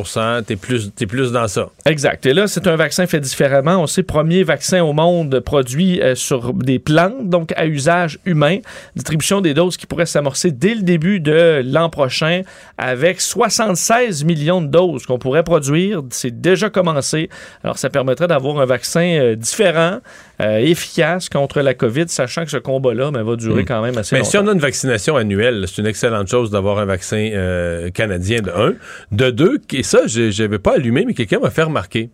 [0.49, 1.69] t'es plus, t'es plus dans ça.
[1.85, 2.25] Exact.
[2.25, 3.83] Et là, c'est un vaccin fait différemment.
[3.83, 8.59] On sait, premier vaccin au monde produit euh, sur des plantes, donc à usage humain.
[8.97, 12.43] Distribution des doses qui pourrait s'amorcer dès le début de l'an prochain
[12.79, 16.01] avec 76 millions de doses qu'on pourrait produire.
[16.11, 17.29] C'est déjà commencé.
[17.63, 19.99] Alors, ça permettrait d'avoir un vaccin euh, différent,
[20.41, 23.67] euh, efficace contre la COVID, sachant que ce combat-là ben, va durer Mm.
[23.67, 24.31] quand même assez Mais longtemps.
[24.31, 28.51] si on a une vaccination annuelle, c'est une excellente chose d'avoir un vaccin canadien de
[28.51, 28.75] un.
[29.13, 32.11] De deux, et ça, je n'avais pas allumé, mais quelqu'un m'a fait remarquer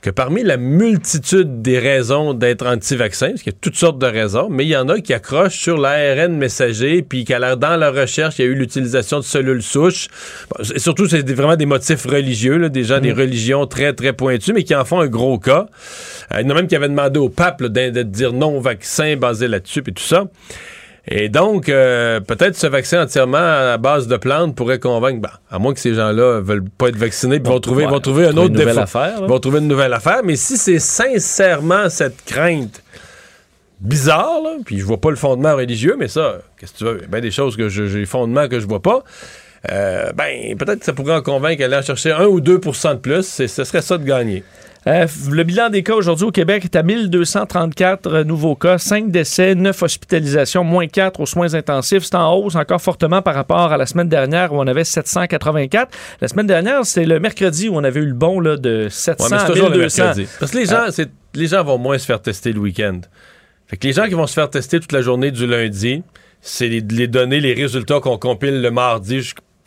[0.00, 4.06] que parmi la multitude des raisons d'être anti-vaccin, parce qu'il y a toutes sortes de
[4.06, 7.76] raisons, mais il y en a qui accrochent sur l'ARN messager, puis qu'à leur- dans
[7.76, 10.06] leur recherche, il y a eu l'utilisation de cellules souches.
[10.56, 14.52] Bon, surtout, c'est vraiment des motifs religieux, là, des gens des religions très, très pointues,
[14.52, 15.66] mais qui en font un gros cas.
[16.32, 18.32] Euh, il y en a même qui avaient demandé au pape là, de, de dire
[18.32, 20.26] non au vaccin basé là-dessus, puis tout ça.
[21.10, 25.58] Et donc, euh, peut-être ce vaccin entièrement à base de plantes pourrait convaincre, ben, à
[25.58, 28.48] moins que ces gens-là veulent pas être vaccinés, vont trouver, ouais, vont trouver un autre
[28.48, 28.80] une nouvelle défaut.
[28.80, 30.20] affaire, vont trouver une nouvelle affaire.
[30.22, 32.82] Mais si c'est sincèrement cette crainte
[33.80, 36.96] bizarre, là, puis je vois pas le fondement religieux, mais ça, qu'est-ce que tu veux?
[36.98, 39.02] Il y a bien des choses que je- j'ai fondement que je vois pas.
[39.72, 42.98] Euh, ben, peut-être que ça pourrait en convaincre d'aller en chercher 1 ou 2% de
[42.98, 43.22] plus.
[43.26, 44.44] Ce serait ça de gagner.
[44.88, 49.10] Euh, le bilan des cas aujourd'hui au Québec est à 1234 euh, nouveaux cas, 5
[49.10, 52.04] décès, 9 hospitalisations, moins 4 aux soins intensifs.
[52.04, 55.90] C'est en hausse encore fortement par rapport à la semaine dernière où on avait 784.
[56.22, 59.24] La semaine dernière, c'est le mercredi où on avait eu le bon là, de 700
[59.24, 60.02] Ouais, mais c'est à toujours le 1200.
[60.04, 60.28] mercredi.
[60.40, 63.00] Parce que les gens, c'est- les gens vont moins se faire tester le week-end.
[63.66, 66.02] Fait que les gens qui vont se faire tester toute la journée du lundi,
[66.40, 69.20] c'est les, les données, les résultats qu'on compile le mardi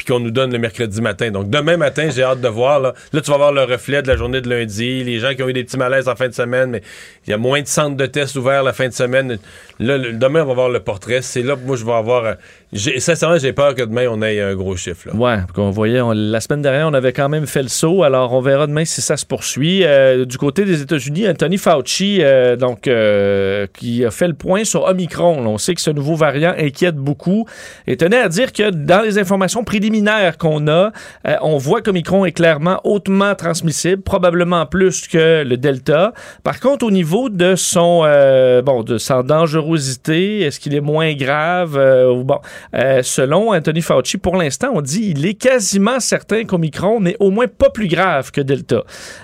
[0.04, 1.30] puis qu'on nous donne le mercredi matin.
[1.30, 2.80] Donc demain matin, j'ai hâte de voir.
[2.80, 2.96] Là.
[3.14, 5.50] Là, tu vas voir le reflet de la journée de lundi, les gens qui ont
[5.50, 6.82] eu des petits malaises en fin de semaine, mais
[7.28, 9.38] il y a moins de centres de tests ouverts la fin de semaine.
[9.78, 11.22] Là, demain, on va voir le portrait.
[11.22, 12.36] C'est là que moi, je vais avoir...
[12.74, 15.10] Sincèrement, j'ai peur que demain, on ait un gros chiffre.
[15.10, 15.16] Là.
[15.16, 18.04] Ouais, qu'on voyait, on- la semaine dernière, on avait quand même fait le saut.
[18.04, 19.84] Alors, on verra demain si ça se poursuit.
[19.84, 24.64] Euh, du côté des États-Unis, Anthony Fauci, euh, donc, euh, qui a fait le point
[24.64, 25.46] sur Omicron.
[25.46, 27.46] On sait que ce nouveau variant inquiète beaucoup
[27.88, 30.92] et tenait à dire que dans les informations préliminaires qu'on a,
[31.28, 36.14] euh, on voit qu'Omicron est clairement hautement transmissible, probablement plus que le Delta.
[36.44, 41.14] Par contre, au niveau de son, euh, bon, de sa dangerosité, est-ce qu'il est moins
[41.16, 41.76] grave?
[41.78, 42.40] Euh, ou bon,
[42.76, 47.30] Euh, selon Anthony Fauci, pour l'instant, on dit il est quasiment certain qu'Omicron n'est au
[47.32, 48.84] moins pas plus grave que Delta.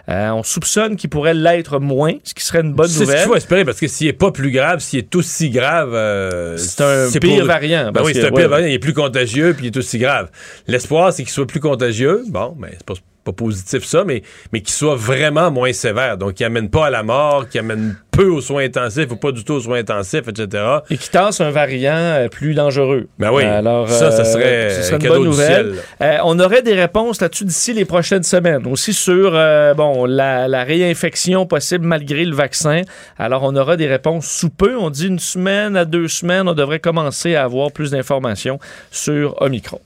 [0.10, 3.18] Euh, on soupçonne qu'il pourrait l'être moins, ce qui serait une bonne C'est ce nouvelle.
[3.20, 5.92] qu'il faut espérer, parce que s'il est pas plus grave, s'il est aussi grave...
[5.94, 8.48] euh, C'est un pire variant, Ben oui, c'est un ouais, pire ouais.
[8.48, 8.68] variant.
[8.68, 10.30] Il est plus contagieux, puis il est aussi grave.
[10.68, 12.24] L'espoir, c'est qu'il soit plus contagieux.
[12.30, 12.94] Bon, mais c'est pas,
[13.28, 14.24] pas positif ça, mais,
[14.54, 16.18] mais qu'il soit vraiment moins sévère.
[16.18, 19.32] Donc, qu'il amène pas à la mort, qu'il amène peu aux soins intensifs ou pas
[19.32, 20.64] du tout aux soins intensifs, etc.
[20.90, 23.08] Et qui tasse un variant euh, plus dangereux.
[23.20, 25.76] Ben oui, Alors, ça, ça euh, serait serait un une bonne nouvelle.
[26.02, 28.66] Euh, on aurait des réponses là-dessus d'ici les prochaines semaines.
[28.66, 32.82] Aussi sur euh, bon la, la réinfection possible malgré le vaccin.
[33.20, 34.78] Alors, on aura des réponses sous peu.
[34.78, 38.60] On dit une semaine à deux semaines, on devrait commencer à avoir plus d'informations
[38.90, 39.82] sur Omicron.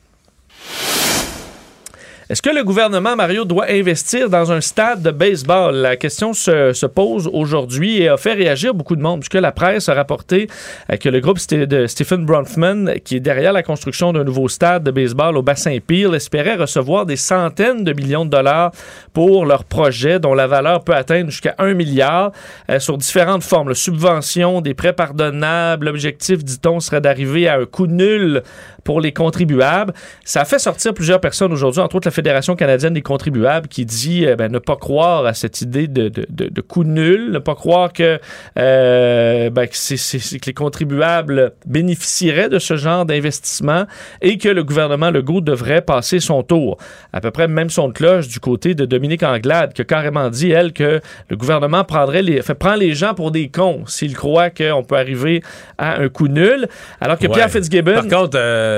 [2.32, 5.74] Est-ce que le gouvernement, Mario, doit investir dans un stade de baseball?
[5.74, 9.52] La question se, se pose aujourd'hui et a fait réagir beaucoup de monde, puisque la
[9.52, 10.46] presse a rapporté
[10.90, 14.82] euh, que le groupe de Stephen Bronfman, qui est derrière la construction d'un nouveau stade
[14.82, 18.72] de baseball au bassin Peel, espérait recevoir des centaines de millions de dollars
[19.12, 22.32] pour leur projet, dont la valeur peut atteindre jusqu'à 1 milliard,
[22.70, 23.68] euh, sur différentes formes.
[23.68, 25.84] Le subvention, des prêts pardonnables.
[25.84, 28.42] L'objectif, dit-on, serait d'arriver à un coût nul
[28.84, 29.92] pour les contribuables.
[30.24, 33.84] Ça a fait sortir plusieurs personnes aujourd'hui, entre autres la Fédération canadienne des contribuables, qui
[33.84, 37.30] dit euh, ben, ne pas croire à cette idée de, de, de- de coût nul,
[37.32, 38.18] ne pas croire que,
[38.58, 43.84] euh, ben, que, que les contribuables bénéficieraient de ce genre d'investissement
[44.20, 46.76] et que le gouvernement Legault devrait passer son tour.
[47.12, 50.28] À peu près même son de cloche du côté de Dominique Anglade, qui a carrément
[50.30, 54.14] dit, elle, que le gouvernement prendrait les, fait, prend les gens pour des cons s'il
[54.14, 55.42] croit qu'on peut arriver
[55.78, 56.68] à un coût nul.
[57.00, 57.34] Alors que Ouais.
[57.34, 57.94] Pierre Fitzgibbon...
[57.94, 58.71] Par contre, euh,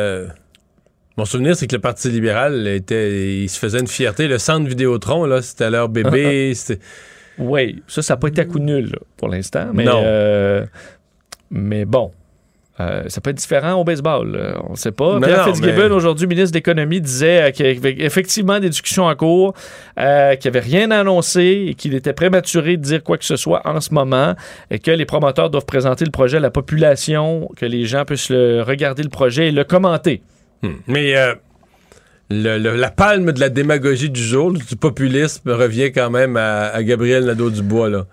[1.16, 4.27] mon souvenir, c'est que le Parti libéral était, il se faisait une fierté.
[4.29, 6.53] Le centre Vidéotron, là, c'était leur bébé.
[6.71, 6.75] Ah,
[7.39, 9.71] Oui, ça, ça n'a pas été à coup nul là, pour l'instant.
[9.73, 10.03] Mais, Non.
[10.05, 10.65] euh,
[11.51, 12.12] mais bon.
[12.80, 14.32] Euh, ça peut être différent au baseball.
[14.32, 14.60] là.
[14.68, 15.20] On ne sait pas.
[15.20, 19.05] Pierre Fitzgibbon, mais- aujourd'hui, ministre de l'Économie, disait euh, qu'il y avait effectivement des discussions
[19.05, 19.55] en cours,
[20.01, 23.36] euh, qu'il n'y avait rien annoncé et qu'il était prématuré de dire quoi que ce
[23.36, 24.34] soit en ce moment
[24.72, 28.30] et que les promoteurs doivent présenter le projet à la population, que les gens puissent
[28.30, 30.22] le- regarder le projet et le commenter.
[30.62, 30.72] Hmm.
[30.88, 31.34] Mais euh,
[32.30, 36.68] le- le- la palme de la démagogie du jour, du populisme, revient quand même à,
[36.68, 38.06] à Gabriel Nadeau-Dubois, là,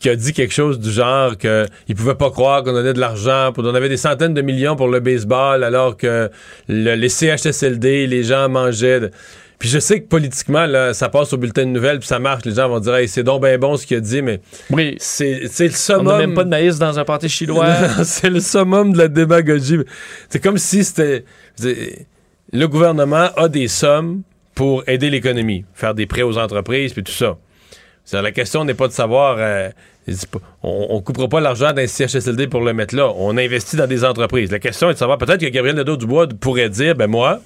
[0.00, 3.00] qui a dit quelque chose du genre qu'il ne pouvait pas croire qu'on donnait de
[3.00, 6.30] l'argent, on avait des centaines de millions pour le baseball, alors que
[6.68, 9.00] le- les CHSLD, les gens mangeaient.
[9.00, 9.10] de-
[9.58, 12.46] Puis je sais que politiquement, là, ça passe au bulletin de nouvelles, puis ça marche,
[12.46, 14.40] les gens vont dire hey, c'est donc bien bon ce qu'il a dit, mais
[14.70, 14.96] oui.
[14.98, 16.06] c'est c'est le On summum.
[16.06, 17.66] n'a même pas de maïs dans un pâté chinois.
[18.04, 19.80] c'est le summum de la démagogie.
[20.30, 21.24] C'est comme si c'était.
[22.52, 24.22] Le gouvernement a des sommes
[24.54, 27.36] pour aider l'économie, faire des prêts aux entreprises, puis tout ça.
[28.12, 29.36] La question n'est pas de savoir.
[29.38, 29.68] euh,
[30.62, 33.12] on ne coupera pas l'argent d'un CHSLD pour le mettre là.
[33.16, 34.50] On investit dans des entreprises.
[34.50, 37.40] La question est de savoir, peut-être que Gabriel Nadeau-Dubois pourrait dire, ben moi,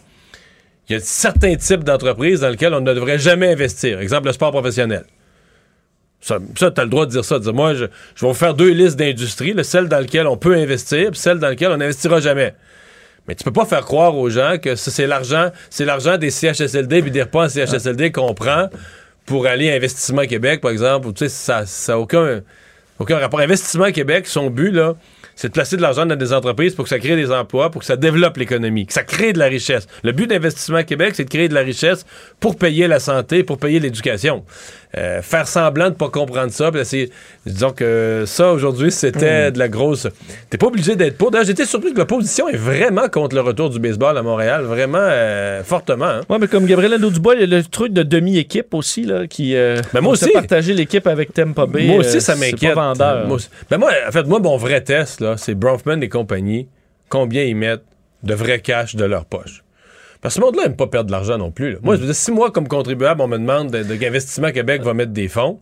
[0.88, 4.00] il y a certains types d'entreprises dans lesquelles on ne devrait jamais investir.
[4.00, 5.04] Exemple, le sport professionnel.
[6.20, 7.38] Ça, tu as le droit de dire ça.
[7.52, 7.90] Moi, je, vais
[8.22, 11.70] vous faire deux listes d'industries, celle dans laquelle on peut investir, puis celle dans laquelle
[11.70, 12.54] on n'investira jamais.
[13.28, 17.02] Mais tu peux pas faire croire aux gens que c'est l'argent, c'est l'argent des CHSLD
[17.02, 18.68] puis des repas en CHSLD qu'on prend
[19.26, 21.12] pour aller à Investissement Québec, par exemple.
[21.12, 22.42] Tu sais, ça n'a aucun,
[22.98, 23.40] aucun rapport.
[23.40, 24.94] Investissement Québec, son but, là,
[25.36, 27.80] c'est de placer de l'argent dans des entreprises pour que ça crée des emplois, pour
[27.80, 29.86] que ça développe l'économie, que ça crée de la richesse.
[30.02, 32.06] Le but d'Investissement Québec, c'est de créer de la richesse
[32.38, 34.44] pour payer la santé, pour payer l'éducation.
[34.96, 37.10] Euh, faire semblant de pas comprendre ça, puis essayer-
[37.44, 40.06] disons que ça, aujourd'hui, c'était de la grosse...
[40.50, 41.32] T'es pas obligé d'être pour.
[41.32, 44.98] D'ailleurs, j'étais surpris que l'opposition est vraiment contre le retour du baseball à Montréal, vraiment
[45.00, 46.04] euh, fortement.
[46.04, 46.20] hein.
[46.28, 49.56] Oui, mais comme Gabriel Nadeau-Dubois, il y a le truc de demi-équipe aussi, là, qui
[49.56, 50.30] euh, Ben, moi aussi.
[50.30, 51.86] partagé l'équipe avec Tampa Bay.
[51.88, 52.74] Moi aussi, euh, ça c'est m'inquiète.
[52.74, 53.26] pas vendeur.
[53.26, 53.48] Moi aussi.
[53.68, 56.68] Ben moi, en fait, moi, mon vrai test, là, c'est Bronfman et compagnie,
[57.08, 57.82] combien ils mettent
[58.22, 59.63] de vrai cash de leur poche.
[60.24, 61.72] Parce que ce monde-là n'aime pas perdre de l'argent non plus.
[61.72, 61.78] là.
[61.82, 64.80] Moi, je veux dire, si moi, comme contribuable, on me demande de, de- qu'Investissement Québec
[64.80, 65.60] va mettre des fonds,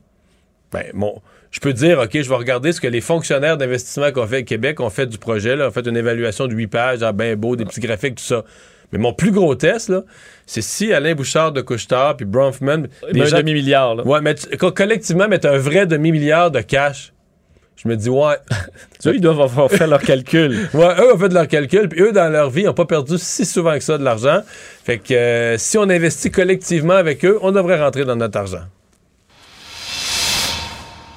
[0.71, 1.21] ben, bon,
[1.51, 4.79] je peux dire, OK, je vais regarder ce que les fonctionnaires d'investissement qu'on fait Québec
[4.79, 7.57] ont fait du projet, là, ont fait une évaluation de 8 pages, ah, ben beau,
[7.57, 8.45] des petits graphiques, tout ça.
[8.93, 10.05] Mais mon plus gros test, là,
[10.47, 12.87] c'est si Alain Bouchard de Couchetard puis Bronfman...
[13.13, 14.07] Il met un demi-milliard, là.
[14.07, 17.12] Ouais, mais collectivement, mettre un vrai demi-milliard de cash,
[17.83, 18.37] je me dis, ouais.
[19.07, 20.69] Eux, ils doivent avoir fait leur calcul.
[20.75, 23.17] Ouais, eux ont fait de leur calcul, puis eux, dans leur vie, n'ont pas perdu
[23.19, 24.41] si souvent que ça de l'argent.
[24.85, 28.63] Fait que euh, si on investit collectivement avec eux, on devrait rentrer dans notre argent.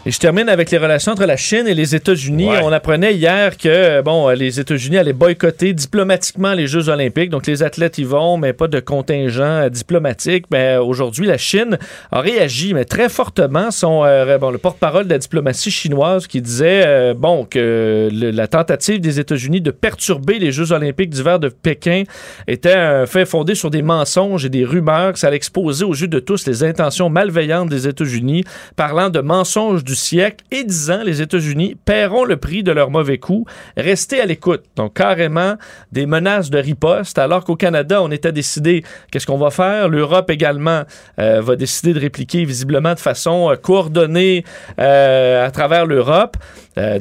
[0.08, 2.48] Et je termine avec les relations entre la Chine et les États-Unis.
[2.48, 2.60] Ouais.
[2.64, 7.32] On apprenait hier que bon, les États-Unis allaient boycotter diplomatiquement les Jeux olympiques.
[7.32, 10.46] Donc les athlètes y vont, mais pas de contingent euh, diplomatique.
[10.52, 11.80] Mais aujourd'hui, la Chine
[12.12, 13.72] a réagi, mais très fortement.
[13.72, 18.30] Son, euh, bon, le porte-parole de la diplomatie chinoise qui disait euh, bon que le-
[18.30, 22.04] la tentative des États-Unis de perturber les Jeux olympiques d'hiver de Pékin
[22.48, 25.96] était un fait fondé sur des mensonges et des rumeurs que ça allait exposer aux
[25.96, 28.44] yeux de tous les intentions malveillantes des États-Unis,
[28.76, 33.18] parlant de mensonges du siècle et disant les États-Unis paieront le prix de leur mauvais
[33.18, 33.46] coup.
[33.78, 34.64] Restez à l'écoute.
[34.76, 35.56] Donc carrément
[35.92, 39.90] des menaces de riposte, alors qu'au Canada, on était décidé qu'est-ce qu'on va faire?
[39.90, 40.84] L'Europe également
[41.20, 44.44] euh, va décider de répliquer visiblement de façon euh, coordonnée
[44.80, 46.38] euh, à travers l'Europe.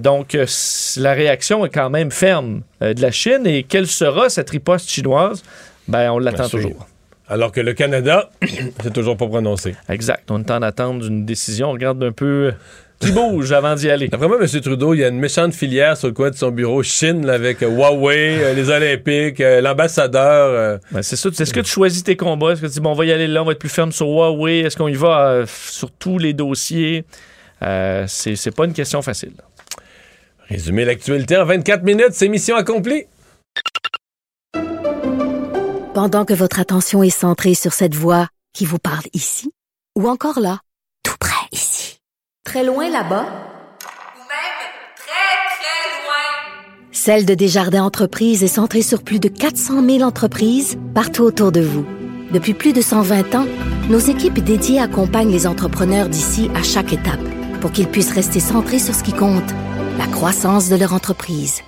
[0.00, 0.38] Donc
[0.96, 3.44] la réaction est quand même ferme de la Chine.
[3.44, 5.42] Et quelle sera cette riposte chinoise?
[5.88, 6.86] Ben, on l'attend toujours.
[7.28, 8.30] Alors que le Canada,
[8.82, 9.74] c'est toujours pas prononcé.
[9.88, 10.30] Exact.
[10.30, 11.70] On est en attente d'une décision.
[11.70, 12.52] On regarde un peu
[13.04, 14.08] qui bouge avant d'y aller.
[14.08, 14.60] D'après moi, M.
[14.60, 17.34] Trudeau, il y a une méchante filière sur le coin de son bureau Chine là,
[17.34, 20.48] avec euh, Huawei, euh, les Olympiques, euh, l'ambassadeur.
[20.50, 21.28] euh, Ben, c'est ça.
[21.28, 22.52] Est-ce que tu choisis tes combats?
[22.52, 23.92] Est-ce que tu dis, bon, on va y aller là, on va être plus ferme
[23.92, 24.60] sur Huawei?
[24.60, 27.04] Est-ce qu'on y va euh, sur tous les dossiers?
[27.62, 29.32] Euh, c'est pas une question facile.
[30.48, 33.04] Résumer l'actualité en 24 minutes, c'est mission accomplie.
[35.94, 39.52] Pendant que votre attention est centrée sur cette voix qui vous parle ici,
[39.96, 40.58] ou encore là,
[42.44, 43.26] très loin là-bas,
[46.92, 51.60] Celle de Desjardins Entreprises est centrée sur plus de 400 000 entreprises partout autour de
[51.60, 51.84] vous.
[52.32, 53.46] Depuis plus de 120 ans,
[53.90, 57.20] nos équipes dédiées accompagnent les entrepreneurs d'ici à chaque étape
[57.60, 59.50] pour qu'ils puissent rester centrés sur ce qui compte,
[59.98, 61.60] la croissance de leur entreprise.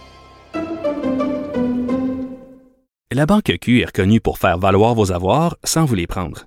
[3.12, 6.47] La Banque Q est reconnue pour faire valoir vos avoirs sans vous les prendre.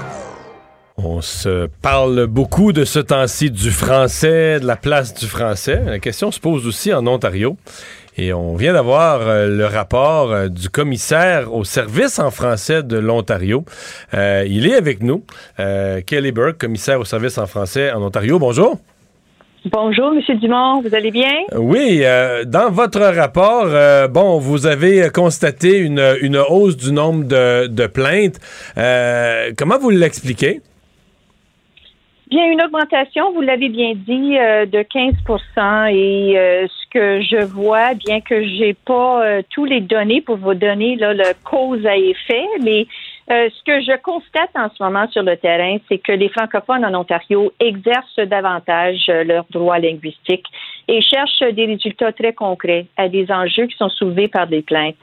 [1.03, 5.81] On se parle beaucoup de ce temps-ci du français, de la place du français.
[5.85, 7.57] La question se pose aussi en Ontario.
[8.17, 12.97] Et on vient d'avoir euh, le rapport euh, du commissaire au service en français de
[12.97, 13.63] l'Ontario.
[14.13, 15.23] Euh, il est avec nous.
[15.57, 18.37] Kelly Burke, commissaire au service en français en Ontario.
[18.37, 18.77] Bonjour.
[19.65, 21.33] Bonjour, Monsieur Dumont, vous allez bien?
[21.55, 27.25] Oui, euh, dans votre rapport, euh, bon, vous avez constaté une, une hausse du nombre
[27.25, 28.39] de, de plaintes.
[28.77, 30.61] Euh, comment vous l'expliquez?
[32.31, 37.43] Bien, une augmentation, vous l'avez bien dit, euh, de 15% et euh, ce que je
[37.43, 41.85] vois, bien que j'ai pas euh, tous les données pour vous donner là, le cause
[41.85, 42.87] à effet, mais
[43.29, 46.85] euh, ce que je constate en ce moment sur le terrain, c'est que les francophones
[46.85, 50.47] en Ontario exercent davantage euh, leurs droits linguistiques
[50.87, 54.95] et cherchent des résultats très concrets à des enjeux qui sont soulevés par des plaintes.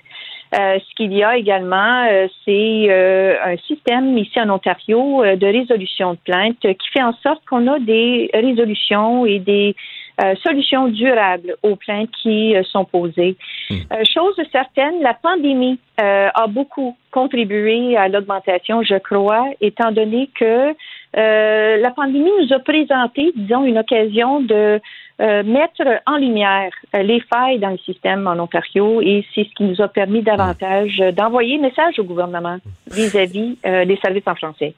[0.54, 5.36] Euh, ce qu'il y a également, euh, c'est euh, un système ici en Ontario euh,
[5.36, 9.76] de résolution de plaintes qui fait en sorte qu'on a des résolutions et des
[10.20, 13.36] euh, solutions durables aux plaintes qui euh, sont posées.
[13.70, 20.28] Euh, chose certaine, la pandémie euh, a beaucoup contribué à l'augmentation, je crois, étant donné
[20.34, 20.74] que
[21.16, 24.80] euh, la pandémie nous a présenté, disons, une occasion de
[25.20, 29.54] euh, mettre en lumière euh, les failles dans le système en Ontario et c'est ce
[29.56, 32.58] qui nous a permis davantage d'envoyer message au gouvernement
[32.88, 34.74] vis-à-vis euh, des services en français.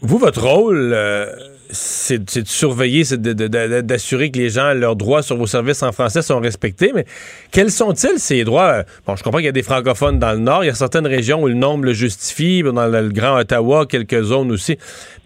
[0.00, 0.96] Vous, votre rôle,
[1.72, 6.22] c'est de surveiller, c'est d'assurer que les gens, leurs droits sur vos services en français
[6.22, 6.92] sont respectés.
[6.94, 7.04] Mais
[7.50, 8.84] quels sont-ils, ces droits?
[9.06, 10.64] Bon, je comprends qu'il y a des francophones dans le Nord.
[10.64, 12.62] Il y a certaines régions où le nombre le justifie.
[12.62, 14.76] Dans le, Grand Ottawa, quelques zones aussi.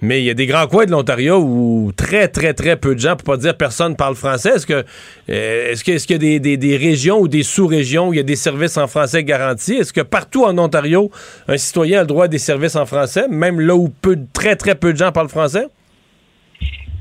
[0.00, 3.00] Mais il y a des grands coins de l'Ontario où très, très, très peu de
[3.00, 4.50] gens, pour pas dire personne, parle français.
[4.56, 4.84] Est-ce que
[5.30, 8.12] euh, est-ce que- est-ce qu'il y a des, des- des régions ou des sous-régions où
[8.12, 9.74] il y a des services en français garantis?
[9.74, 11.10] Est-ce que partout en Ontario,
[11.48, 14.56] un citoyen a le droit à des services en français, même là où peu, très,
[14.56, 15.66] très peu de gens parlent français?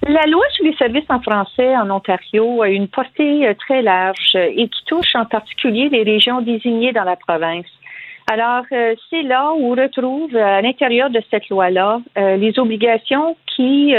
[0.07, 4.34] La loi sur les services en français en Ontario a une portée euh, très large
[4.35, 7.67] euh, et qui touche en particulier les régions désignées dans la province.
[8.30, 13.93] Alors, euh, c'est là où on retrouve à l'intérieur de cette loi-là les obligations qui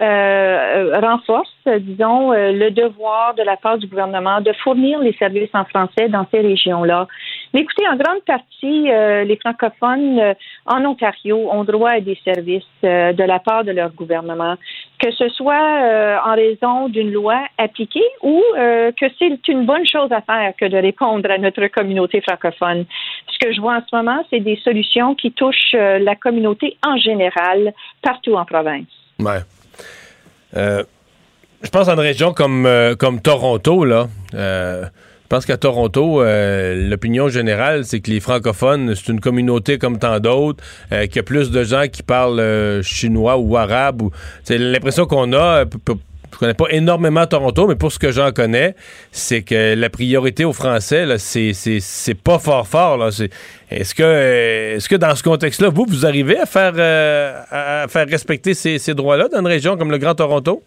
[0.00, 6.08] renforcent, disons, le devoir de la part du gouvernement de fournir les services en français
[6.08, 7.06] dans ces régions-là.
[7.52, 10.34] Mais écoutez, en grande partie, euh, les francophones euh,
[10.66, 14.54] en Ontario ont droit à des services euh, de la part de leur gouvernement,
[15.00, 20.20] que ce soit en raison d'une loi appliquée ou que c'est une bonne chose à
[20.20, 22.84] faire que de répondre à notre communauté francophone.
[23.32, 26.98] Ce que je vois en ce moment, c'est des solutions qui touchent la communauté en
[26.98, 27.72] général
[28.02, 28.84] partout en province.
[29.18, 29.40] Ouais.
[30.52, 32.68] Je pense à une région comme,
[32.98, 34.06] comme Toronto, là.
[35.30, 39.96] Je pense qu'à Toronto, euh, l'opinion générale, c'est que les francophones, c'est une communauté comme
[39.96, 44.02] tant d'autres, euh, qu'il y a plus de gens qui parlent euh, chinois ou arabe.
[44.02, 44.10] Ou,
[44.42, 45.66] c'est l'impression qu'on a.
[45.66, 48.74] je connais pas énormément Toronto, mais pour ce que j'en connais,
[49.12, 53.08] c'est que la priorité aux Français, là, c'est, c'est, c'est pas fort fort.
[53.70, 56.74] Est-ce que, est-ce que dans ce contexte-là, vous, vous arrivez à faire,
[57.52, 60.64] à faire respecter ces, ces droits-là dans une région comme le Grand Toronto?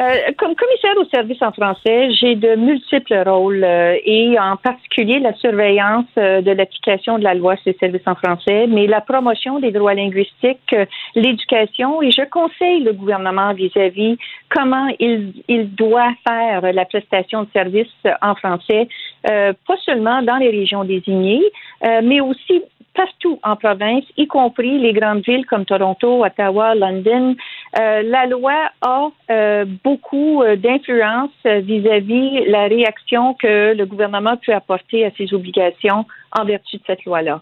[0.00, 5.18] Euh, comme commissaire au service en français, j'ai de multiples rôles euh, et en particulier
[5.18, 9.02] la surveillance euh, de l'application de la loi sur les services en français, mais la
[9.02, 14.16] promotion des droits linguistiques, euh, l'éducation et je conseille le gouvernement vis-à-vis
[14.48, 17.88] comment il, il doit faire la prestation de services
[18.22, 18.88] en français,
[19.24, 21.42] pas seulement dans les régions désignées,
[21.82, 22.62] mais aussi
[22.94, 27.34] partout en province, y compris les grandes villes comme Toronto, Ottawa, London.
[27.78, 34.52] Euh, la loi a euh, beaucoup euh, d'influence vis-à-vis la réaction que le gouvernement peut
[34.52, 36.04] apporter à ses obligations
[36.36, 37.40] en vertu de cette loi-là.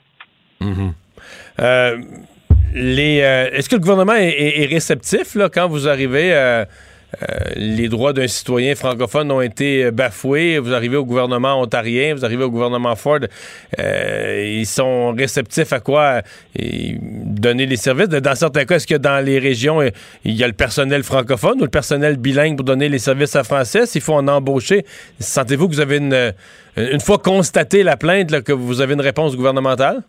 [1.58, 6.64] Euh, est-ce que le gouvernement est, réceptif quand vous arrivez
[7.56, 12.24] les droits d'un citoyen francophone ont été euh, bafoués, vous arrivez au gouvernement ontarien, vous
[12.24, 13.20] arrivez au gouvernement Ford,
[13.78, 16.22] euh, ils sont réceptifs à quoi?
[16.56, 18.08] Donner les services.
[18.08, 19.90] Dans certains cas, est-ce que dans les régions, euh,
[20.24, 23.44] il y a le personnel francophone ou le personnel bilingue pour donner les services à
[23.44, 23.86] français?
[23.86, 24.84] S'il faut en embaucher,
[25.18, 26.32] sentez-vous que vous avez une, euh,
[26.76, 30.02] une fois constaté la plainte, que vous avez une réponse gouvernementale?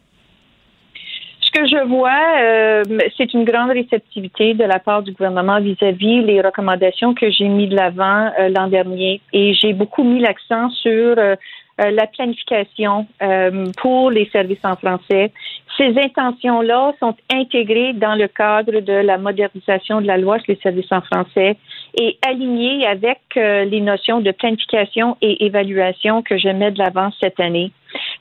[1.53, 2.83] Ce que je vois, euh,
[3.17, 7.67] c'est une grande réceptivité de la part du gouvernement vis-à-vis les recommandations que j'ai mis
[7.67, 9.19] de l'avant euh, l'an dernier.
[9.33, 11.35] Et j'ai beaucoup mis l'accent sur euh,
[11.81, 15.33] euh, la planification euh, pour les services en français.
[15.77, 20.59] Ces intentions-là sont intégrées dans le cadre de la modernisation de la loi sur les
[20.63, 21.57] services en français
[21.99, 27.39] et alignées avec les notions de planification et évaluation que je mets de l'avant cette
[27.39, 27.71] année.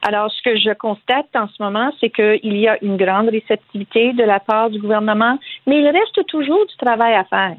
[0.02, 4.12] Alors, ce que je constate en ce moment, c'est qu'il y a une grande réceptivité
[4.14, 7.56] de la part du gouvernement, mais il reste toujours du travail à faire.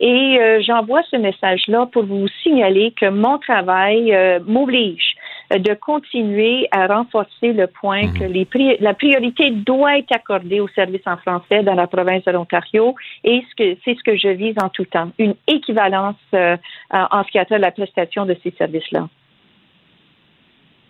[0.00, 5.14] Et euh, j'envoie ce message-là pour vous signaler que mon travail euh, m'oblige
[5.52, 10.58] euh, de continuer à renforcer le point que les pri- la priorité doit être accordée
[10.60, 14.16] aux services en français dans la province de l'Ontario et ce que c'est ce que
[14.16, 16.56] je vise en tout temps, une équivalence euh,
[16.90, 19.08] en ce qui a trait à la prestation de ces services-là.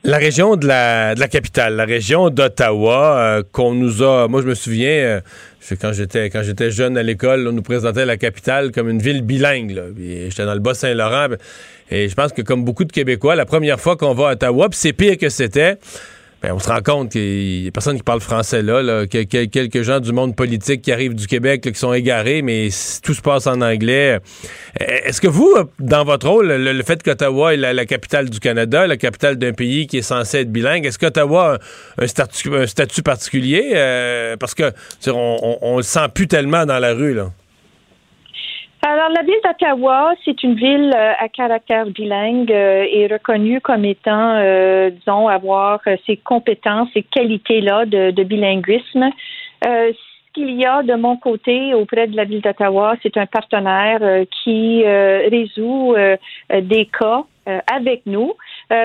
[0.06, 4.28] La région de la, de la capitale, la région d'Ottawa, euh, qu'on nous a.
[4.28, 5.20] Moi, je me souviens, euh,
[5.60, 9.00] c'est quand j'étais quand j'étais jeune à l'école, on nous présentait la capitale comme une
[9.00, 9.94] ville bilingue.
[9.96, 11.36] J'étais dans le Bas-Saint-Laurent.
[11.90, 14.68] Et je pense que comme beaucoup de Québécois, la première fois qu'on va à Ottawa,
[14.72, 15.78] c'est pire que c'était.
[16.44, 19.24] Ben, on se rend compte qu'il y a personne qui parle français là, là, que-
[19.24, 22.68] que- quelques gens du monde politique qui arrivent du Québec là, qui sont égarés, mais
[23.02, 24.18] tout se passe en anglais.
[24.80, 28.40] Euh, Est-ce que vous, euh, dans votre rôle, le, fait qu'Ottawa est la, capitale du
[28.40, 31.58] Canada, la capitale d'un pays qui est censé être bilingue, est-ce qu'Ottawa
[31.98, 32.06] a un
[32.66, 33.72] statut, particulier?
[33.74, 34.70] Euh, parce que
[35.06, 37.14] on, on le sent plus tellement dans la rue.
[37.14, 37.30] Là.
[38.86, 43.86] Alors, la ville d'Ottawa, c'est une ville euh, à caractère bilingue euh, et reconnue comme
[43.86, 49.04] étant, euh, disons, avoir euh, ces compétences, ces qualités-là de, de bilinguisme.
[49.66, 53.24] Euh, ce qu'il y a de mon côté auprès de la ville d'Ottawa, c'est un
[53.24, 56.18] partenaire euh, qui euh, résout euh,
[56.52, 58.34] euh, des cas euh, avec nous euh,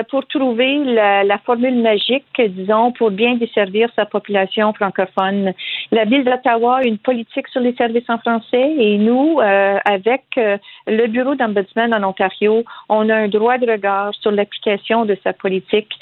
[0.08, 5.52] pour trouver la, formule magique, disons, pour bien desservir sa population francophone.
[5.90, 10.22] La ville d'Ottawa a une politique sur les services en français et nous, euh, avec
[10.36, 15.16] euh, le bureau d'ombudsman en Ontario, on a un droit de regard sur l'application de
[15.24, 15.92] sa politique.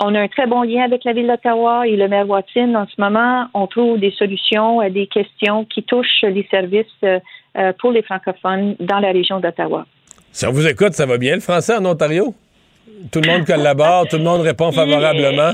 [0.00, 2.74] On a un très bon lien avec la ville d'Ottawa et le maire Watson.
[2.74, 7.18] En ce moment, on trouve des solutions à des questions qui touchent les services euh,
[7.56, 9.86] euh, pour les francophones dans la région d'Ottawa.
[10.32, 12.34] Si on vous écoute, ça va bien le français en Ontario?
[13.12, 15.52] Tout le monde collabore, tout le monde répond favorablement.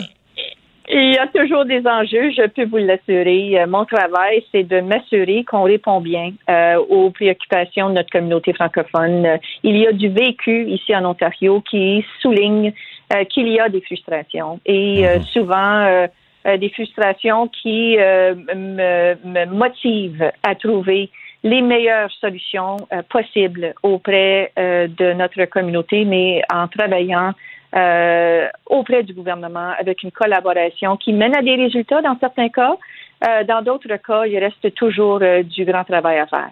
[0.90, 3.58] Il y a toujours des enjeux, je peux vous l'assurer.
[3.58, 8.52] Euh, Mon travail, c'est de m'assurer qu'on répond bien euh, aux préoccupations de notre communauté
[8.52, 9.24] francophone.
[9.24, 12.74] Euh, Il y a du vécu ici en Ontario qui souligne
[13.14, 14.60] euh, qu'il y a des frustrations.
[14.66, 16.06] Et euh, souvent,
[16.44, 21.08] des frustrations qui me, me motivent à trouver
[21.44, 27.32] les meilleures solutions euh, possibles auprès euh, de notre communauté, mais en travaillant
[27.76, 32.74] euh, auprès du gouvernement avec une collaboration qui mène à des résultats dans certains cas.
[33.28, 36.50] Euh, dans d'autres cas, il reste toujours euh, du grand travail à faire.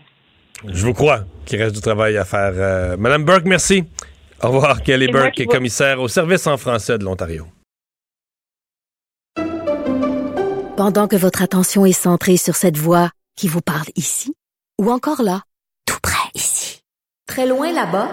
[0.66, 2.52] Je vous crois qu'il reste du travail à faire.
[2.54, 3.84] Euh, Madame Burke, merci.
[4.42, 4.82] Au revoir.
[4.82, 7.46] Kelly Burke est vous- commissaire au service en français de l'Ontario.
[10.76, 14.34] Pendant que votre attention est centrée sur cette voix qui vous parle ici,
[14.80, 15.42] ou encore là,
[15.86, 16.82] tout près ici,
[17.26, 18.08] très loin là-bas,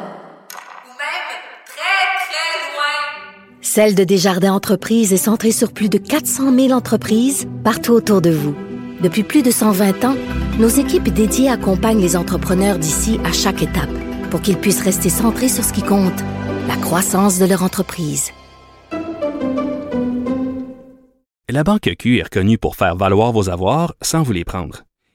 [3.71, 8.31] Celle de Desjardins Entreprises est centrée sur plus de 400 000 entreprises partout autour de
[8.31, 8.55] vous.
[8.99, 10.15] Depuis plus de 120 ans,
[10.57, 13.93] nos équipes dédiées accompagnent les entrepreneurs d'ici à chaque étape
[14.31, 16.19] pour qu'ils puissent rester centrés sur ce qui compte,
[16.67, 18.31] la croissance de leur entreprise.
[21.47, 24.88] La Banque Q est reconnue pour faire valoir vos avoirs sans vous les prendre.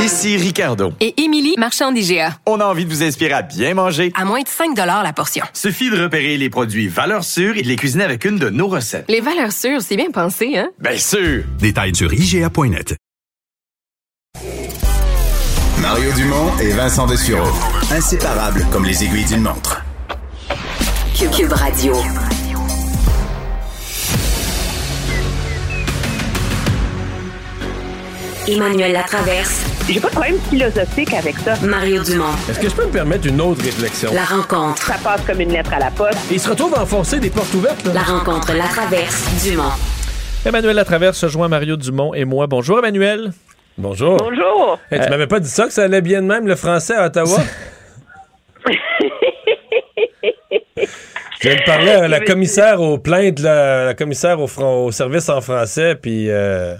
[0.00, 0.92] Ici Ricardo.
[1.00, 2.38] Et Émilie, marchand d'IGA.
[2.46, 4.12] On a envie de vous inspirer à bien manger.
[4.14, 5.44] À moins de 5 la portion.
[5.52, 8.68] Suffit de repérer les produits valeurs sûres et de les cuisiner avec une de nos
[8.68, 9.04] recettes.
[9.08, 10.70] Les valeurs sûres, c'est bien pensé, hein?
[10.78, 11.44] Bien sûr!
[11.58, 12.96] Détails sur IGA.net.
[15.80, 17.48] Mario Dumont et Vincent Dessureau.
[17.90, 19.82] Inséparables comme les aiguilles d'une montre.
[21.16, 21.94] Cube, Cube Radio.
[28.50, 29.62] Emmanuel Latraverse.
[29.90, 31.54] J'ai pas de problème philosophique avec ça.
[31.62, 32.32] Mario Dumont.
[32.48, 34.10] Est-ce que je peux me permettre une autre réflexion?
[34.14, 34.80] La rencontre.
[34.80, 36.18] Ça passe comme une lettre à la poste.
[36.30, 37.84] Et il se retrouve à enfoncer des portes ouvertes.
[37.84, 37.92] Là.
[37.92, 39.44] La rencontre Latraverse.
[39.44, 39.64] Dumont.
[40.46, 42.46] Emmanuel Latraverse se joint à Mario Dumont et moi.
[42.46, 43.32] Bonjour, Emmanuel.
[43.76, 44.16] Bonjour.
[44.16, 44.78] Bonjour.
[44.90, 47.04] Hey, tu m'avais pas dit ça que ça allait bien de même, le français à
[47.04, 47.40] Ottawa?
[51.40, 55.40] Je viens de parler à la commissaire aux plaintes, la, la commissaire au service en
[55.40, 56.74] français, puis euh,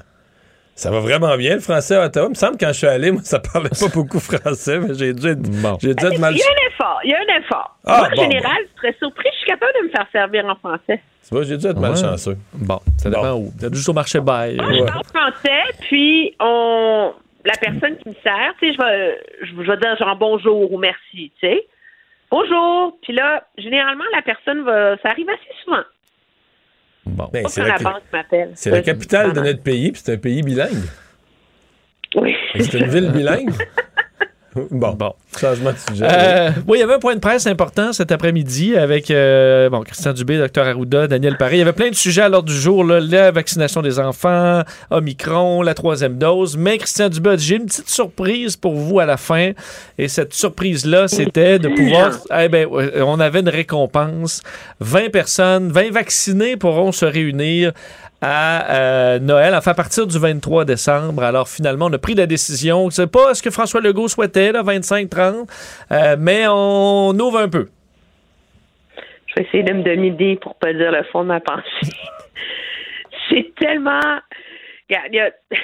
[0.78, 2.26] ça va vraiment bien le français à Ottawa.
[2.26, 4.94] Il me semble que quand je suis allé, moi, ça parlait pas beaucoup français, mais
[4.94, 5.40] j'ai dû être,
[5.80, 6.34] j'ai dû être mal.
[6.34, 7.00] Il y a un effort.
[7.02, 7.76] Il y a un effort.
[7.84, 9.28] Ah, Moi, en bon, général, je serais surpris.
[9.32, 11.02] Je suis capable de me faire servir en français.
[11.26, 12.36] Tu vois, j'ai dû être malchanceux.
[12.52, 13.50] Bon, ça dépend où.
[13.58, 14.56] Peut-être juste au marché bail.
[14.56, 17.12] Je parle français, puis on
[17.44, 20.70] la personne qui me sert, tu sais, je vais, je, je vais dire genre bonjour
[20.72, 21.66] ou merci, tu sais.
[22.30, 22.96] Bonjour.
[23.02, 24.96] Puis là, généralement, la personne va.
[24.98, 25.82] Ça arrive assez souvent.
[27.08, 27.28] Bon.
[27.32, 27.78] Ben, c'est la,
[28.54, 30.84] c'est la capitale de notre pays, puis c'est un pays bilingue.
[32.14, 32.34] Oui.
[32.58, 33.50] C'est une ville bilingue?
[34.70, 35.12] Bon, bon.
[35.38, 36.06] changement de sujet.
[36.10, 39.82] Euh, oui, il y avait un point de presse important cet après-midi avec euh, bon,
[39.82, 41.56] Christian Dubé, Dr Arruda, Daniel Paré.
[41.56, 44.62] Il y avait plein de sujets à l'ordre du jour, là, la vaccination des enfants,
[44.90, 46.56] Omicron, la troisième dose.
[46.56, 49.52] Mais Christian Dubé a dit, j'ai une petite surprise pour vous à la fin.
[49.98, 52.18] Et cette surprise-là, c'était de pouvoir...
[52.38, 52.66] Eh ben,
[52.96, 54.42] on avait une récompense.
[54.80, 57.72] 20 personnes, 20 vaccinés pourront se réunir
[58.20, 61.22] à euh, Noël, enfin à partir du 23 décembre.
[61.22, 62.90] Alors finalement, on a pris la décision.
[62.90, 65.48] C'est pas ce que François Legault souhaitait, là, 25-30,
[65.92, 67.68] euh, mais on ouvre un peu.
[69.26, 71.62] Je vais essayer de me demi pour pas dire le fond de ma pensée.
[73.30, 74.00] c'est tellement.
[74.88, 75.30] Regarde, il y a-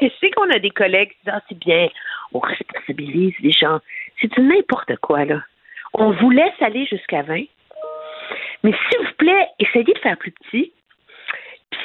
[0.00, 1.88] Je sais qu'on a des collègues qui disent Ah, c'est bien,
[2.34, 3.78] on responsabilise les gens.
[4.20, 5.40] C'est du n'importe quoi, là.
[5.94, 7.44] On vous laisse aller jusqu'à 20.
[8.62, 10.72] Mais s'il vous plaît, essayez de faire plus petit.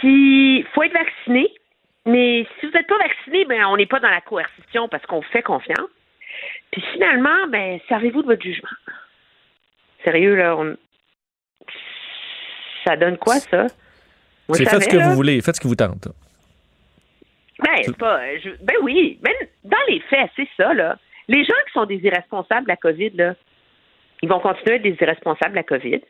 [0.01, 1.47] Puis, il faut être vacciné.
[2.05, 5.21] Mais si vous n'êtes pas vacciné, ben, on n'est pas dans la coercition parce qu'on
[5.21, 5.89] fait confiance.
[6.71, 8.69] Puis finalement, ben, servez-vous de votre jugement.
[10.03, 10.75] Sérieux, là, on...
[12.85, 13.67] ça donne quoi, ça?
[14.53, 15.09] C'est faites ce que là?
[15.09, 16.07] vous voulez, faites ce qui vous tente.
[17.59, 18.37] Ben, pas.
[18.39, 19.19] je- ben oui.
[19.21, 19.33] Ben,
[19.63, 20.97] dans les faits, c'est ça, là.
[21.27, 23.35] Les gens qui sont des irresponsables de la COVID, là,
[24.23, 26.01] ils vont continuer à être des irresponsables de la COVID.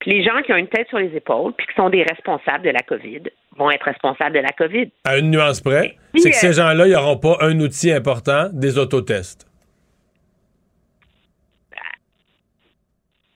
[0.00, 2.64] Puis les gens qui ont une tête sur les épaules, puis qui sont des responsables
[2.64, 3.20] de la COVID,
[3.56, 4.90] vont être responsables de la COVID.
[5.04, 7.92] À une nuance près, Puis, c'est que euh, ces gens-là, ils n'auront pas un outil
[7.92, 9.46] important, des autotests.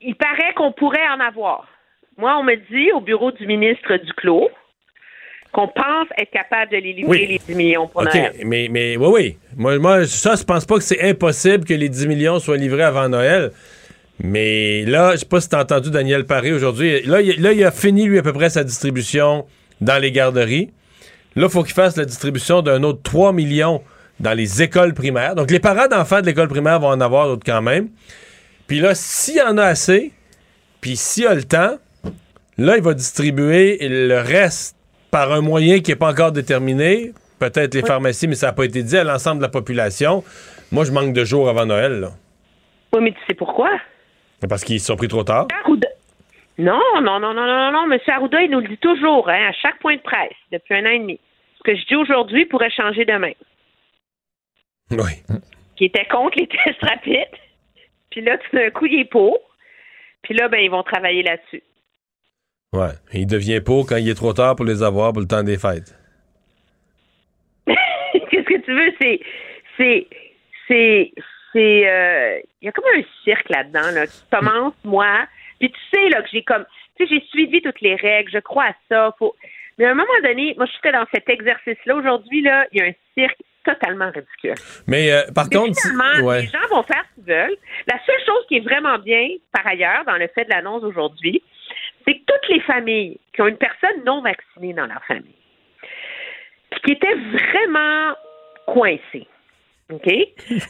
[0.00, 1.66] Il paraît qu'on pourrait en avoir.
[2.16, 4.50] Moi, on me dit au bureau du ministre Duclos
[5.52, 7.26] qu'on pense être capable de les livrer Oui.
[7.26, 8.32] les 10 millions pour OK, Noël.
[8.44, 9.38] mais, mais oui, oui.
[9.56, 12.82] Moi, moi, ça, je pense pas que c'est impossible que les 10 millions soient livrés
[12.82, 13.50] avant Noël.
[14.22, 17.02] Mais là, je sais pas si t'as entendu Daniel Paré aujourd'hui.
[17.02, 19.44] Là, il, là, il a fini, lui, à peu près sa distribution
[19.80, 20.70] dans les garderies.
[21.36, 23.82] Là, il faut qu'ils fassent la distribution d'un autre 3 millions
[24.20, 25.34] dans les écoles primaires.
[25.34, 27.88] Donc, les parents d'enfants de l'école primaire vont en avoir d'autres quand même.
[28.68, 30.12] Puis là, s'il y en a assez,
[30.80, 31.76] puis s'il y a le temps,
[32.56, 34.76] là, il va distribuer le reste
[35.10, 37.12] par un moyen qui n'est pas encore déterminé.
[37.40, 40.22] Peut-être les pharmacies, mais ça n'a pas été dit à l'ensemble de la population.
[40.70, 42.00] Moi, je manque de jours avant Noël.
[42.00, 42.10] Là.
[42.92, 43.70] Oui, mais tu sais pourquoi?
[44.48, 45.46] Parce qu'ils se sont pris trop tard?
[45.64, 45.88] Arruda-
[46.58, 47.92] Non, non, non, non, non, non.
[47.92, 47.98] M.
[48.06, 50.90] Arruda, il nous le dit toujours, hein, à chaque point de presse, depuis un an
[50.90, 51.20] et demi.
[51.58, 53.32] Ce que je dis aujourd'hui pourrait changer demain.
[54.90, 55.22] Oui.
[55.76, 57.26] Qui était contre les tests rapides.
[58.10, 59.38] Puis là, tout d'un coup, il est pour.
[60.22, 61.62] Puis là, ben, ils vont travailler là-dessus.
[62.72, 62.92] Ouais.
[63.12, 65.58] Il devient pour quand il est trop tard pour les avoir pour le temps des
[65.58, 65.96] fêtes.
[67.66, 68.92] Qu'est-ce que tu veux?
[69.00, 69.20] C'est.
[69.76, 70.06] C'est.
[70.68, 71.12] C'est.
[71.54, 71.88] C'est.
[71.88, 74.06] euh, Il y a comme un cirque là-dedans, là.
[74.06, 75.26] Tu commences, moi.
[75.58, 76.66] Puis tu sais, là, que j'ai comme.
[76.96, 78.30] Tu sais, j'ai suivi toutes les règles.
[78.30, 79.14] Je crois à ça.
[79.18, 79.34] Faut...
[79.78, 81.96] Mais à un moment donné, moi, je suis dans cet exercice-là.
[81.96, 84.54] Aujourd'hui, là, il y a un cirque totalement ridicule.
[84.86, 86.42] Mais euh, par Mais contre, finalement, ouais.
[86.42, 87.56] les gens vont faire ce qu'ils veulent.
[87.86, 91.42] La seule chose qui est vraiment bien, par ailleurs, dans le fait de l'annonce aujourd'hui,
[92.06, 95.34] c'est que toutes les familles qui ont une personne non vaccinée dans leur famille,
[96.70, 98.14] puis qui étaient vraiment
[98.66, 99.26] coincées,
[99.92, 100.08] OK?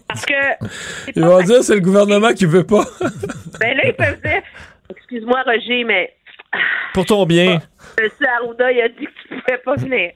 [0.09, 2.85] Parce que, ils vont dire c'est le gouvernement qui veut pas.
[3.61, 4.43] ben là, ils peuvent dire,
[4.91, 6.15] excuse-moi, Roger, mais
[6.93, 7.61] Pour ton bien.
[7.99, 8.09] M.
[8.39, 10.13] Arruda, il a dit que tu pouvais pas venir.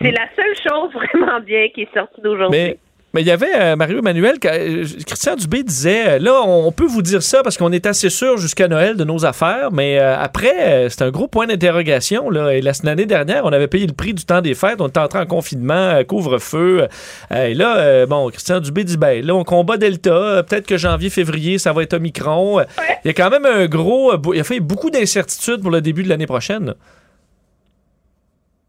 [0.00, 2.58] C'est la seule chose vraiment bien qui est sortie d'aujourd'hui.
[2.58, 2.78] Mais
[3.14, 6.72] mais il y avait euh, Mario Emmanuel, que, euh, Christian Dubé disait, euh, là, on,
[6.72, 9.98] peut vous dire ça parce qu'on est assez sûr jusqu'à Noël de nos affaires, mais
[9.98, 12.30] euh, après, euh, c'est un gros point d'interrogation.
[12.30, 12.54] Là.
[12.54, 15.00] Et la l'année dernière, on avait payé le prix du temps des fêtes, on était
[15.00, 16.88] entré en confinement, euh, couvre-feu.
[17.32, 20.76] Euh, et là, euh, bon, Christian Dubé dit, ben là, on combat Delta, peut-être que
[20.76, 22.60] janvier, février, ça va être Omicron.
[23.04, 26.02] Il y a quand même un gros, il a fait beaucoup d'incertitudes pour le début
[26.02, 26.74] de l'année prochaine.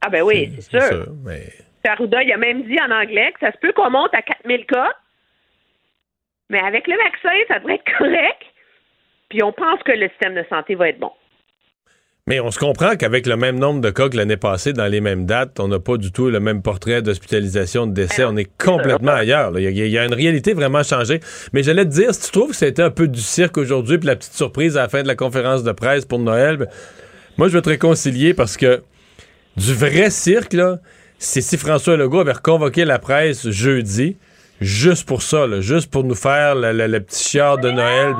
[0.01, 1.07] Ah ben oui, c'est sûr.
[1.23, 1.49] mais...
[1.89, 4.65] Arruda, il a même dit en anglais que ça se peut qu'on monte à 4000
[4.65, 4.91] cas,
[6.49, 8.41] mais avec le vaccin, ça devrait être correct.
[9.29, 11.11] Puis on pense que le système de santé va être bon.
[12.25, 15.01] Mais on se comprend qu'avec le même nombre de cas que l'année passée, dans les
[15.01, 18.23] mêmes dates, on n'a pas du tout le même portrait d'hospitalisation, de décès.
[18.23, 19.59] On est complètement ailleurs.
[19.59, 21.19] Il y, a- une réalité vraiment changée.
[21.51, 24.07] Mais j'allais te dire, si tu trouves que été un peu du cirque aujourd'hui, puis
[24.07, 26.67] la petite surprise à la fin de la conférence de presse pour Noël, ben,
[27.37, 28.83] moi, je vais te réconcilier parce que
[29.57, 30.77] du vrai cirque, là,
[31.23, 34.17] c'est si François Legault avait reconvoqué la presse jeudi,
[34.61, 38.13] juste pour ça, là, juste pour nous faire le, le- le petit chiard de Noël.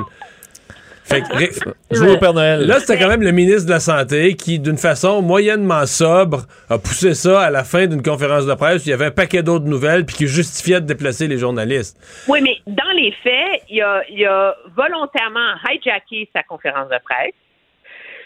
[1.06, 2.66] Fait que, Jouer au Père Noël.
[2.66, 6.78] Là, c'était quand même le ministre de la Santé qui, d'une façon moyennement sobre, a
[6.78, 8.82] poussé ça à la fin d'une conférence de presse.
[8.82, 11.98] où Il y avait un paquet d'autres nouvelles puis qui justifiait de déplacer les journalistes.
[12.26, 17.34] Oui, mais dans les faits, il a, il a volontairement hijacké sa conférence de presse.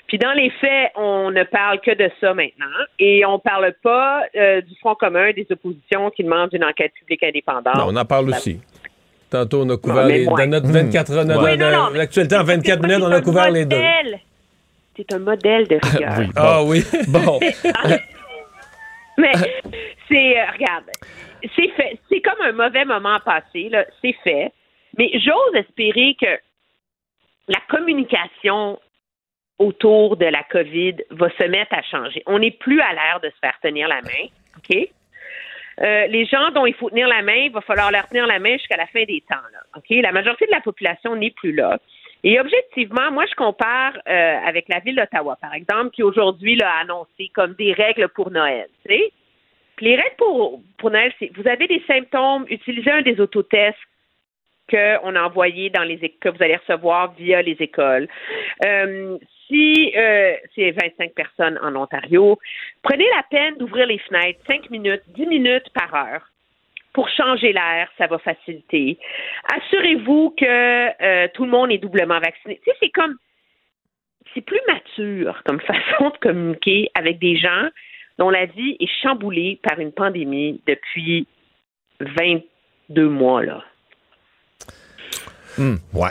[0.08, 2.66] Puis dans les faits, on ne parle que de ça maintenant.
[2.98, 6.92] Et on ne parle pas euh, du Front commun des oppositions qui demandent une enquête
[6.94, 7.74] publique indépendante.
[7.76, 8.58] Non, on en parle aussi.
[9.30, 12.44] Tantôt, on a couvert les, dans notre 24 heures, dans- Oui, dans non, l'actualité en
[12.44, 13.76] 24 minutes, on a couvert les deux.
[13.76, 14.20] modèle.
[14.96, 16.30] C'est un modèle de rigueur.
[16.34, 16.82] Ah oui.
[17.08, 17.38] Bon.
[19.18, 19.32] Mais
[20.08, 20.84] c'est, euh, regarde,
[21.56, 21.98] c'est fait.
[22.08, 23.84] C'est comme un mauvais moment passé, là.
[24.02, 24.52] C'est fait.
[24.96, 26.38] Mais j'ose espérer que
[27.48, 28.78] la communication
[29.58, 32.22] autour de la COVID va se mettre à changer.
[32.26, 34.88] On n'est plus à l'ère de se faire tenir la main, OK?
[35.80, 38.38] Euh, les gens dont il faut tenir la main, il va falloir leur tenir la
[38.38, 39.36] main jusqu'à la fin des temps.
[39.52, 40.00] Là?
[40.02, 41.78] La majorité de la population n'est plus là.
[42.24, 46.80] Et objectivement, moi, je compare euh, avec la ville d'Ottawa, par exemple, qui aujourd'hui a
[46.80, 48.66] annoncé comme des règles pour Noël.
[48.86, 53.78] Les règles pour, pour Noël, c'est vous avez des symptômes, utilisez un des autotests
[54.70, 58.08] qu'on a envoyés dans les que vous allez recevoir via les écoles.
[58.64, 62.38] Euh, si euh, c'est 25 personnes en Ontario,
[62.82, 66.22] prenez la peine d'ouvrir les fenêtres 5 minutes, 10 minutes par heure
[66.92, 68.98] pour changer l'air, ça va faciliter.
[69.54, 70.44] Assurez-vous que
[71.02, 72.60] euh, tout le monde est doublement vacciné.
[72.64, 73.16] Tu sais, c'est comme
[74.34, 77.68] c'est plus mature comme façon de communiquer avec des gens
[78.18, 81.26] dont la vie est chamboulée par une pandémie depuis
[82.00, 83.64] 22 mois là.
[85.92, 86.10] Ouais.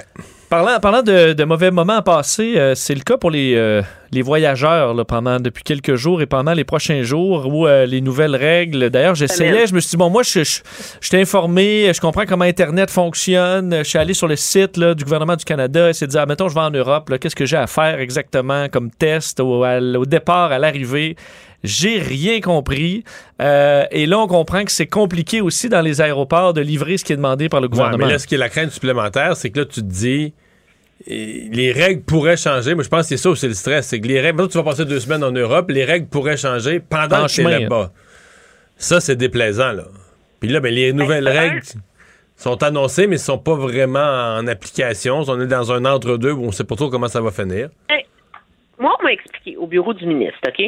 [0.50, 3.82] Parlant, parlant de, de mauvais moments passés, euh, c'est le cas pour les, euh,
[4.14, 8.00] les voyageurs là, pendant depuis quelques jours et pendant les prochains jours où euh, les
[8.00, 8.90] nouvelles règles.
[8.90, 10.62] D'ailleurs, j'essayais, je me suis dit bon, moi, je, je,
[11.02, 13.76] je t'ai informé, je comprends comment Internet fonctionne.
[13.80, 16.26] Je suis allé sur le site là, du gouvernement du Canada, essayer de dire, ah,
[16.26, 19.80] mettons, je vais en Europe, qu'est-ce que j'ai à faire exactement comme test au, à-
[19.82, 21.18] au départ, à l'arrivée?
[21.64, 23.04] J'ai rien compris.
[23.42, 27.04] Euh, et là, on comprend que c'est compliqué aussi dans les aéroports de livrer ce
[27.06, 28.06] qui est demandé par le Ouais, gouvernement.
[28.06, 30.34] mais là, ce qui est la crainte supplémentaire, c'est que là, tu te dis,
[31.08, 32.74] les règles pourraient changer.
[32.76, 33.88] Moi, je pense que c'est ça aussi le stress.
[33.88, 34.38] C'est que les règles.
[34.38, 37.30] Maintenant, tu vas passer deux semaines en Europe, les règles pourraient changer pendant En que
[37.30, 37.60] tu chemin.
[37.60, 37.92] là-bas.
[38.78, 39.86] Ça, c'est déplaisant, là.
[40.40, 41.62] Puis là, ben, les nouvelles règles
[42.36, 45.24] sont annoncées, mais ne sont pas vraiment en application.
[45.28, 47.70] On est dans un entre-deux où on sait pas trop comment ça va finir.
[47.90, 48.06] Hey,
[48.80, 50.62] moi, on m'a expliqué au bureau du ministre, OK?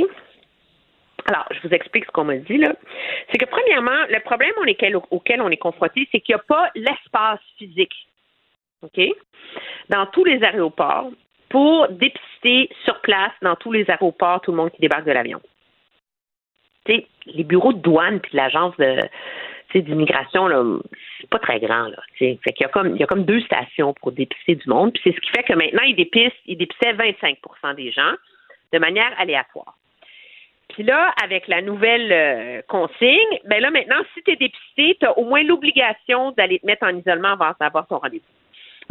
[1.29, 2.73] Alors, je vous explique ce qu'on m'a dit, là.
[3.29, 4.51] C'est que, premièrement, le problème
[5.11, 7.93] auquel on est confronté, c'est qu'il n'y a pas l'espace physique,
[8.81, 8.99] OK?
[9.89, 11.11] Dans tous les aéroports
[11.49, 15.39] pour dépister sur place, dans tous les aéroports, tout le monde qui débarque de l'avion.
[16.85, 18.73] Tu les bureaux de douane puis de l'agence
[19.75, 20.63] d'immigration, là,
[21.21, 22.01] c'est pas très grand, là.
[22.17, 24.93] Fait qu'il y a comme il y a comme deux stations pour dépister du monde.
[24.93, 28.13] Puis c'est ce qui fait que maintenant, ils dépistent, ils dépistaient 25% des gens
[28.73, 29.75] de manière aléatoire.
[30.79, 35.05] Puis là, avec la nouvelle euh, consigne, ben là, maintenant, si tu es dépisté, tu
[35.05, 38.23] as au moins l'obligation d'aller te mettre en isolement avant d'avoir ton rendez-vous.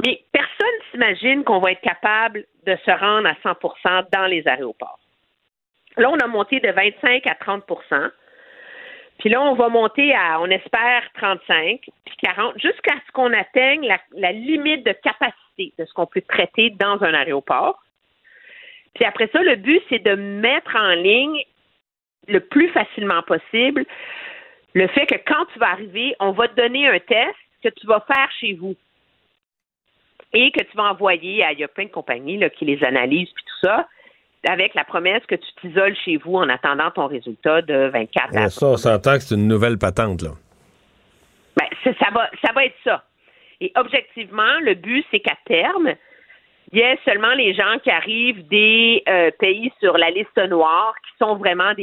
[0.04, 4.98] Mais personne s'imagine qu'on va être capable de se rendre à 100% dans les aéroports.
[5.96, 8.10] Là, on a monté de 25 à 30%
[9.20, 13.86] puis là, on va monter à, on espère, 35, puis 40, jusqu'à ce qu'on atteigne
[13.86, 17.82] la, la limite de capacité de ce qu'on peut traiter dans un aéroport.
[18.94, 21.42] Puis après ça, le but, c'est de mettre en ligne
[22.28, 23.84] le plus facilement possible
[24.74, 27.86] le fait que quand tu vas arriver, on va te donner un test que tu
[27.86, 28.76] vas faire chez vous
[30.32, 32.82] et que tu vas envoyer à, il y a plein de compagnies là, qui les
[32.84, 33.88] analysent puis tout ça,
[34.46, 38.40] avec la promesse que tu t'isoles chez vous en attendant ton résultat de 24 à
[38.42, 40.30] Ouais, ça, on s'entend que c'est une nouvelle patente, là.
[41.56, 43.04] Ben, ça va, ça va être ça.
[43.60, 45.94] Et objectivement, le but, c'est qu'à terme,
[46.70, 50.94] il y ait seulement les gens qui arrivent des euh, pays sur la liste noire
[51.04, 51.74] qui sont vraiment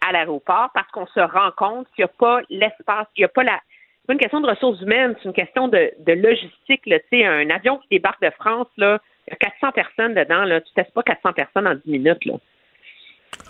[0.00, 3.28] à l'aéroport parce qu'on se rend compte qu'il n'y a pas l'espace, il n'y a
[3.28, 3.60] pas la.
[4.00, 6.82] C'est pas une question de ressources humaines, c'est une question de, logistique.
[7.12, 10.44] Un avion qui débarque de France, là, il y a 400 personnes dedans.
[10.44, 10.60] Là.
[10.60, 12.24] Tu ne testes pas 400 personnes en 10 minutes.
[12.24, 12.34] Là.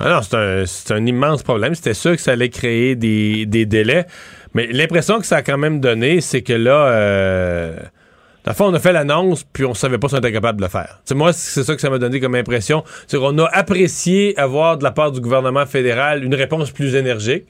[0.01, 0.21] Non,
[0.67, 1.75] c'est un, immense problème.
[1.75, 4.05] C'était sûr que ça allait créer des, des délais.
[4.55, 7.77] Mais l'impression que ça a quand même donné, c'est que là, euh,
[8.45, 10.71] la on a fait l'annonce, puis on savait pas si on était capable de le
[10.71, 10.99] faire.
[11.05, 12.83] Tu sais, moi, c'est ça que ça m'a donné comme impression.
[13.07, 17.47] C'est qu'on a apprécié avoir de la part du gouvernement fédéral une réponse plus énergique.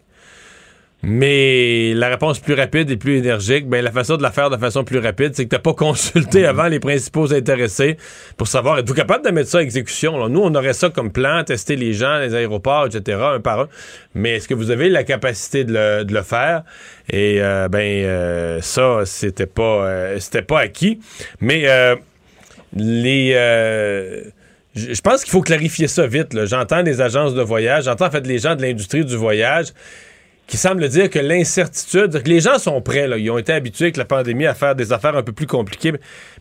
[1.04, 4.56] Mais la réponse plus rapide et plus énergique, ben la façon de la faire de
[4.56, 7.96] façon plus rapide, c'est que t'as pas consulté avant les principaux intéressés
[8.36, 10.28] pour savoir êtes-vous capable de mettre ça à exécution?
[10.28, 13.68] Nous, on aurait ça comme plan, tester les gens, les aéroports, etc., un par un.
[14.14, 16.62] Mais est-ce que vous avez la capacité de le, de le faire?
[17.10, 21.00] Et euh, ben euh, ça, c'était pas, euh, c'était pas acquis.
[21.40, 21.96] Mais euh,
[22.76, 24.22] les euh,
[24.76, 26.46] je pense qu'il faut clarifier ça vite.
[26.46, 29.72] J'entends les agences de voyage, j'entends en fait les gens de l'industrie du voyage
[30.52, 34.04] qui semblent dire que l'incertitude, les gens sont prêts, ils ont été habitués avec la
[34.04, 35.94] pandémie à faire des affaires un peu plus compliquées,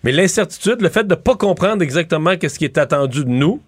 [0.03, 3.61] mais l'incertitude, le fait de ne pas comprendre exactement qu'est-ce qui est attendu de nous,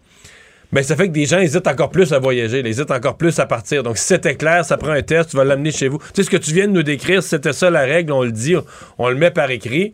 [0.73, 3.39] ben ça fait que des gens hésitent encore plus à voyager, ils hésitent encore plus
[3.39, 3.83] à partir.
[3.83, 5.99] Donc si c'était clair, ça prend un test, tu vas l'amener chez vous.
[5.99, 8.33] Tu sais ce que tu viens de nous décrire, c'était ça la règle, on le
[8.33, 8.57] dit,
[8.97, 9.93] on, le met par écrit.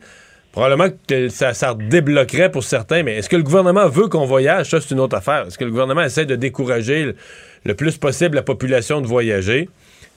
[0.51, 4.71] Probablement que ça, débloquerait pour certains, mais est-ce que le gouvernement veut qu'on voyage?
[4.71, 5.45] Ça, c'est une autre affaire.
[5.45, 7.13] Est-ce que le gouvernement essaie de décourager
[7.65, 9.69] le plus possible la population de voyager?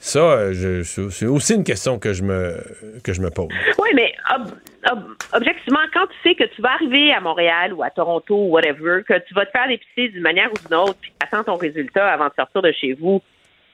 [0.05, 2.57] Ça, euh, je- c'est aussi une question que je me,
[3.05, 3.47] que je me pose.
[3.79, 4.51] Oui, mais ob-
[4.91, 8.49] ob- objectivement, quand tu sais que tu vas arriver à Montréal ou à Toronto ou
[8.51, 11.55] whatever, que tu vas te faire dépister d'une manière ou d'une autre, puis attends ton
[11.55, 13.21] résultat avant de sortir de chez vous,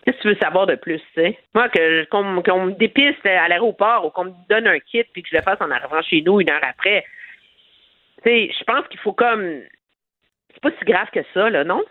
[0.06, 1.40] qu'est-ce que tu veux savoir de plus, tu sais?
[1.56, 5.24] Moi, que qu'on qu'on me dépiste à l'aéroport ou qu'on me donne un kit puis
[5.24, 7.06] que je le fasse en arrivant chez nous une heure après,
[8.24, 9.62] tu sais, je pense qu'il faut comme...
[10.54, 11.82] C'est pas si grave que ça, là, non?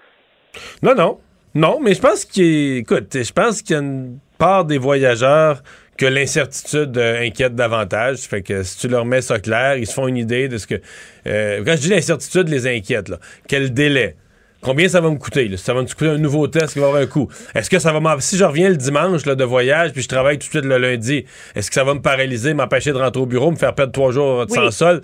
[0.80, 1.18] Non, non.
[1.56, 5.62] Non, mais je pense qu'il écoute, je pense qu'il y a une part des voyageurs
[5.98, 8.20] que l'incertitude euh, inquiète davantage.
[8.20, 10.66] Fait que si tu leur mets ça clair, ils se font une idée de ce
[10.66, 10.80] que.
[11.26, 13.08] euh, quand je dis l'incertitude, les inquiète.
[13.08, 13.18] Là.
[13.48, 14.16] Quel délai?
[14.60, 15.46] Combien ça va me coûter?
[15.46, 15.56] là?
[15.56, 17.28] Ça va me coûter un nouveau test qui va avoir un coût.
[17.54, 20.36] Est-ce que ça va Si je reviens le dimanche là, de voyage, puis je travaille
[20.38, 21.24] tout de suite le lundi,
[21.54, 24.10] est-ce que ça va me paralyser, m'empêcher de rentrer au bureau, me faire perdre trois
[24.10, 24.56] jours de Oui.
[24.56, 25.02] sans sol?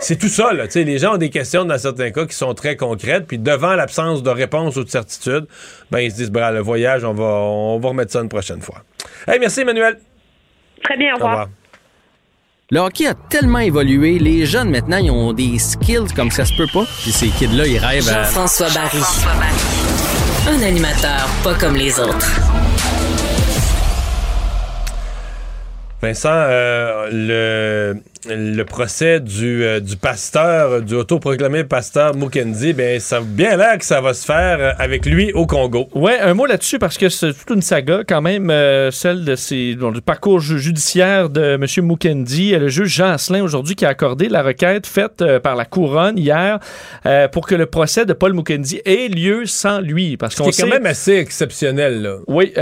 [0.00, 0.66] C'est tout ça, là.
[0.66, 3.38] Tu sais, les gens ont des questions dans certains cas qui sont très concrètes, puis
[3.38, 5.46] devant l'absence de réponse ou de certitude,
[5.90, 8.60] ben ils se disent, ben, le voyage, on va, on va remettre ça une prochaine
[8.60, 8.82] fois.
[9.26, 9.98] Hey, merci, Emmanuel.
[10.82, 11.48] Très bien, au revoir.
[12.72, 16.54] Le hockey a tellement évolué, les jeunes maintenant, ils ont des skills comme ça se
[16.54, 16.84] peut pas.
[17.02, 18.22] Puis ces kids-là, ils rêvent à...
[18.22, 19.02] Jean-François Barry.
[20.48, 22.28] Un animateur pas comme les autres.
[26.00, 33.20] Vincent, euh, le, le procès du, euh, du pasteur, du autoproclamé pasteur Mukendi, ben ça
[33.22, 35.88] bien l'air que ça va se faire euh, avec lui au Congo.
[35.94, 39.34] Ouais, un mot là-dessus parce que c'est toute une saga quand même, euh, celle de
[39.36, 41.64] ces, bon, du parcours ju- judiciaire de M.
[41.86, 42.50] Mukendi.
[42.52, 46.18] Le juge Jean Asselin aujourd'hui qui a accordé la requête faite euh, par la couronne
[46.18, 46.58] hier
[47.32, 50.16] pour que le procès de Paul Mukendi ait lieu sans lui.
[50.18, 52.16] Parce Ce qu'on qui est quand même assez exceptionnel, là.
[52.26, 52.52] Oui,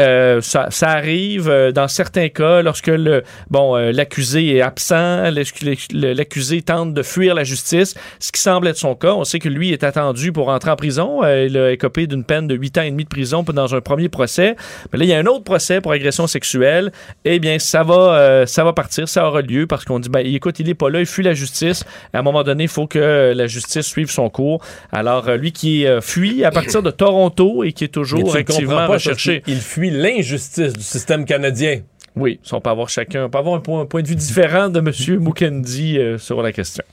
[0.40, 5.47] ça, ça arrive dans certains cas lorsque le bon l'accusé est absent, l'ex- le-
[5.92, 9.14] l'accusé tente de fuir la justice, ce qui semble être son cas.
[9.14, 11.22] On sait que lui est attendu pour entrer en prison.
[11.24, 13.80] Euh, il a écopé d'une peine de 8 ans et demi de prison dans un
[13.80, 14.56] premier procès.
[14.92, 16.92] Mais là, il y a un autre procès pour agression sexuelle.
[17.24, 20.24] Eh bien, ça va, euh, ça va partir, ça aura lieu parce qu'on dit, ben,
[20.24, 21.84] écoute, il est pas là, il fuit la justice.
[22.12, 24.62] À un moment donné, il faut que la justice suive son cours.
[24.92, 28.76] Alors, euh, lui qui euh, fuit à partir de Toronto et qui est toujours activement
[28.76, 29.42] pas, recherché.
[29.46, 31.80] Il fuit l'injustice du système canadien.
[32.18, 34.68] Oui, on peut avoir chacun, on peut avoir un point, un point de vue différent
[34.68, 35.20] de M.
[35.22, 36.84] Mukendi euh, sur la question.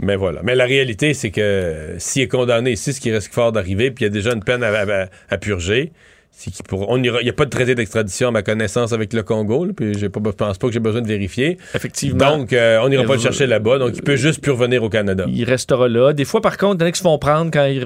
[0.00, 0.40] Mais voilà.
[0.44, 3.90] Mais la réalité, c'est que euh, s'il est condamné ici, ce qui risque fort d'arriver,
[3.90, 5.92] puis il y a déjà une peine à, à- à purger,
[6.30, 9.64] c'est qu'il on n'y a pas de traité d'extradition à ma connaissance avec le Congo,
[9.64, 11.58] là, puis je pense pas que j'ai besoin de vérifier.
[11.74, 12.36] Effectivement.
[12.38, 14.88] Donc, euh, on n'ira pas le chercher là-bas, donc il peut juste plus revenir au
[14.88, 15.24] Canada.
[15.28, 16.12] Il restera là.
[16.12, 17.84] Des fois, par contre, il y en a qui se font prendre quand ils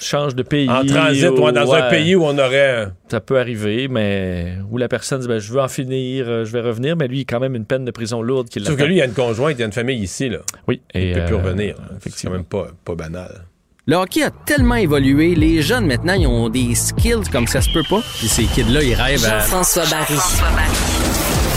[0.00, 0.68] changent de pays.
[0.68, 2.88] En transit ou dans un pays où on aurait...
[3.10, 6.52] Ça peut arriver, mais où la personne dit ben, Je veux en finir, euh, je
[6.52, 8.76] vais revenir, mais lui, il a quand même une peine de prison lourde qui Sauf
[8.76, 10.38] que lui, il y a une conjointe, il y a une famille ici, là.
[10.66, 10.80] Oui.
[10.94, 11.76] Il et, peut plus euh, revenir.
[12.00, 13.44] C'est quand même pas, pas banal.
[13.86, 17.72] Le hockey a tellement évolué, les jeunes maintenant, ils ont des skills comme ça se
[17.72, 18.02] peut pas.
[18.18, 19.38] Puis ces kids-là, ils rêvent à...
[19.38, 20.18] Jean-François Barry.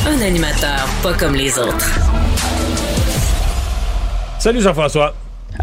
[0.07, 1.89] Un animateur pas comme les autres.
[4.39, 5.13] Salut Jean-François.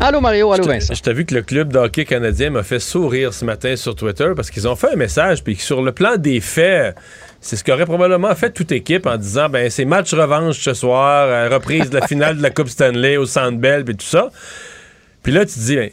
[0.00, 0.94] Allô Mario, allô Vincent.
[0.94, 3.96] Je t'ai vu que le club de hockey canadien m'a fait sourire ce matin sur
[3.96, 6.94] Twitter parce qu'ils ont fait un message puis que sur le plan des faits,
[7.40, 11.26] c'est ce qu'aurait probablement fait toute équipe en disant ben c'est match revanche ce soir,
[11.28, 14.30] euh, reprise de la finale de la Coupe Stanley au Centre Bell puis tout ça.
[15.24, 15.90] Puis là, tu te dis, ben,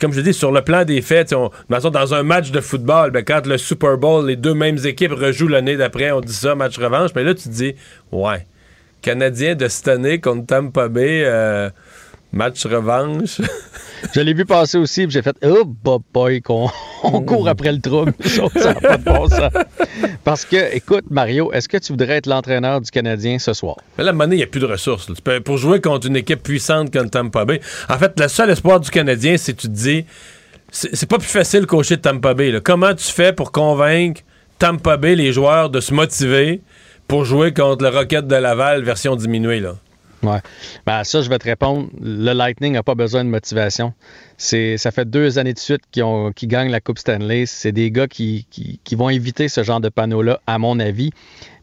[0.00, 3.24] comme je dis, sur le plan des faits, on, dans un match de football, ben,
[3.24, 6.78] quand le Super Bowl, les deux mêmes équipes rejouent l'année d'après, on dit ça, match
[6.78, 7.10] revanche.
[7.16, 7.74] Mais là, tu te dis,
[8.12, 8.46] ouais,
[9.02, 11.68] Canadien de cette année contre Tampa Bay, euh,
[12.32, 13.40] match revanche.
[14.14, 16.70] Je l'ai vu passer aussi, puis j'ai fait Oh, boy, boy, qu'on
[17.02, 18.14] on court après le trouble.
[18.24, 19.52] ça n'a pas de bon sens.
[20.24, 23.76] Parce que, écoute, Mario, est-ce que tu voudrais être l'entraîneur du Canadien ce soir?
[23.98, 25.06] Mais là, donné, il n'y a plus de ressources.
[25.06, 28.48] Tu peux- pour jouer contre une équipe puissante comme Tampa Bay, en fait, le seul
[28.48, 30.06] espoir du Canadien, c'est que tu te dis,
[30.70, 32.52] c'est pas plus facile coacher Tampa Bay.
[32.52, 32.60] là.
[32.60, 34.22] Comment tu fais pour convaincre
[34.58, 36.62] Tampa Bay, les joueurs, de se motiver
[37.06, 39.60] pour jouer contre le Rocket de Laval version diminuée?
[39.60, 39.74] Là?
[40.22, 40.40] Ouais.
[40.84, 41.88] Ben, ça, je vais te répondre.
[42.00, 43.94] Le Lightning n'a pas besoin de motivation.
[44.36, 47.46] C'est, ça fait deux années de suite qu'ils, ont- qu'ils gagnent la Coupe Stanley.
[47.46, 48.46] C'est des gars qui,
[48.92, 51.10] vont éviter ce genre de panneau-là, à mon avis.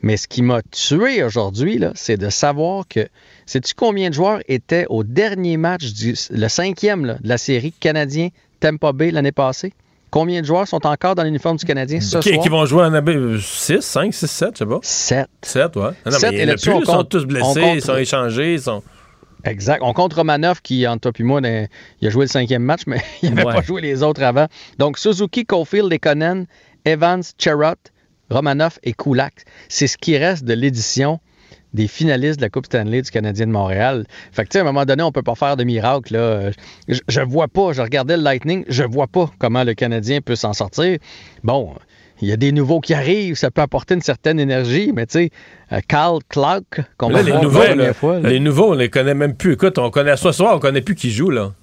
[0.02, 3.08] Mais ce qui m'a tué aujourd'hui, là, c'est de savoir que.
[3.46, 7.72] Sais-tu combien de joueurs étaient au dernier match, du, le cinquième là, de la série
[7.72, 8.30] canadien
[8.60, 9.72] Tampa Bay l'année passée?
[10.10, 12.44] Combien de joueurs sont encore dans l'uniforme du Canadien ce Qui, soir?
[12.44, 14.80] qui vont jouer en AB 6, 5, 6, 7, je sais pas.
[14.82, 15.28] 7.
[15.42, 15.82] 7, ouais.
[16.06, 18.62] Non, mais et là-dessus, plus, on ils sont tous blessés, compte- ils sont échangés, ils
[18.62, 18.82] sont...
[19.44, 19.80] Exact.
[19.84, 21.68] On compte Romanov qui, entre toi et moi, dans-
[22.02, 23.54] il a joué le cinquième match, mais il n'avait Ouais.
[23.56, 24.48] pas joué les autres avant.
[24.80, 26.48] Donc, Suzuki, Caulfield, Lekonen,
[26.86, 27.78] Evans, Cherrott,
[28.30, 29.44] Romanov et Kulak.
[29.70, 31.20] C'est ce qui reste de l'édition
[31.74, 34.06] des finalistes de la Coupe Stanley du Canadien de Montréal.
[34.32, 36.14] Fait que, tu sais, à un moment donné, on peut pas faire de miracle.
[36.14, 36.52] Là.
[36.88, 40.36] Je, je vois pas, je regardais le Lightning, je vois pas comment le Canadien peut
[40.36, 40.98] s'en sortir.
[41.44, 41.74] Bon,
[42.22, 45.20] il y a des nouveaux qui arrivent, ça peut apporter une certaine énergie, mais tu
[45.20, 45.30] sais,
[45.72, 48.20] euh, Carl Clark, qu'on va les voir nouveaux, la première fois.
[48.20, 48.30] là.
[48.30, 49.54] les nouveaux, on les connaît même plus.
[49.54, 51.54] Écoute, on connaît ce soir, on connaît plus qui joue, là.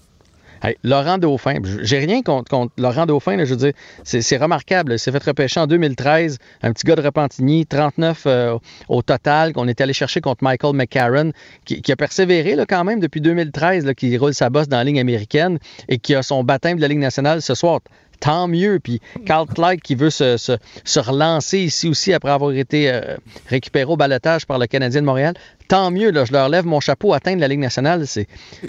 [0.82, 3.72] Laurent Dauphin, j'ai rien contre, Laurent Dauphin, là, je veux dire,
[4.02, 4.92] c'est remarquable.
[4.92, 8.58] Il s'est fait repêcher en 2013, un petit gars de Repentigny, 39 euh,
[8.88, 11.32] au total, qu'on est allé chercher contre Michael McCarron,
[11.64, 14.84] qui, a persévéré là, quand même depuis 2013, là, qui roule sa bosse dans la
[14.84, 15.58] ligne américaine
[15.88, 17.80] et qui a son baptême de la Ligue nationale ce soir.
[18.20, 18.78] Tant mieux.
[18.82, 23.16] Puis Carl Clyde qui veut se, se- se relancer ici aussi après avoir été euh,
[23.48, 25.34] récupéré au balotage par le Canadien de Montréal.
[25.68, 26.10] Tant mieux.
[26.10, 27.12] Là, je leur lève mon chapeau.
[27.14, 28.04] Atteindre la Ligue nationale,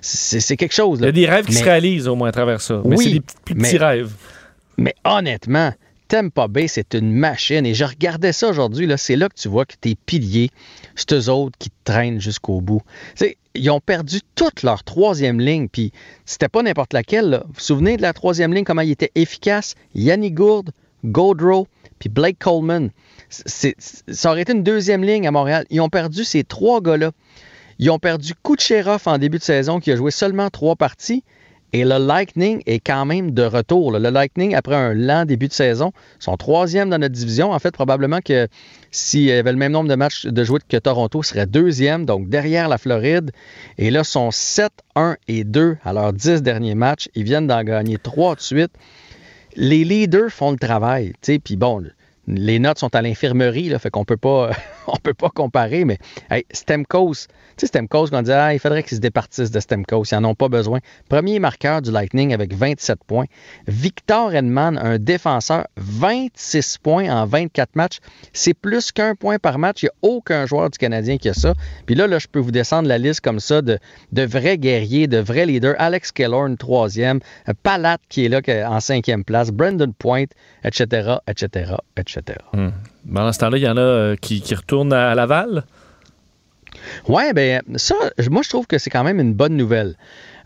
[0.01, 0.99] c'est quelque chose.
[1.01, 2.81] Il y a des rêves qui se réalisent au moins à travers ça.
[2.85, 4.11] Mais Oui, c'est des petits- plus petits mais- rêves.
[4.77, 5.73] mais honnêtement,
[6.68, 7.66] C'est une machine.
[7.66, 8.90] Et je regardais ça aujourd'hui.
[8.98, 10.50] C'est là que tu vois que tes piliers,
[10.96, 12.82] c'est eux autres qui traînent jusqu'au bout.
[13.56, 15.68] Ils ont perdu toute leur troisième ligne.
[15.70, 15.92] Puis
[16.26, 17.42] c'était pas n'importe laquelle.
[17.48, 19.76] Vous vous souvenez de la troisième ligne, comment il était efficace?
[19.94, 20.72] Yannick Gourde,
[21.06, 21.68] Gaudreau,
[22.00, 22.92] puis Blake Coleman.
[23.30, 25.66] Ça aurait été une deuxième ligne à Montréal.
[25.70, 27.12] Ils ont perdu ces trois gars-là.
[27.80, 31.24] Ils ont perdu Kucherov en début de saison, qui a joué seulement trois parties.
[31.74, 33.92] Et le Lightning est quand même de retour.
[33.92, 37.52] Le Lightning, après un lent début de saison, sont troisième dans notre division.
[37.52, 38.48] En fait, probablement que
[38.92, 42.30] s'il y avait le même nombre de matchs de jouer que Toronto, serait deuxième, donc
[42.30, 43.32] derrière la Floride.
[43.78, 47.10] Et là, sont 7, 1 et 2 à leurs 10 derniers matchs.
[47.14, 48.72] Ils viennent d'en gagner 3 de suite.
[49.58, 51.14] Les leaders font le travail.
[51.22, 51.84] Puis bon,
[52.27, 54.52] les notes sont à l'infirmerie, fait qu'on peut pas,
[54.88, 55.97] on peut pas comparer, mais
[56.30, 57.14] hey, Stemkos,
[57.57, 60.30] tu sais, Stemkos, on dit, ah, il faudrait qu'ils se départissent de Stemkos, ils n'en
[60.30, 60.80] ont pas besoin.
[61.10, 63.26] Premier marqueur du Lightning avec 27 points.
[63.68, 67.99] Victor Edman, un défenseur, 26 points en 24 matchs.
[68.34, 69.84] C'est plus qu'un point par match.
[69.84, 71.53] Il n'y a aucun joueur du Canadien qui a ça.
[71.85, 73.80] Puis là, là, je peux vous descendre la liste comme ça de,
[74.11, 75.76] de vrais guerriers, de vrais leaders.
[75.77, 77.19] Alex Killorn, troisième.
[77.64, 79.52] Palat, qui est là en cinquième place.
[79.52, 80.26] Brendan Point,
[80.64, 82.15] etc., etc., etc.
[82.54, 82.70] Hmm.
[83.14, 85.64] Pendant ce temps-là, il y en a euh, qui, qui retournent à Laval.
[87.08, 87.96] Ouais, ben ça,
[88.30, 89.96] moi je trouve que c'est quand même une bonne nouvelle.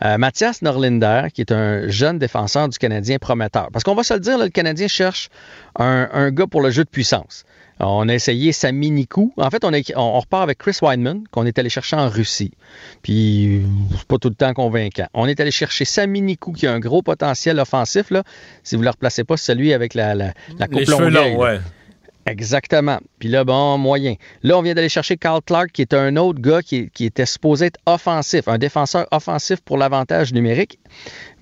[0.04, 3.70] Euh, Mathias Norlinder, qui est un jeune défenseur du Canadien prometteur.
[3.74, 5.30] Parce qu'on va se le dire, là, le Canadien cherche
[5.78, 7.44] un, un gars pour le jeu de puissance.
[7.80, 9.34] On a essayé Sami Nikou.
[9.38, 12.52] En fait, on, repart avec Chris Weidman, qu'on est allé chercher en Russie.
[13.04, 13.62] Puis,
[13.98, 15.08] c'est pas tout le temps convaincant.
[15.14, 18.12] On est allé chercher Sami Nikou, qui a un gros potentiel offensif.
[18.12, 18.24] Là.
[18.64, 21.60] Si vous ne le replacez pas, c'est celui avec la, la, la coupe ouais.
[22.26, 23.00] Exactement.
[23.18, 24.16] Puis là, bon, moyen.
[24.44, 27.68] Là, on vient d'aller chercher Carl Clark, qui est un autre gars qui, était supposé
[27.68, 30.80] être offensif, un défenseur offensif pour l'avantage numérique.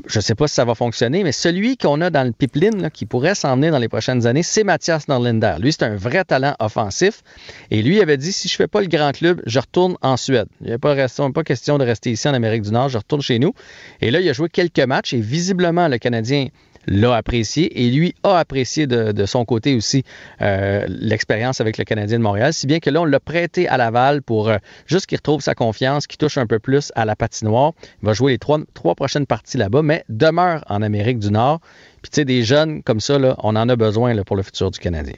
[0.05, 2.89] Je ne sais pas si ça va fonctionner, mais celui qu'on a dans le pipeline,
[2.91, 5.55] qui pourrait s'en venir dans les prochaines années, c'est Mathias Norlinder.
[5.59, 7.21] Lui, c'est un vrai talent offensif.
[7.69, 10.47] Et lui avait dit, si je fais pas le grand club, je retourne en Suède.
[10.61, 13.39] Il n'y pas, pas question de rester ici en Amérique du Nord, je retourne chez
[13.39, 13.53] nous.
[13.99, 16.47] Et là, il a joué quelques matchs et visiblement, le Canadien
[16.87, 20.03] l'a apprécié et lui a apprécié de, de son côté aussi
[20.41, 23.77] euh, l'expérience avec le Canadien de Montréal, si bien que là, on l'a prêté à
[23.77, 27.15] Laval pour euh, juste qu'il retrouve sa confiance, qu'il touche un peu plus à la
[27.15, 27.73] patinoire.
[28.01, 31.59] Il va jouer les trois, trois prochaines parties là-bas, mais demeure en Amérique du Nord.
[32.01, 34.43] Puis tu sais, des jeunes comme ça, là, on en a besoin là, pour le
[34.43, 35.15] futur du Canadien.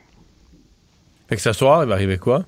[1.27, 2.45] Fait que ce soir, il va arriver quoi?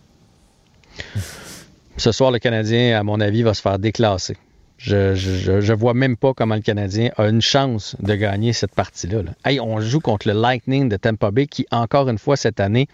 [1.97, 4.35] Ce soir, le Canadien, à mon avis, va se faire déclasser.
[4.83, 9.21] Je, je, vois même pas comment le Canadien a une chance de gagner cette partie-là.
[9.21, 9.31] là.
[9.45, 12.87] Hey, on joue contre le Lightning de Tampa Bay qui, encore une fois, cette année,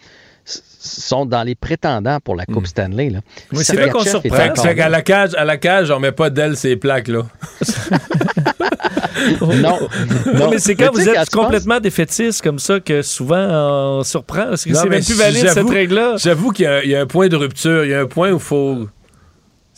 [0.44, 3.10] sont dans les prétendants pour la Coupe Stanley.
[3.10, 3.20] Là.
[3.52, 4.36] Oui, c'est vrai qu'on surprend.
[4.36, 4.88] Fait qu'à là.
[4.90, 7.22] la cage, à la cage, on met pas d'ailes ces plaques, là.
[9.40, 9.78] Non.
[10.34, 13.98] Non, mais c'est quand vous êtes quand tu penses- complètement défaitistes comme ça que souvent
[13.98, 14.46] on surprend.
[14.50, 16.14] Parce que Non, c'est mais même plus valide j'avoue- cette règle-là.
[16.18, 17.84] J'avoue qu'il y a un point de rupture.
[17.84, 18.88] Il y a un point où il faut.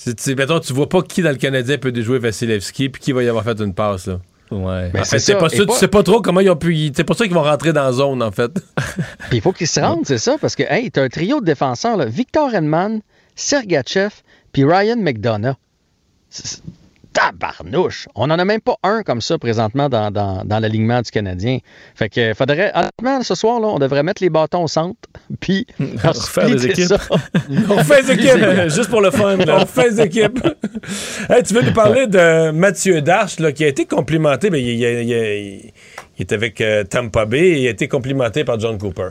[0.02, 3.12] C'est, c'est- mettons, tu vois pas qui dans le Canadien peut déjouer Vasilevski puis qui
[3.12, 4.18] va y avoir fait une passe, là.
[4.50, 4.88] Ouais.
[4.92, 5.38] Ben, en c'est fait, c'est ça.
[5.38, 6.74] pas ça, pas- tu sais pas trop comment ils ont pu.
[6.74, 8.50] y- C'est pour ça qu'ils vont rentrer dans la zone, en fait.
[9.28, 11.44] Puis il faut qu'ils se rendent, c'est ça, parce que, hey, t'as un trio de
[11.44, 12.06] défenseurs, là.
[12.06, 13.02] Victor Henman,
[13.36, 14.10] Sergachev,
[14.52, 15.56] puis Ryan McDonough.
[17.12, 18.06] Tabarnouche!
[18.14, 21.58] On n'en a même pas un comme ça présentement dans, dans, dans l'alignement du Canadien.
[21.94, 24.96] Fait que faudrait, honnêtement, ce soir, là, on devrait mettre les bâtons au centre,
[25.40, 25.66] puis
[26.04, 26.84] Refaire des équipes.
[26.86, 26.98] ça.
[27.68, 28.68] On fait les équipes.
[28.68, 29.36] Juste pour le fun.
[29.36, 29.58] là.
[29.62, 30.40] On fait les équipes.
[31.28, 34.48] Hey, tu veux nous parler de Mathieu Darche, là, qui a été complimenté.
[34.52, 35.72] Il, il- il- il-
[36.18, 39.08] il est avec euh, Tampa Bay et il a été complimenté par John Cooper.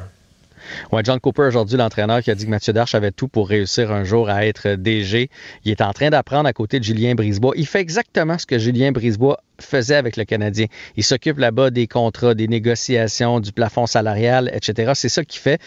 [1.04, 4.04] John Cooper, aujourd'hui, l'entraîneur qui a dit que Mathieu Darche avait tout pour réussir un
[4.04, 5.30] jour à être DG.
[5.66, 7.54] Il est en train d'apprendre à côté de Julien Brisebois.
[7.56, 10.66] Il fait exactement ce que Julien Brisebois faisait avec le Canadien.
[10.96, 14.92] Il s'occupe là-bas des contrats, des négociations, du plafond salarial, etc.
[14.96, 15.60] C'est ça qu'il fait.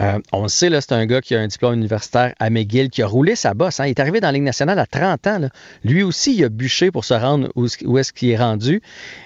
[0.00, 3.02] Euh, on le sait, c'est un gars qui a un diplôme universitaire à McGill, qui
[3.02, 3.80] a roulé sa bosse.
[3.80, 3.86] hein.
[3.86, 5.40] Il est arrivé dans la Ligue nationale à 30 ans.
[5.84, 8.82] Lui aussi, il a bûché pour se rendre où, est-ce qu'il est rendu.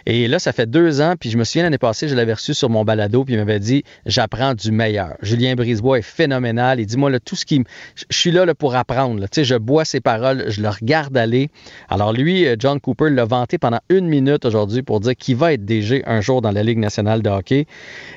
[0.06, 2.54] Et là, ça fait deux ans, puis je me souviens l'année passée, je l'avais reçu
[2.54, 5.14] sur mon balado, puis il m'avait dit J'apprends du meilleur.
[5.22, 6.80] Julien Brisebois est phénoménal.
[6.80, 7.62] Il dit Moi, là, tout ce qui.
[7.96, 9.20] Je suis là, pour apprendre.
[9.22, 11.50] Tu sais, je bois ses paroles, je le regarde aller.
[11.88, 15.52] Alors, lui, euh, John Cooper l'a vanté pendant une minute aujourd'hui pour dire qu'il va
[15.52, 17.66] être DG un jour dans la Ligue nationale de hockey.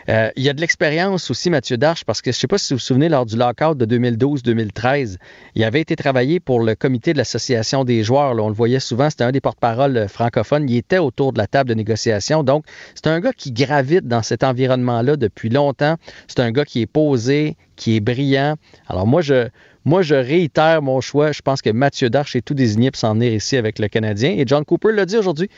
[0.09, 2.77] Euh, il y a de l'expérience aussi, Mathieu Darche, parce que sais pas si vous
[2.77, 5.15] vous souvenez, lors du lockout de 2012-2013,
[5.55, 8.35] il avait été travaillé pour le comité de l'Association des joueurs.
[8.37, 10.69] on le voyait souvent, c'était un des porte-parole euh, francophones.
[10.69, 12.43] Il était autour de la table de négociation.
[12.43, 12.65] Donc,
[12.95, 15.95] c'est un gars qui gravite dans cet environnement-là depuis longtemps.
[16.27, 18.55] C'est un gars qui est posé, qui est brillant.
[18.87, 19.47] Alors, moi, je.
[19.85, 21.33] Moi, je réitère mon choix.
[21.33, 24.29] Je pense que Mathieu Darche est tout désigné pour s'en venir ici avec le Canadien.
[24.29, 25.49] Et John Cooper l'a dit aujourd'hui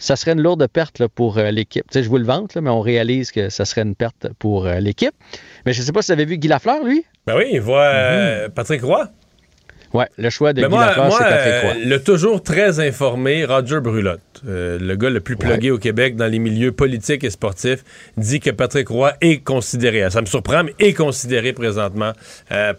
[0.00, 1.84] ça serait une lourde perte là, pour euh, l'équipe.
[1.88, 4.28] Tu sais, je vous le vante, là, mais on réalise que ça serait une perte
[4.38, 5.14] pour euh, l'équipe.
[5.64, 7.04] Mais je ne sais pas si vous avez vu Guy Lafleur, lui?
[7.26, 9.08] Ben oui, il voit euh, Patrick Roy.
[9.92, 11.84] Ouais, le choix de Ben Guy moi, Lafleur, c'est Patrick Roy.
[11.84, 16.38] le toujours très informé Roger Brulotte, le gars le plus plugué au Québec dans les
[16.38, 17.84] milieux politiques et sportifs,
[18.16, 22.12] dit que Patrick Roy est considéré, ça me surprend, mais est considéré présentement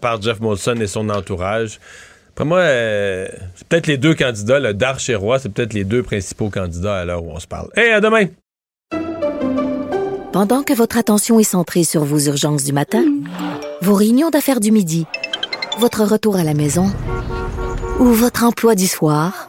[0.00, 1.78] par Jeff Molson et son entourage.
[2.34, 6.02] Après moi, euh, c'est peut-être les deux candidats, le Darche et c'est peut-être les deux
[6.02, 7.68] principaux candidats à l'heure où on se parle.
[7.76, 8.26] Et à demain!
[10.32, 13.04] Pendant que votre attention est centrée sur vos urgences du matin,
[13.82, 15.06] vos réunions d'affaires du midi,
[15.78, 16.90] votre retour à la maison
[18.00, 19.48] ou votre emploi du soir,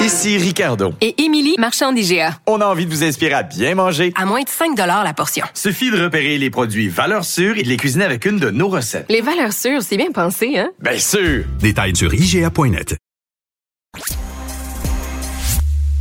[0.00, 0.92] Ici Ricardo.
[1.00, 2.38] Et Émilie, marchand d'IGA.
[2.46, 4.12] On a envie de vous inspirer à bien manger.
[4.16, 5.44] À moins de 5 la portion.
[5.54, 8.68] Suffit de repérer les produits valeurs sûres et de les cuisiner avec une de nos
[8.68, 9.06] recettes.
[9.08, 10.70] Les valeurs sûres, c'est bien pensé, hein?
[10.80, 11.44] Bien sûr!
[11.58, 12.96] Détails sur IGA.net.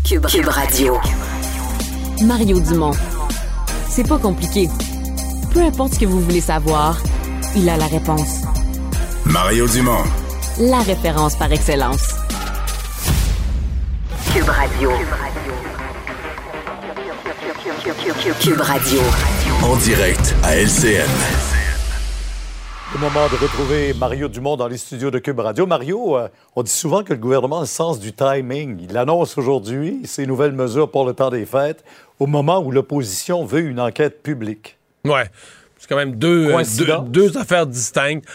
[0.07, 0.97] Cube, Cube Radio.
[2.23, 2.95] Mario Dumont.
[3.89, 4.69] C'est pas compliqué.
[5.53, 7.01] Peu importe ce que vous voulez savoir,
[7.55, 8.41] il a la réponse.
[9.25, 10.03] Mario Dumont.
[10.59, 12.15] La référence par excellence.
[14.33, 14.91] Cube Radio.
[18.39, 18.99] Cube Radio.
[19.63, 21.07] En direct à LCN.
[22.93, 25.65] Le moment de retrouver Mario Dumont dans les studios de Cube Radio.
[25.65, 28.77] Mario, euh, on dit souvent que le gouvernement a le sens du timing.
[28.89, 31.83] Il annonce aujourd'hui ses nouvelles mesures pour le temps des fêtes
[32.19, 34.77] au moment où l'opposition veut une enquête publique.
[35.05, 35.29] Ouais.
[35.77, 37.09] C'est quand même deux, deux, Coïncidence?
[37.09, 38.25] deux affaires distinctes.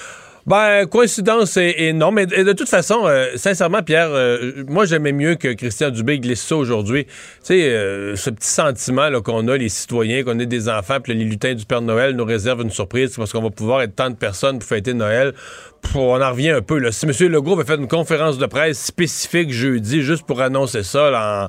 [0.47, 5.37] Ben, coïncidence et, non, mais de toute façon, euh, sincèrement, Pierre, euh, moi j'aimais mieux
[5.37, 7.07] que Christian Dubé glisse ça aujourd'hui.
[7.07, 7.13] Tu
[7.45, 11.25] sais, euh, ce petit sentiment qu'on a, les citoyens, qu'on est des enfants, puis les
[11.25, 14.17] lutins du Père Noël nous réservent une surprise parce qu'on va pouvoir être tant de
[14.17, 15.33] personnes pour fêter Noël.
[15.81, 16.79] Pff, on en revient un peu.
[16.79, 16.93] Là.
[16.93, 17.13] Si M.
[17.33, 21.49] Legault avait fait une conférence de presse spécifique jeudi juste pour annoncer ça, là,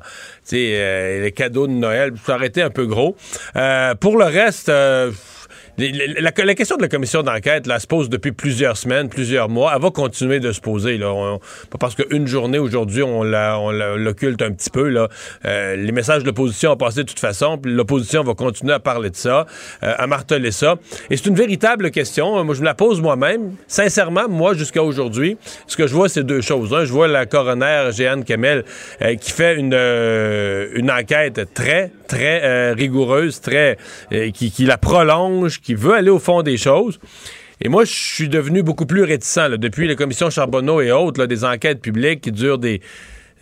[0.52, 3.14] les cadeaux de Noël, ça aurait été un peu gros.
[4.00, 4.72] Pour le reste...
[5.80, 9.72] euh, La, question de la commission d'enquête, là, se pose depuis plusieurs semaines, plusieurs mois.
[9.74, 10.98] Elle va continuer de se poser.
[10.98, 11.38] Là.
[11.70, 14.88] Pas parce qu'une journée aujourd'hui, on l'occulte un petit peu.
[14.88, 15.08] Là.
[15.44, 19.10] Euh, les messages de l'opposition ont passé de toute façon, l'opposition va continuer à parler
[19.10, 19.46] de ça,
[19.82, 20.76] euh, à marteler ça.
[21.10, 22.44] Et c'est une véritable question.
[22.44, 23.54] Moi, je me la pose moi-même.
[23.66, 25.36] Sincèrement, moi, jusqu'à aujourd'hui,
[25.66, 26.72] ce que je vois, c'est deux choses.
[26.74, 28.64] Un, je vois la coroner Jeanne Kemel
[29.02, 33.76] euh, qui fait une, euh, une enquête très, très euh, rigoureuse, très
[34.12, 36.98] euh, qui, qui la prolonge, qui veut aller au fond des choses.
[37.60, 41.20] Et moi, je suis devenu beaucoup plus réticent là, depuis les commissions Charbonneau et autres,
[41.20, 42.82] là, des enquêtes publiques qui durent des,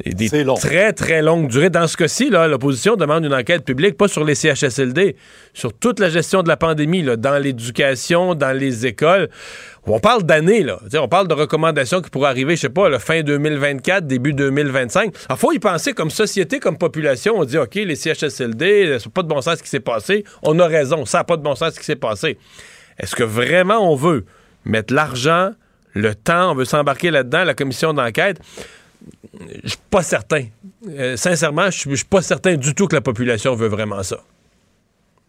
[0.04, 0.28] des
[0.60, 1.70] très, très longues durées.
[1.70, 5.16] Dans ce cas-ci, l'opposition demande une enquête publique, pas sur les CHSLD,
[5.52, 9.28] sur toute la gestion de la pandémie, là, dans l'éducation, dans les écoles.
[9.86, 10.78] On parle d'années, là.
[10.94, 15.14] On parle de recommandations qui pourraient arriver, je sais pas, la fin 2024, début 2025.
[15.28, 17.34] Il faut y penser comme société, comme population.
[17.36, 20.24] On dit, OK, les CHSLD, c'est pas de bon sens ce qui s'est passé.
[20.42, 22.38] On a raison, ça n'a pas de bon sens ce qui s'est passé.
[22.98, 24.24] Est-ce que vraiment on veut
[24.64, 25.50] mettre l'argent,
[25.92, 28.38] le temps, on veut s'embarquer là-dedans, la commission d'enquête?
[29.64, 30.46] Je suis pas certain.
[30.88, 34.20] Euh, sincèrement, je suis pas certain du tout que la population veut vraiment ça.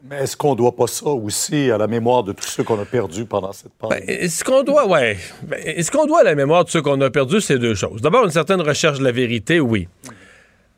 [0.07, 2.79] Mais est-ce qu'on ne doit pas ça aussi à la mémoire de tous ceux qu'on
[2.79, 4.05] a perdus pendant cette pandémie?
[4.05, 5.17] Ben, Est-ce qu'on doit, ouais.
[5.43, 8.01] Ben, Est-ce doit à la mémoire de ceux qu'on a perdus, c'est deux choses.
[8.01, 9.87] D'abord, une certaine recherche de la vérité, oui.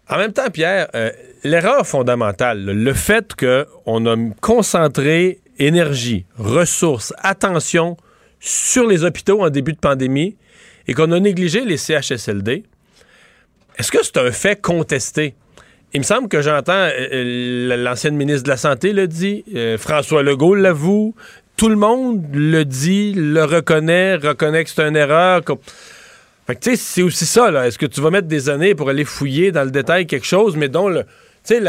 [0.09, 1.11] En même temps, Pierre, euh,
[1.43, 7.97] l'erreur fondamentale, le fait qu'on a concentré énergie, ressources, attention
[8.39, 10.37] sur les hôpitaux en début de pandémie
[10.87, 12.63] et qu'on a négligé les CHSLD,
[13.77, 15.35] est-ce que c'est un fait contesté?
[15.93, 19.77] Il me semble que j'entends euh, euh, l'ancienne ministre de la Santé le dit, euh,
[19.77, 21.15] François Legault l'avoue,
[21.55, 25.41] tout le monde le dit, le reconnaît, reconnaît que c'est une erreur.
[26.45, 27.67] Fait que tu sais, c'est aussi ça, là.
[27.67, 30.57] Est-ce que tu vas mettre des années pour aller fouiller dans le détail quelque chose,
[30.57, 31.05] mais dont le.
[31.47, 31.61] Sais,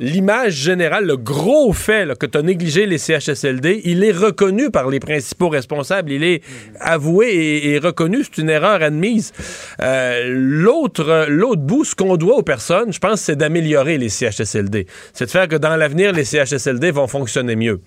[0.00, 4.70] l'image générale, le gros fait là, que tu as négligé les CHSLD, il est reconnu
[4.70, 6.10] par les principaux responsables.
[6.10, 6.42] Il est
[6.80, 8.24] avoué et, et reconnu.
[8.24, 9.34] C'est une erreur admise.
[9.82, 14.86] Euh, l'autre, l'autre bout, ce qu'on doit aux personnes, je pense, c'est d'améliorer les CHSLD.
[15.12, 17.82] C'est de faire que dans l'avenir, les CHSLD vont fonctionner mieux.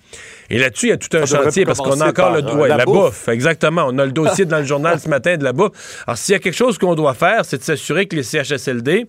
[0.48, 2.54] Et là-dessus, il y a tout un Ça chantier parce qu'on a encore le par,
[2.54, 2.94] euh, ouais, la la, bouffe.
[2.94, 3.28] bouffe.
[3.28, 3.86] Exactement.
[3.88, 6.04] On a le dossier dans le journal ce matin de la bouffe.
[6.06, 9.08] Alors, s'il y a quelque chose qu'on doit faire, c'est de s'assurer que les CHSLD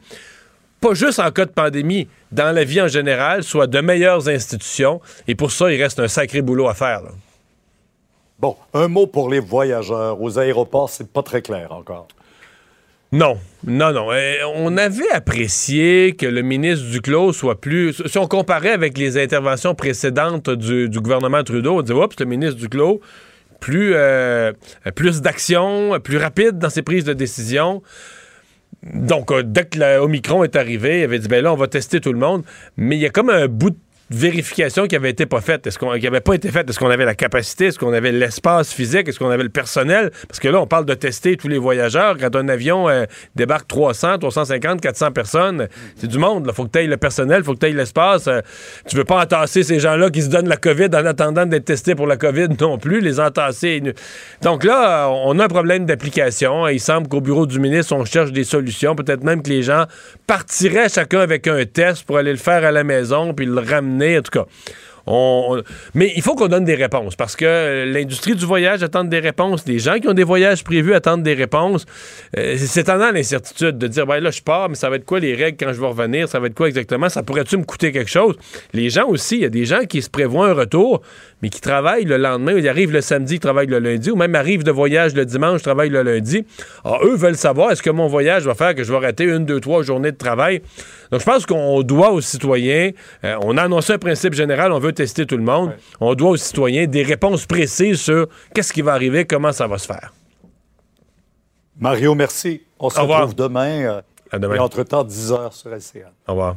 [0.83, 4.99] pas juste en cas de pandémie, dans la vie en général, soient de meilleures institutions.
[5.29, 7.03] Et pour ça, il reste un sacré boulot à faire.
[7.03, 7.11] là.
[8.37, 10.21] Bon, un mot pour les voyageurs.
[10.21, 12.09] Aux aéroports, c'est pas très clair encore.
[13.13, 14.11] Non, non, non.
[14.11, 18.01] Euh, on avait apprécié que le ministre Duclos soit plus.
[18.05, 22.25] Si on comparait avec les interventions précédentes du, du gouvernement Trudeau, on dit oups, le
[22.25, 22.99] ministre Duclos,
[23.61, 24.51] plus, euh,
[24.95, 27.81] plus d'action, plus rapide dans ses prises de décision.
[28.93, 32.01] Donc, euh, dès que l'Omicron est arrivé, il avait dit ben là, on va tester
[32.01, 32.43] tout le monde.
[32.77, 33.77] Mais il y a comme un bout de
[34.09, 35.65] vérification qui avait été pas faite.
[35.65, 36.69] Est-ce qu'on qui pas été faite?
[36.69, 37.67] Est-ce qu'on avait la capacité?
[37.67, 39.07] Est-ce qu'on avait l'espace physique?
[39.07, 40.11] Est-ce qu'on avait le personnel?
[40.27, 42.17] Parce que là, on parle de tester tous les voyageurs.
[42.19, 43.05] Quand un avion euh,
[43.35, 46.45] débarque 300, 350, 400 personnes, c'est du monde.
[46.47, 48.27] Il faut que tu aies le personnel, il faut que tu aies l'espace.
[48.27, 48.41] Euh,
[48.87, 51.95] tu veux pas entasser ces gens-là qui se donnent la COVID en attendant d'être testés
[51.95, 53.81] pour la COVID non plus, les entasser.
[54.41, 56.67] Donc là, on a un problème d'application.
[56.67, 58.95] Il semble qu'au bureau du ministre, on cherche des solutions.
[58.95, 59.85] Peut-être même que les gens
[60.27, 64.17] partiraient chacun avec un test pour aller le faire à la maison puis le ramener
[64.17, 64.45] en tout cas.
[65.07, 69.65] Mais il faut qu'on donne des réponses parce que l'industrie du voyage attend des réponses.
[69.67, 71.85] Les gens qui ont des voyages prévus attendent des réponses.
[72.37, 75.19] Euh, c'est tendant l'incertitude de dire ben là, je pars, mais ça va être quoi
[75.19, 77.91] les règles quand je vais revenir Ça va être quoi exactement Ça pourrait-tu me coûter
[77.91, 78.35] quelque chose?
[78.73, 81.01] Les gens aussi, il y a des gens qui se prévoient un retour,
[81.41, 82.53] mais qui travaillent le lendemain.
[82.57, 85.61] Ils arrivent le samedi, ils travaillent le lundi, ou même arrivent de voyage le dimanche,
[85.61, 86.45] travaillent le lundi.
[86.85, 89.45] Alors, eux veulent savoir est-ce que mon voyage va faire que je vais rater une,
[89.45, 90.61] deux, trois journées de travail?
[91.13, 92.89] Donc, je pense qu'on doit aux citoyens,
[93.23, 95.75] euh, on a annoncé un principe général, on veut tester tout le monde.
[96.01, 99.77] On doit aux citoyens des réponses précises sur qu'est-ce qui va arriver, comment ça va
[99.77, 100.11] se faire.
[101.79, 102.63] Mario, merci.
[102.79, 103.19] On se Au revoir.
[103.21, 103.81] retrouve demain.
[103.83, 104.55] euh, À demain.
[104.55, 106.09] Et entre-temps, 10 heures sur LCN.
[106.27, 106.55] Au revoir.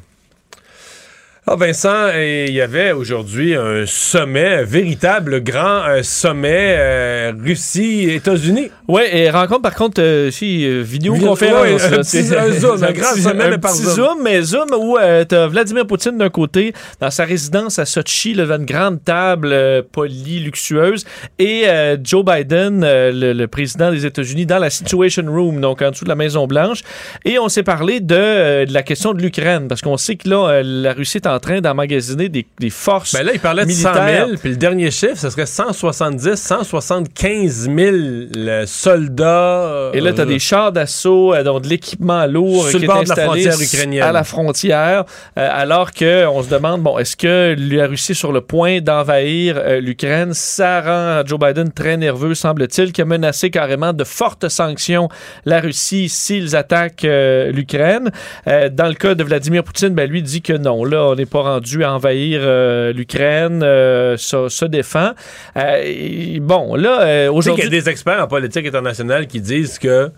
[1.49, 7.33] Ah Vincent, et il y avait aujourd'hui un sommet, un véritable grand euh, sommet euh,
[7.41, 8.69] Russie-États-Unis.
[8.89, 11.85] Oui, et rencontre par contre, euh, si, euh, vidéoconférence.
[11.85, 13.95] Un petit- un zoom, un grand petit- sommet, un mais par petit zoom.
[13.95, 14.23] zoom.
[14.25, 18.57] mais zoom où euh, t'as Vladimir Poutine d'un côté, dans sa résidence à Sochi, devant
[18.57, 21.05] une grande table euh, polie, luxueuse,
[21.39, 25.81] et euh, Joe Biden, euh, le, le président des États-Unis, dans la Situation Room, donc
[25.81, 26.81] en dessous de la Maison-Blanche.
[27.25, 30.61] Et on s'est parlé de, de la question de l'Ukraine, parce qu'on sait que là,
[30.65, 33.89] la Russie est en train d'emmagasiner des, des forces Ben là, il parlait de 100
[33.93, 34.27] militaires.
[34.27, 37.97] 000, puis le dernier chiffre, ce serait 170, 175 000
[38.37, 39.91] euh, soldats.
[39.93, 42.87] Et là, tu as euh, des chars d'assaut, euh, donc de l'équipement lourd Sur qui
[42.87, 45.05] le est de la installé frontière à la frontière,
[45.39, 49.57] euh, alors qu'on se demande, bon, est-ce que la Russie est sur le point d'envahir
[49.59, 50.33] euh, l'Ukraine?
[50.33, 55.09] Ça rend Joe Biden très nerveux, semble-t-il, qui a menacé carrément de fortes sanctions
[55.45, 58.11] la Russie s'ils attaquent l'Ukraine.
[58.47, 61.43] Dans le cas de Vladimir Poutine, ben, lui dit que non, là, on n'est pas
[61.43, 65.11] rendu à envahir euh, l'Ukraine, euh, se, se défend.
[65.57, 67.65] Euh, et bon, là, Tu sais qu'il aujourd'hui...
[67.65, 70.11] y a des experts en politique internationale qui disent que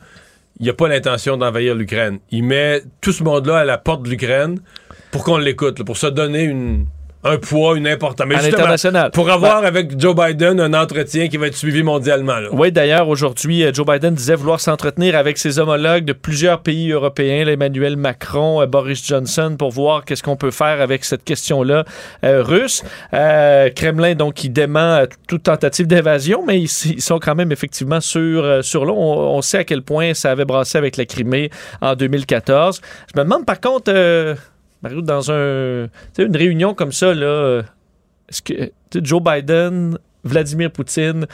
[0.61, 2.19] il n'y a pas l'intention d'envahir l'Ukraine.
[2.33, 4.59] Il met tout ce monde-là à la porte de l'Ukraine
[5.13, 6.87] pour qu'on l'écoute, pour se donner une,
[7.25, 8.27] un poids, une importance.
[8.29, 9.11] Mais À l'international.
[9.11, 12.39] Pour avoir avec Joe Biden un entretien qui va être suivi mondialement.
[12.39, 12.49] là.
[12.53, 16.93] Oui, d'ailleurs, aujourd'hui, euh, Joe Biden disait vouloir s'entretenir avec ses homologues de plusieurs pays
[16.93, 21.85] européens, Emmanuel Macron, euh, Boris Johnson, pour voir qu'est-ce qu'on peut faire avec cette question-là
[22.25, 22.85] euh, russe.
[23.15, 28.01] Euh, Kremlin, donc, qui dément toute tentative d'invasion, mais ils, ils sont quand même effectivement
[28.01, 28.95] sur, sur l'eau.
[28.97, 31.51] On, on sait à quel point ça avait brassé avec la Crimée
[31.81, 32.81] en 2014.
[33.15, 34.35] Je me demande, par contre, euh,
[34.83, 35.89] Mario, dans un,
[36.19, 37.63] une réunion comme ça, là,
[38.29, 38.71] est-ce que
[39.03, 41.27] Joe Biden, Vladimir Poutine,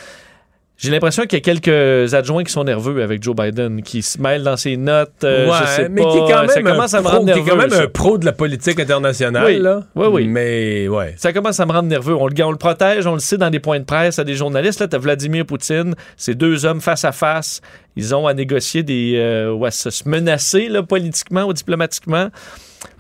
[0.76, 4.20] j'ai l'impression qu'il y a quelques adjoints qui sont nerveux avec Joe Biden, qui se
[4.20, 5.12] mêlent dans ses notes.
[5.22, 7.04] euh, Ouais, je sais mais pas, qui est quand ça même, un commence à me
[7.04, 7.50] pro, rendre qui est nerveux.
[7.50, 7.82] quand même ça.
[7.82, 9.44] un pro de la politique internationale.
[9.46, 9.84] Oui, là.
[9.94, 10.26] oui, oui.
[10.26, 11.14] Mais ouais.
[11.16, 12.14] Ça commence à me rendre nerveux.
[12.16, 14.34] On le, on le protège, on le sait dans des points de presse à des
[14.34, 14.80] journalistes.
[14.80, 17.60] Là, t'as Vladimir Poutine, ces deux hommes face à face.
[17.94, 19.14] Ils ont à négocier des.
[19.16, 22.30] euh, ou à se se menacer là, politiquement ou diplomatiquement.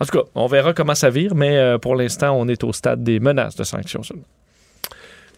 [0.00, 2.72] En tout cas, on verra comment ça vire, mais euh, pour l'instant, on est au
[2.72, 4.24] stade des menaces de sanctions seulement.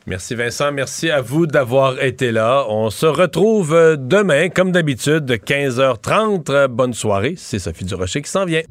[0.07, 2.65] Merci Vincent, merci à vous d'avoir été là.
[2.69, 6.51] On se retrouve euh, demain, comme d'habitude, de 15h30.
[6.51, 8.63] Euh, Bonne soirée, c'est Sophie Durocher qui s'en vient.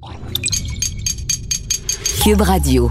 [2.24, 2.90] Cube Radio.